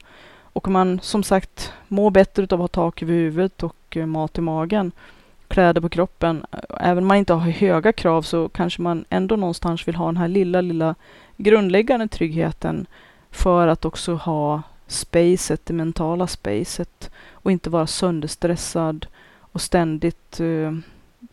Och 0.53 0.67
om 0.67 0.73
man 0.73 0.99
som 0.99 1.23
sagt 1.23 1.73
mår 1.87 2.11
bättre 2.11 2.43
av 2.43 2.61
att 2.61 2.75
ha 2.75 2.83
tak 2.83 3.03
över 3.03 3.13
huvudet 3.13 3.63
och 3.63 3.97
eh, 3.97 4.05
mat 4.05 4.37
i 4.37 4.41
magen, 4.41 4.91
kläder 5.47 5.81
på 5.81 5.89
kroppen, 5.89 6.45
eh, 6.51 6.59
även 6.79 7.03
om 7.03 7.07
man 7.07 7.17
inte 7.17 7.33
har 7.33 7.51
höga 7.51 7.93
krav 7.93 8.21
så 8.21 8.49
kanske 8.49 8.81
man 8.81 9.05
ändå 9.09 9.35
någonstans 9.35 9.87
vill 9.87 9.95
ha 9.95 10.05
den 10.05 10.17
här 10.17 10.27
lilla, 10.27 10.61
lilla 10.61 10.95
grundläggande 11.37 12.07
tryggheten 12.07 12.85
för 13.31 13.67
att 13.67 13.85
också 13.85 14.13
ha 14.13 14.61
spacet, 14.87 15.65
det 15.65 15.73
mentala 15.73 16.27
spacet 16.27 17.11
och 17.31 17.51
inte 17.51 17.69
vara 17.69 17.87
sönderstressad 17.87 19.05
och 19.39 19.61
ständigt 19.61 20.39
uh, 20.39 20.71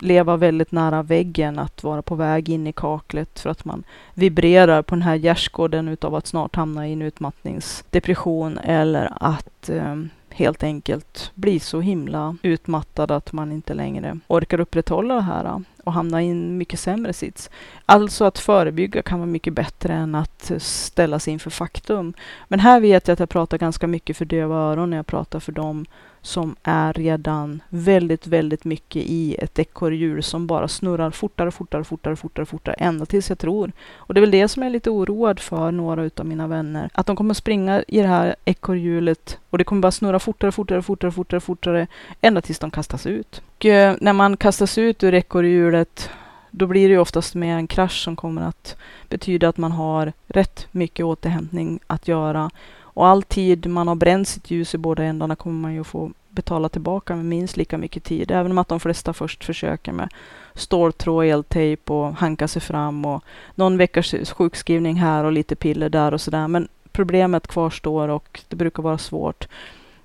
leva 0.02 0.36
väldigt 0.36 0.72
nära 0.72 1.02
väggen, 1.02 1.58
att 1.58 1.82
vara 1.84 2.02
på 2.02 2.14
väg 2.14 2.48
in 2.48 2.66
i 2.66 2.72
kaklet 2.72 3.40
för 3.40 3.50
att 3.50 3.64
man 3.64 3.84
vibrerar 4.14 4.82
på 4.82 4.94
den 4.94 5.02
här 5.02 5.16
gärdsgården 5.16 5.88
utav 5.88 6.14
att 6.14 6.26
snart 6.26 6.56
hamna 6.56 6.88
i 6.88 6.92
en 6.92 7.02
utmattningsdepression 7.02 8.58
eller 8.58 9.12
att 9.20 9.68
eh, 9.68 9.96
helt 10.30 10.62
enkelt 10.62 11.30
bli 11.34 11.60
så 11.60 11.80
himla 11.80 12.36
utmattad 12.42 13.10
att 13.10 13.32
man 13.32 13.52
inte 13.52 13.74
längre 13.74 14.18
orkar 14.26 14.60
upprätthålla 14.60 15.14
det 15.14 15.20
här 15.20 15.62
och 15.84 15.92
hamna 15.92 16.22
i 16.22 16.28
en 16.28 16.58
mycket 16.58 16.80
sämre 16.80 17.12
sits. 17.12 17.50
Alltså 17.86 18.24
att 18.24 18.38
förebygga 18.38 19.02
kan 19.02 19.18
vara 19.18 19.26
mycket 19.26 19.52
bättre 19.52 19.94
än 19.94 20.14
att 20.14 20.52
ställas 20.58 21.28
inför 21.28 21.50
faktum. 21.50 22.14
Men 22.48 22.60
här 22.60 22.80
vet 22.80 23.08
jag 23.08 23.12
att 23.12 23.20
jag 23.20 23.28
pratar 23.28 23.58
ganska 23.58 23.86
mycket 23.86 24.16
för 24.16 24.24
döva 24.24 24.56
öron 24.56 24.90
när 24.90 24.96
jag 24.96 25.06
pratar 25.06 25.40
för 25.40 25.52
dem 25.52 25.86
som 26.28 26.56
är 26.62 26.92
redan 26.92 27.62
väldigt, 27.68 28.26
väldigt 28.26 28.64
mycket 28.64 29.02
i 29.06 29.34
ett 29.34 29.58
ekorrhjul 29.58 30.22
som 30.22 30.46
bara 30.46 30.68
snurrar 30.68 31.10
fortare, 31.10 31.50
fortare, 31.50 31.84
fortare, 31.84 32.16
fortare, 32.16 32.46
fortare, 32.46 32.74
ända 32.74 33.06
tills 33.06 33.28
jag 33.28 33.38
tror. 33.38 33.72
Och 33.96 34.14
det 34.14 34.18
är 34.18 34.20
väl 34.20 34.30
det 34.30 34.48
som 34.48 34.62
jag 34.62 34.68
är 34.68 34.72
lite 34.72 34.90
oroad 34.90 35.40
för 35.40 35.70
några 35.70 36.02
utav 36.02 36.26
mina 36.26 36.46
vänner. 36.46 36.90
Att 36.92 37.06
de 37.06 37.16
kommer 37.16 37.34
springa 37.34 37.82
i 37.88 38.00
det 38.00 38.08
här 38.08 38.36
ekorrhjulet 38.44 39.38
och 39.50 39.58
det 39.58 39.64
kommer 39.64 39.82
bara 39.82 39.92
snurra 39.92 40.18
fortare, 40.18 40.52
fortare, 40.52 40.82
fortare, 40.82 41.10
fortare, 41.10 41.40
fortare, 41.40 41.86
ända 42.20 42.40
tills 42.40 42.58
de 42.58 42.70
kastas 42.70 43.06
ut. 43.06 43.42
Och 43.56 43.66
eh, 43.66 43.96
när 44.00 44.12
man 44.12 44.36
kastas 44.36 44.78
ut 44.78 45.02
ur 45.02 45.14
ekorrhjulet 45.14 46.10
då 46.50 46.66
blir 46.66 46.88
det 46.88 46.92
ju 46.92 47.00
oftast 47.00 47.34
med 47.34 47.56
en 47.56 47.66
krasch 47.66 48.04
som 48.04 48.16
kommer 48.16 48.42
att 48.42 48.76
betyda 49.08 49.48
att 49.48 49.56
man 49.56 49.72
har 49.72 50.12
rätt 50.26 50.66
mycket 50.72 51.06
återhämtning 51.06 51.80
att 51.86 52.08
göra. 52.08 52.50
Och 52.98 53.06
all 53.06 53.22
tid 53.22 53.66
man 53.66 53.88
har 53.88 53.94
bränt 53.94 54.28
sitt 54.28 54.50
ljus 54.50 54.74
i 54.74 54.78
båda 54.78 55.04
ändarna 55.04 55.36
kommer 55.36 55.60
man 55.60 55.74
ju 55.74 55.84
få 55.84 56.10
betala 56.38 56.68
tillbaka 56.68 57.16
med 57.16 57.24
minst 57.24 57.56
lika 57.56 57.78
mycket 57.78 58.04
tid. 58.04 58.30
Även 58.30 58.50
om 58.50 58.58
att 58.58 58.68
de 58.68 58.80
flesta 58.80 59.12
först 59.12 59.44
försöker 59.44 59.92
med 59.92 60.08
ståltråd, 60.54 61.26
eltejp 61.26 61.92
och 61.92 62.14
hanka 62.14 62.48
sig 62.48 62.62
fram 62.62 63.04
och 63.04 63.24
någon 63.54 63.76
veckas 63.76 64.14
sjukskrivning 64.32 64.96
här 64.96 65.24
och 65.24 65.32
lite 65.32 65.56
piller 65.56 65.88
där 65.88 66.14
och 66.14 66.20
sådär. 66.20 66.48
Men 66.48 66.68
problemet 66.92 67.46
kvarstår 67.46 68.08
och 68.08 68.40
det 68.48 68.56
brukar 68.56 68.82
vara 68.82 68.98
svårt 68.98 69.48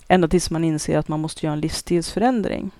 ända 0.07 0.27
tills 0.27 0.51
man 0.51 0.63
inser 0.63 0.97
att 0.97 1.07
man 1.07 1.19
måste 1.19 1.45
göra 1.45 1.53
en 1.53 1.61
livsstilsförändring. 1.61 2.71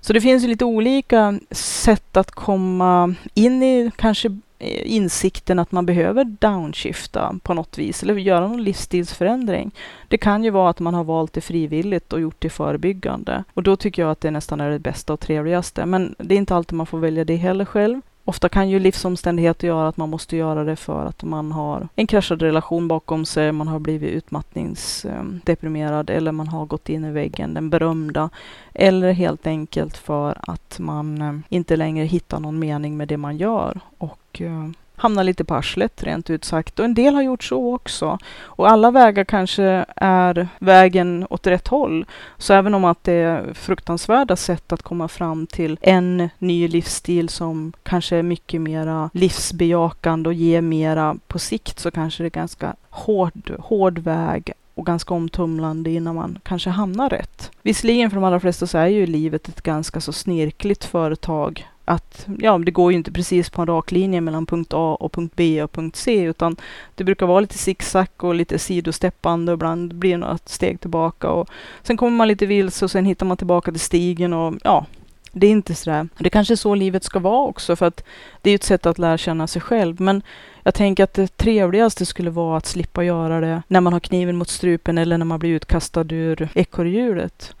Så 0.00 0.12
det 0.12 0.20
finns 0.20 0.44
ju 0.44 0.48
lite 0.48 0.64
olika 0.64 1.40
sätt 1.50 2.16
att 2.16 2.30
komma 2.30 3.14
in 3.34 3.62
i 3.62 3.90
kanske 3.96 4.38
Eh, 4.62 4.92
insikten 4.94 5.58
att 5.58 5.72
man 5.72 5.86
behöver 5.86 6.24
downshifta 6.24 7.34
på 7.42 7.54
något 7.54 7.78
vis 7.78 8.02
eller 8.02 8.14
göra 8.14 8.48
någon 8.48 8.64
livsstilsförändring. 8.64 9.70
Det 10.08 10.18
kan 10.18 10.44
ju 10.44 10.50
vara 10.50 10.70
att 10.70 10.80
man 10.80 10.94
har 10.94 11.04
valt 11.04 11.32
det 11.32 11.40
frivilligt 11.40 12.12
och 12.12 12.20
gjort 12.20 12.36
det 12.38 12.50
förebyggande. 12.50 13.44
Och 13.54 13.62
då 13.62 13.76
tycker 13.76 14.02
jag 14.02 14.10
att 14.10 14.20
det 14.20 14.30
nästan 14.30 14.60
är 14.60 14.70
det 14.70 14.78
bästa 14.78 15.12
och 15.12 15.20
trevligaste. 15.20 15.86
Men 15.86 16.14
det 16.18 16.34
är 16.34 16.38
inte 16.38 16.54
alltid 16.54 16.76
man 16.76 16.86
får 16.86 16.98
välja 16.98 17.24
det 17.24 17.36
heller 17.36 17.64
själv. 17.64 18.00
Ofta 18.30 18.48
kan 18.48 18.70
ju 18.70 18.78
livsomständigheter 18.78 19.66
göra 19.66 19.88
att 19.88 19.96
man 19.96 20.08
måste 20.08 20.36
göra 20.36 20.64
det 20.64 20.76
för 20.76 21.06
att 21.06 21.22
man 21.22 21.52
har 21.52 21.88
en 21.94 22.06
kraschad 22.06 22.42
relation 22.42 22.88
bakom 22.88 23.24
sig, 23.24 23.52
man 23.52 23.68
har 23.68 23.78
blivit 23.78 24.10
utmattningsdeprimerad 24.10 26.10
eh, 26.10 26.16
eller 26.16 26.32
man 26.32 26.48
har 26.48 26.66
gått 26.66 26.88
in 26.88 27.04
i 27.04 27.10
väggen, 27.10 27.54
den 27.54 27.70
berömda. 27.70 28.30
Eller 28.74 29.12
helt 29.12 29.46
enkelt 29.46 29.96
för 29.96 30.38
att 30.40 30.78
man 30.78 31.22
eh, 31.22 31.34
inte 31.48 31.76
längre 31.76 32.04
hittar 32.04 32.40
någon 32.40 32.58
mening 32.58 32.96
med 32.96 33.08
det 33.08 33.16
man 33.16 33.36
gör 33.36 33.80
och 33.98 34.40
eh, 34.40 34.68
hamnar 35.00 35.24
lite 35.24 35.44
på 35.44 35.54
arslet 35.54 36.02
rent 36.02 36.30
ut 36.30 36.44
sagt. 36.44 36.78
Och 36.78 36.84
en 36.84 36.94
del 36.94 37.14
har 37.14 37.22
gjort 37.22 37.44
så 37.44 37.74
också. 37.74 38.18
Och 38.42 38.70
alla 38.70 38.90
vägar 38.90 39.24
kanske 39.24 39.84
är 39.96 40.48
vägen 40.58 41.26
åt 41.30 41.46
rätt 41.46 41.68
håll. 41.68 42.06
Så 42.38 42.54
även 42.54 42.74
om 42.74 42.84
att 42.84 43.04
det 43.04 43.12
är 43.12 43.54
fruktansvärda 43.54 44.36
sätt 44.36 44.72
att 44.72 44.82
komma 44.82 45.08
fram 45.08 45.46
till 45.46 45.78
en 45.80 46.28
ny 46.38 46.68
livsstil 46.68 47.28
som 47.28 47.72
kanske 47.82 48.16
är 48.16 48.22
mycket 48.22 48.60
mera 48.60 49.10
livsbejakande 49.12 50.28
och 50.28 50.34
ger 50.34 50.60
mera 50.60 51.16
på 51.26 51.38
sikt 51.38 51.78
så 51.78 51.90
kanske 51.90 52.22
det 52.22 52.28
är 52.28 52.30
ganska 52.30 52.74
hård, 52.90 53.52
hård 53.58 53.98
väg 53.98 54.52
och 54.74 54.86
ganska 54.86 55.14
omtumlande 55.14 55.90
innan 55.90 56.14
man 56.14 56.38
kanske 56.42 56.70
hamnar 56.70 57.08
rätt. 57.08 57.50
Visserligen 57.62 58.10
för 58.10 58.16
de 58.16 58.24
allra 58.24 58.40
flesta 58.40 58.66
så 58.66 58.78
är 58.78 58.86
ju 58.86 59.06
livet 59.06 59.48
ett 59.48 59.62
ganska 59.62 60.00
så 60.00 60.12
snirkligt 60.12 60.84
företag 60.84 61.66
att 61.90 62.26
ja, 62.38 62.58
det 62.58 62.70
går 62.70 62.92
ju 62.92 62.98
inte 62.98 63.12
precis 63.12 63.50
på 63.50 63.62
en 63.62 63.68
rak 63.68 63.90
linje 63.90 64.20
mellan 64.20 64.46
punkt 64.46 64.72
A 64.74 64.96
och 65.00 65.12
punkt 65.12 65.32
B 65.36 65.62
och 65.62 65.72
punkt 65.72 65.96
C, 65.96 66.22
utan 66.22 66.56
det 66.94 67.04
brukar 67.04 67.26
vara 67.26 67.40
lite 67.40 67.58
zigzag 67.58 68.06
och 68.16 68.34
lite 68.34 68.58
sidosteppande 68.58 69.52
och 69.52 69.56
ibland 69.56 69.94
blir 69.94 70.10
det 70.10 70.16
några 70.16 70.38
steg 70.44 70.80
tillbaka 70.80 71.28
och 71.28 71.48
sen 71.82 71.96
kommer 71.96 72.16
man 72.16 72.28
lite 72.28 72.46
vilse 72.46 72.84
och 72.84 72.90
sen 72.90 73.04
hittar 73.04 73.26
man 73.26 73.36
tillbaka 73.36 73.70
till 73.70 73.80
stigen 73.80 74.32
och 74.32 74.54
ja, 74.64 74.86
det 75.32 75.46
är 75.46 75.50
inte 75.50 75.74
sådär. 75.74 76.08
Det 76.18 76.30
kanske 76.30 76.54
är 76.54 76.56
så 76.56 76.74
livet 76.74 77.04
ska 77.04 77.18
vara 77.18 77.48
också, 77.48 77.76
för 77.76 77.86
att 77.86 78.04
det 78.42 78.50
är 78.50 78.54
ett 78.54 78.64
sätt 78.64 78.86
att 78.86 78.98
lära 78.98 79.18
känna 79.18 79.46
sig 79.46 79.62
själv. 79.62 80.00
Men 80.00 80.22
jag 80.62 80.74
tänker 80.74 81.04
att 81.04 81.14
det 81.14 81.36
trevligaste 81.36 82.06
skulle 82.06 82.30
vara 82.30 82.56
att 82.56 82.66
slippa 82.66 83.04
göra 83.04 83.40
det 83.40 83.62
när 83.68 83.80
man 83.80 83.92
har 83.92 84.00
kniven 84.00 84.36
mot 84.36 84.48
strupen 84.48 84.98
eller 84.98 85.18
när 85.18 85.26
man 85.26 85.38
blir 85.38 85.50
utkastad 85.50 86.06
ur 86.10 86.48
ekorrhjulet 86.54 87.54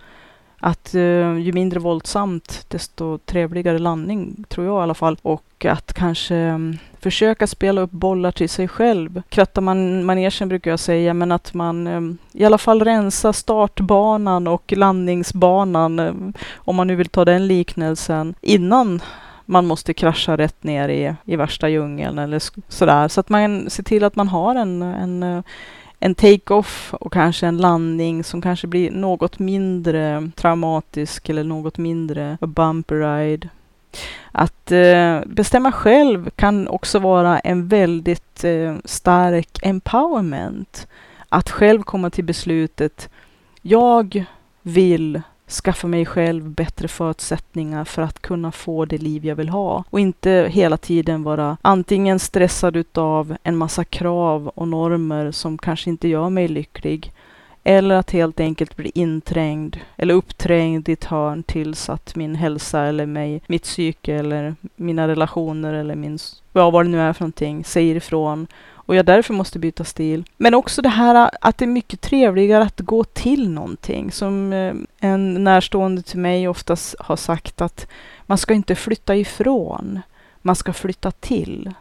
att 0.60 0.94
eh, 0.94 1.38
ju 1.38 1.52
mindre 1.52 1.80
våldsamt, 1.80 2.64
desto 2.68 3.18
trevligare 3.18 3.78
landning, 3.78 4.44
tror 4.48 4.66
jag 4.66 4.80
i 4.80 4.82
alla 4.82 4.94
fall. 4.94 5.16
Och 5.22 5.64
att 5.64 5.92
kanske 5.92 6.34
um, 6.34 6.78
försöka 7.00 7.46
spela 7.46 7.80
upp 7.80 7.90
bollar 7.90 8.32
till 8.32 8.48
sig 8.48 8.68
själv. 8.68 9.22
Kratta 9.28 9.60
man 9.60 10.04
manegen 10.04 10.48
brukar 10.48 10.70
jag 10.70 10.80
säga, 10.80 11.14
men 11.14 11.32
att 11.32 11.54
man 11.54 11.86
um, 11.86 12.18
i 12.32 12.44
alla 12.44 12.58
fall 12.58 12.84
rensa 12.84 13.32
startbanan 13.32 14.46
och 14.46 14.72
landningsbanan, 14.76 15.98
um, 15.98 16.32
om 16.56 16.76
man 16.76 16.86
nu 16.86 16.96
vill 16.96 17.08
ta 17.08 17.24
den 17.24 17.46
liknelsen, 17.46 18.34
innan 18.40 19.02
man 19.46 19.66
måste 19.66 19.94
krascha 19.94 20.36
rätt 20.36 20.62
ner 20.62 20.88
i, 20.88 21.14
i 21.24 21.36
värsta 21.36 21.68
djungeln 21.68 22.18
eller 22.18 22.42
sådär. 22.68 23.08
Så 23.08 23.20
att 23.20 23.28
man 23.28 23.70
ser 23.70 23.82
till 23.82 24.04
att 24.04 24.16
man 24.16 24.28
har 24.28 24.54
en, 24.54 24.82
en 24.82 25.22
eh, 25.22 25.42
en 26.00 26.14
take-off 26.14 26.94
och 26.94 27.12
kanske 27.12 27.46
en 27.46 27.56
landning 27.56 28.24
som 28.24 28.42
kanske 28.42 28.66
blir 28.66 28.90
något 28.90 29.38
mindre 29.38 30.30
traumatisk 30.36 31.28
eller 31.28 31.44
något 31.44 31.78
mindre 31.78 32.38
bumper 32.40 32.94
ride. 32.94 33.48
Att 34.32 34.72
eh, 34.72 35.20
bestämma 35.26 35.72
själv 35.72 36.30
kan 36.30 36.68
också 36.68 36.98
vara 36.98 37.38
en 37.38 37.68
väldigt 37.68 38.44
eh, 38.44 38.76
stark 38.84 39.58
empowerment. 39.62 40.86
Att 41.28 41.50
själv 41.50 41.82
komma 41.82 42.10
till 42.10 42.24
beslutet. 42.24 43.08
Jag 43.62 44.24
vill 44.62 45.22
skaffa 45.50 45.86
mig 45.86 46.06
själv 46.06 46.50
bättre 46.50 46.88
förutsättningar 46.88 47.84
för 47.84 48.02
att 48.02 48.22
kunna 48.22 48.52
få 48.52 48.84
det 48.84 48.98
liv 48.98 49.26
jag 49.26 49.36
vill 49.36 49.48
ha. 49.48 49.84
Och 49.90 50.00
inte 50.00 50.48
hela 50.50 50.76
tiden 50.76 51.22
vara 51.22 51.56
antingen 51.62 52.18
stressad 52.18 52.76
utav 52.76 53.36
en 53.42 53.56
massa 53.56 53.84
krav 53.84 54.48
och 54.48 54.68
normer 54.68 55.30
som 55.30 55.58
kanske 55.58 55.90
inte 55.90 56.08
gör 56.08 56.30
mig 56.30 56.48
lycklig 56.48 57.12
eller 57.64 57.94
att 57.94 58.10
helt 58.10 58.40
enkelt 58.40 58.76
bli 58.76 58.90
inträngd 58.94 59.76
eller 59.96 60.14
uppträngd 60.14 60.88
i 60.88 60.92
ett 60.92 61.04
hörn 61.04 61.42
tills 61.42 61.88
att 61.88 62.16
min 62.16 62.34
hälsa 62.34 62.80
eller 62.80 63.06
mig, 63.06 63.42
mitt 63.46 63.62
psyke 63.62 64.14
eller 64.14 64.54
mina 64.76 65.08
relationer 65.08 65.72
eller 65.72 65.94
min, 65.94 66.18
ja, 66.52 66.70
vad 66.70 66.84
det 66.84 66.90
nu 66.90 67.00
är 67.00 67.12
för 67.12 67.22
någonting, 67.22 67.64
säger 67.64 67.96
ifrån 67.96 68.46
och 68.90 68.96
jag 68.96 69.06
därför 69.06 69.34
måste 69.34 69.58
byta 69.58 69.84
stil. 69.84 70.24
Men 70.36 70.54
också 70.54 70.82
det 70.82 70.88
här 70.88 71.30
att 71.40 71.58
det 71.58 71.64
är 71.64 71.66
mycket 71.66 72.00
trevligare 72.00 72.62
att 72.62 72.80
gå 72.80 73.04
till 73.04 73.50
någonting. 73.50 74.12
Som 74.12 74.52
eh, 74.52 74.74
en 75.00 75.44
närstående 75.44 76.02
till 76.02 76.18
mig 76.18 76.48
oftast 76.48 76.94
har 76.98 77.16
sagt 77.16 77.60
att 77.60 77.86
man 78.26 78.38
ska 78.38 78.54
inte 78.54 78.74
flytta 78.74 79.16
ifrån, 79.16 80.00
man 80.42 80.56
ska 80.56 80.72
flytta 80.72 81.10
till. 81.10 81.72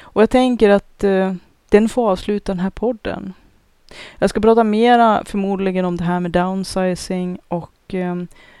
Och 0.00 0.22
jag 0.22 0.30
tänker 0.30 0.70
att 0.70 1.04
eh, 1.04 1.34
den 1.68 1.88
får 1.88 2.10
avsluta 2.10 2.52
den 2.52 2.60
här 2.60 2.70
podden. 2.70 3.34
Jag 4.18 4.30
ska 4.30 4.40
prata 4.40 4.64
mera 4.64 5.22
förmodligen 5.24 5.84
om 5.84 5.96
det 5.96 6.04
här 6.04 6.20
med 6.20 6.30
downsizing 6.30 7.38
och 7.48 7.94
eh, 7.94 8.16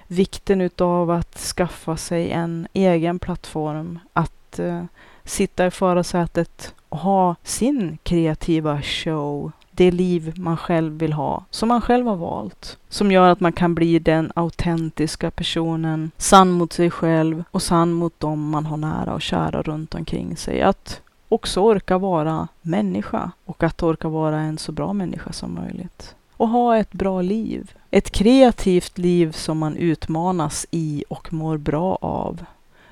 vikten 0.06 0.60
utav 0.60 1.10
att 1.10 1.38
skaffa 1.38 1.96
sig 1.96 2.30
en 2.30 2.68
egen 2.72 3.18
plattform. 3.18 3.98
Att 4.12 4.58
eh, 4.58 4.84
sitta 5.24 5.66
i 5.66 5.70
förarsätet 5.70 6.74
ha 6.88 7.36
sin 7.42 7.98
kreativa 8.02 8.82
show. 8.82 9.52
Det 9.70 9.90
liv 9.90 10.32
man 10.36 10.56
själv 10.56 10.92
vill 10.92 11.12
ha, 11.12 11.44
som 11.50 11.68
man 11.68 11.80
själv 11.80 12.06
har 12.06 12.16
valt. 12.16 12.78
Som 12.88 13.12
gör 13.12 13.28
att 13.28 13.40
man 13.40 13.52
kan 13.52 13.74
bli 13.74 13.98
den 13.98 14.32
autentiska 14.34 15.30
personen, 15.30 16.10
sann 16.16 16.50
mot 16.50 16.72
sig 16.72 16.90
själv 16.90 17.44
och 17.50 17.62
sann 17.62 17.92
mot 17.92 18.20
dem 18.20 18.50
man 18.50 18.66
har 18.66 18.76
nära 18.76 19.14
och 19.14 19.22
kära 19.22 19.62
runt 19.62 19.94
omkring 19.94 20.36
sig. 20.36 20.62
Att 20.62 21.00
också 21.28 21.60
orka 21.60 21.98
vara 21.98 22.48
människa 22.62 23.30
och 23.44 23.62
att 23.62 23.82
orka 23.82 24.08
vara 24.08 24.40
en 24.40 24.58
så 24.58 24.72
bra 24.72 24.92
människa 24.92 25.32
som 25.32 25.54
möjligt. 25.54 26.14
Och 26.36 26.48
ha 26.48 26.76
ett 26.76 26.92
bra 26.92 27.22
liv. 27.22 27.72
Ett 27.90 28.10
kreativt 28.10 28.98
liv 28.98 29.32
som 29.32 29.58
man 29.58 29.76
utmanas 29.76 30.66
i 30.70 31.04
och 31.08 31.32
mår 31.32 31.56
bra 31.56 31.98
av 32.00 32.44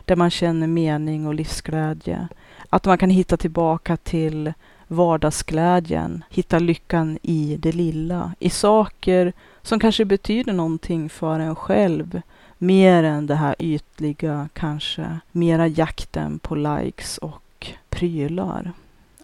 där 0.04 0.16
man 0.16 0.30
känner 0.30 0.66
mening 0.66 1.26
och 1.26 1.34
livsglädje. 1.34 2.28
Att 2.74 2.86
man 2.86 2.98
kan 2.98 3.10
hitta 3.10 3.36
tillbaka 3.36 3.96
till 3.96 4.52
vardagsglädjen, 4.88 6.24
hitta 6.30 6.58
lyckan 6.58 7.18
i 7.22 7.56
det 7.60 7.72
lilla, 7.72 8.32
i 8.38 8.50
saker 8.50 9.32
som 9.62 9.80
kanske 9.80 10.04
betyder 10.04 10.52
någonting 10.52 11.08
för 11.08 11.40
en 11.40 11.54
själv, 11.54 12.20
mer 12.58 13.04
än 13.04 13.26
det 13.26 13.34
här 13.34 13.54
ytliga, 13.58 14.48
kanske 14.52 15.18
mera 15.32 15.66
jakten 15.66 16.38
på 16.38 16.54
likes 16.54 17.18
och 17.18 17.66
prylar. 17.88 18.72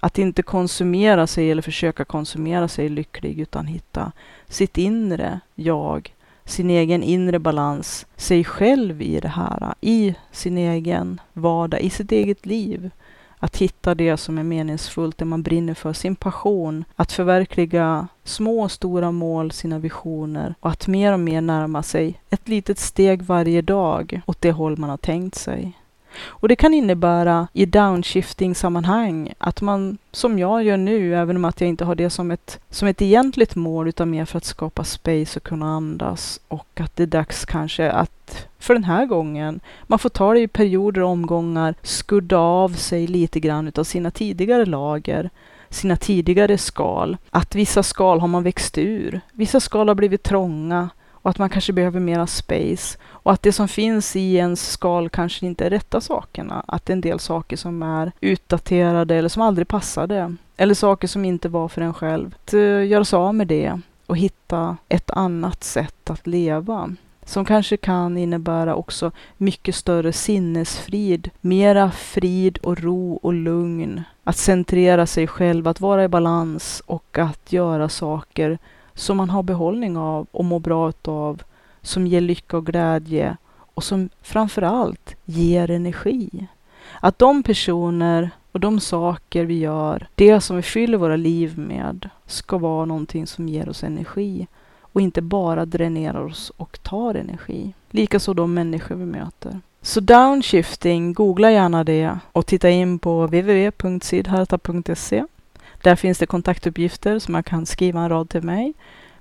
Att 0.00 0.18
inte 0.18 0.42
konsumera 0.42 1.26
sig 1.26 1.50
eller 1.50 1.62
försöka 1.62 2.04
konsumera 2.04 2.68
sig 2.68 2.88
lycklig, 2.88 3.40
utan 3.40 3.66
hitta 3.66 4.12
sitt 4.48 4.78
inre 4.78 5.40
jag 5.54 6.14
sin 6.44 6.70
egen 6.70 7.02
inre 7.02 7.38
balans, 7.38 8.06
sig 8.16 8.44
själv 8.44 9.02
i 9.02 9.20
det 9.20 9.28
här, 9.28 9.74
i 9.80 10.14
sin 10.32 10.58
egen 10.58 11.20
vardag, 11.32 11.80
i 11.80 11.90
sitt 11.90 12.12
eget 12.12 12.46
liv. 12.46 12.90
Att 13.42 13.56
hitta 13.56 13.94
det 13.94 14.16
som 14.16 14.38
är 14.38 14.42
meningsfullt, 14.42 15.18
det 15.18 15.24
man 15.24 15.42
brinner 15.42 15.74
för, 15.74 15.92
sin 15.92 16.16
passion, 16.16 16.84
att 16.96 17.12
förverkliga 17.12 18.08
små 18.24 18.62
och 18.62 18.72
stora 18.72 19.10
mål, 19.10 19.52
sina 19.52 19.78
visioner 19.78 20.54
och 20.60 20.70
att 20.70 20.86
mer 20.86 21.12
och 21.12 21.20
mer 21.20 21.40
närma 21.40 21.82
sig 21.82 22.20
ett 22.30 22.48
litet 22.48 22.78
steg 22.78 23.22
varje 23.22 23.62
dag 23.62 24.20
åt 24.26 24.40
det 24.40 24.52
håll 24.52 24.78
man 24.78 24.90
har 24.90 24.96
tänkt 24.96 25.34
sig. 25.34 25.72
Och 26.16 26.48
det 26.48 26.56
kan 26.56 26.74
innebära 26.74 27.48
i 27.52 27.66
downshifting-sammanhang 27.66 29.32
att 29.38 29.60
man, 29.60 29.98
som 30.12 30.38
jag 30.38 30.64
gör 30.64 30.76
nu, 30.76 31.16
även 31.16 31.36
om 31.36 31.44
att 31.44 31.60
jag 31.60 31.68
inte 31.68 31.84
har 31.84 31.94
det 31.94 32.10
som 32.10 32.30
ett, 32.30 32.60
som 32.70 32.88
ett 32.88 33.02
egentligt 33.02 33.54
mål, 33.54 33.88
utan 33.88 34.10
mer 34.10 34.24
för 34.24 34.38
att 34.38 34.44
skapa 34.44 34.84
space 34.84 35.38
och 35.38 35.42
kunna 35.42 35.66
andas 35.66 36.40
och 36.48 36.80
att 36.80 36.96
det 36.96 37.02
är 37.02 37.06
dags 37.06 37.44
kanske 37.44 37.90
att 37.90 38.46
för 38.58 38.74
den 38.74 38.84
här 38.84 39.06
gången, 39.06 39.60
man 39.82 39.98
får 39.98 40.08
ta 40.08 40.32
det 40.32 40.40
i 40.40 40.48
perioder 40.48 41.00
och 41.00 41.10
omgångar, 41.10 41.74
skudda 41.82 42.38
av 42.38 42.68
sig 42.68 43.06
lite 43.06 43.40
grann 43.40 43.68
utav 43.68 43.84
sina 43.84 44.10
tidigare 44.10 44.66
lager 44.66 45.30
sina 45.70 45.96
tidigare 45.96 46.58
skal. 46.58 47.16
Att 47.30 47.54
vissa 47.54 47.82
skal 47.82 48.20
har 48.20 48.28
man 48.28 48.42
växt 48.42 48.78
ur. 48.78 49.20
Vissa 49.32 49.60
skal 49.60 49.88
har 49.88 49.94
blivit 49.94 50.22
trånga 50.22 50.88
och 51.22 51.30
att 51.30 51.38
man 51.38 51.50
kanske 51.50 51.72
behöver 51.72 52.00
mera 52.00 52.26
space. 52.26 52.98
Och 53.04 53.32
att 53.32 53.42
det 53.42 53.52
som 53.52 53.68
finns 53.68 54.16
i 54.16 54.34
ens 54.34 54.70
skal 54.70 55.08
kanske 55.08 55.46
inte 55.46 55.66
är 55.66 55.70
rätta 55.70 56.00
sakerna. 56.00 56.64
Att 56.68 56.86
det 56.86 56.90
är 56.90 56.94
en 56.94 57.00
del 57.00 57.18
saker 57.18 57.56
som 57.56 57.82
är 57.82 58.12
utdaterade 58.20 59.14
eller 59.14 59.28
som 59.28 59.42
aldrig 59.42 59.68
passade. 59.68 60.34
Eller 60.56 60.74
saker 60.74 61.08
som 61.08 61.24
inte 61.24 61.48
var 61.48 61.68
för 61.68 61.80
en 61.80 61.94
själv. 61.94 62.34
Att 62.44 62.54
eh, 62.54 62.86
göra 62.86 63.04
sig 63.04 63.16
av 63.16 63.34
med 63.34 63.46
det 63.46 63.80
och 64.06 64.16
hitta 64.16 64.76
ett 64.88 65.10
annat 65.10 65.64
sätt 65.64 66.10
att 66.10 66.26
leva 66.26 66.96
som 67.30 67.44
kanske 67.44 67.76
kan 67.76 68.18
innebära 68.18 68.74
också 68.74 69.12
mycket 69.36 69.74
större 69.74 70.12
sinnesfrid, 70.12 71.30
mera 71.40 71.90
frid 71.90 72.58
och 72.62 72.80
ro 72.80 73.14
och 73.22 73.34
lugn. 73.34 74.02
Att 74.24 74.36
centrera 74.36 75.06
sig 75.06 75.26
själv, 75.26 75.68
att 75.68 75.80
vara 75.80 76.04
i 76.04 76.08
balans 76.08 76.82
och 76.86 77.18
att 77.18 77.52
göra 77.52 77.88
saker 77.88 78.58
som 78.94 79.16
man 79.16 79.30
har 79.30 79.42
behållning 79.42 79.96
av 79.96 80.26
och 80.30 80.44
mår 80.44 80.60
bra 80.60 80.92
av, 81.04 81.42
som 81.82 82.06
ger 82.06 82.20
lycka 82.20 82.56
och 82.56 82.66
glädje 82.66 83.36
och 83.74 83.84
som 83.84 84.08
framför 84.22 84.62
allt 84.62 85.14
ger 85.24 85.70
energi. 85.70 86.46
Att 87.00 87.18
de 87.18 87.42
personer 87.42 88.30
och 88.52 88.60
de 88.60 88.80
saker 88.80 89.44
vi 89.44 89.58
gör, 89.58 90.08
det 90.14 90.40
som 90.40 90.56
vi 90.56 90.62
fyller 90.62 90.98
våra 90.98 91.16
liv 91.16 91.58
med, 91.58 92.08
ska 92.26 92.58
vara 92.58 92.84
någonting 92.84 93.26
som 93.26 93.48
ger 93.48 93.68
oss 93.68 93.84
energi 93.84 94.46
och 94.80 95.00
inte 95.00 95.22
bara 95.22 95.64
dränerar 95.64 96.24
oss 96.24 96.52
och 96.56 96.82
tar 96.82 97.14
energi. 97.14 97.72
Likaså 97.90 98.34
de 98.34 98.54
människor 98.54 98.94
vi 98.94 99.04
möter. 99.04 99.60
Så 99.82 100.00
downshifting, 100.00 101.12
googla 101.12 101.50
gärna 101.50 101.84
det 101.84 102.18
och 102.32 102.46
titta 102.46 102.70
in 102.70 102.98
på 102.98 103.26
www.sidharta.se. 103.26 105.24
Där 105.82 105.96
finns 105.96 106.18
det 106.18 106.26
kontaktuppgifter 106.26 107.18
som 107.18 107.32
man 107.32 107.42
kan 107.42 107.66
skriva 107.66 108.00
en 108.00 108.08
rad 108.08 108.28
till 108.28 108.42
mig. 108.42 108.72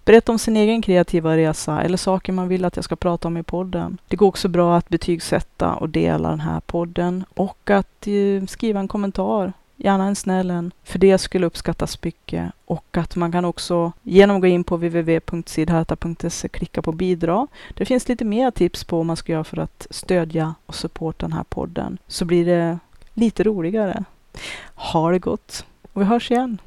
Berätta 0.06 0.32
om 0.32 0.40
sin 0.40 0.58
egen 0.58 0.82
kreativa 0.82 1.38
resa 1.38 1.82
eller 1.82 1.98
saker 1.98 2.34
man 2.34 2.48
vill 2.48 2.66
att 2.66 2.76
jag 2.76 2.86
ska 2.86 2.96
prata 2.96 3.28
om 3.28 3.38
i 3.38 3.44
podden. 3.44 3.98
Det 4.08 4.16
går 4.16 4.28
också 4.28 4.48
bra 4.48 4.78
att 4.78 4.90
betygsätta 4.90 5.74
och 5.74 5.90
dela 5.90 6.30
den 6.30 6.40
här 6.40 6.60
podden 6.60 7.26
och 7.34 7.70
att 7.70 8.08
eh, 8.08 8.46
skriva 8.48 8.80
en 8.80 8.88
kommentar 8.88 9.54
gärna 9.80 10.06
en 10.06 10.16
snäll 10.16 10.52
en, 10.52 10.72
för 10.84 11.00
det 11.00 11.18
skulle 11.18 11.46
uppskattas 11.46 12.04
mycket. 12.04 12.52
Och 12.66 12.98
att 12.98 13.16
man 13.16 13.32
kan 13.32 13.46
också 13.46 13.92
genom 14.04 14.36
att 14.36 14.42
gå 14.42 14.48
in 14.48 14.64
på 14.64 14.76
www.sidharta.se 14.78 16.48
klicka 16.48 16.82
på 16.82 16.92
bidra. 16.92 17.48
Det 17.74 17.86
finns 17.86 18.10
lite 18.10 18.26
mer 18.26 18.52
tips 18.52 18.84
på 18.84 18.98
vad 18.98 19.06
man 19.06 19.18
ska 19.18 19.32
göra 19.32 19.44
för 19.44 19.58
att 19.58 19.88
stödja 19.90 20.56
och 20.66 20.76
supporta 20.76 21.26
den 21.26 21.34
här 21.34 21.44
podden. 21.44 21.98
Så 22.08 22.26
blir 22.26 22.46
det 22.46 22.80
lite 23.14 23.44
roligare. 23.44 24.04
Ha 24.76 25.12
det 25.12 25.20
gott 25.20 25.66
vi 26.00 26.06
hörs 26.06 26.32
igen. 26.32 26.58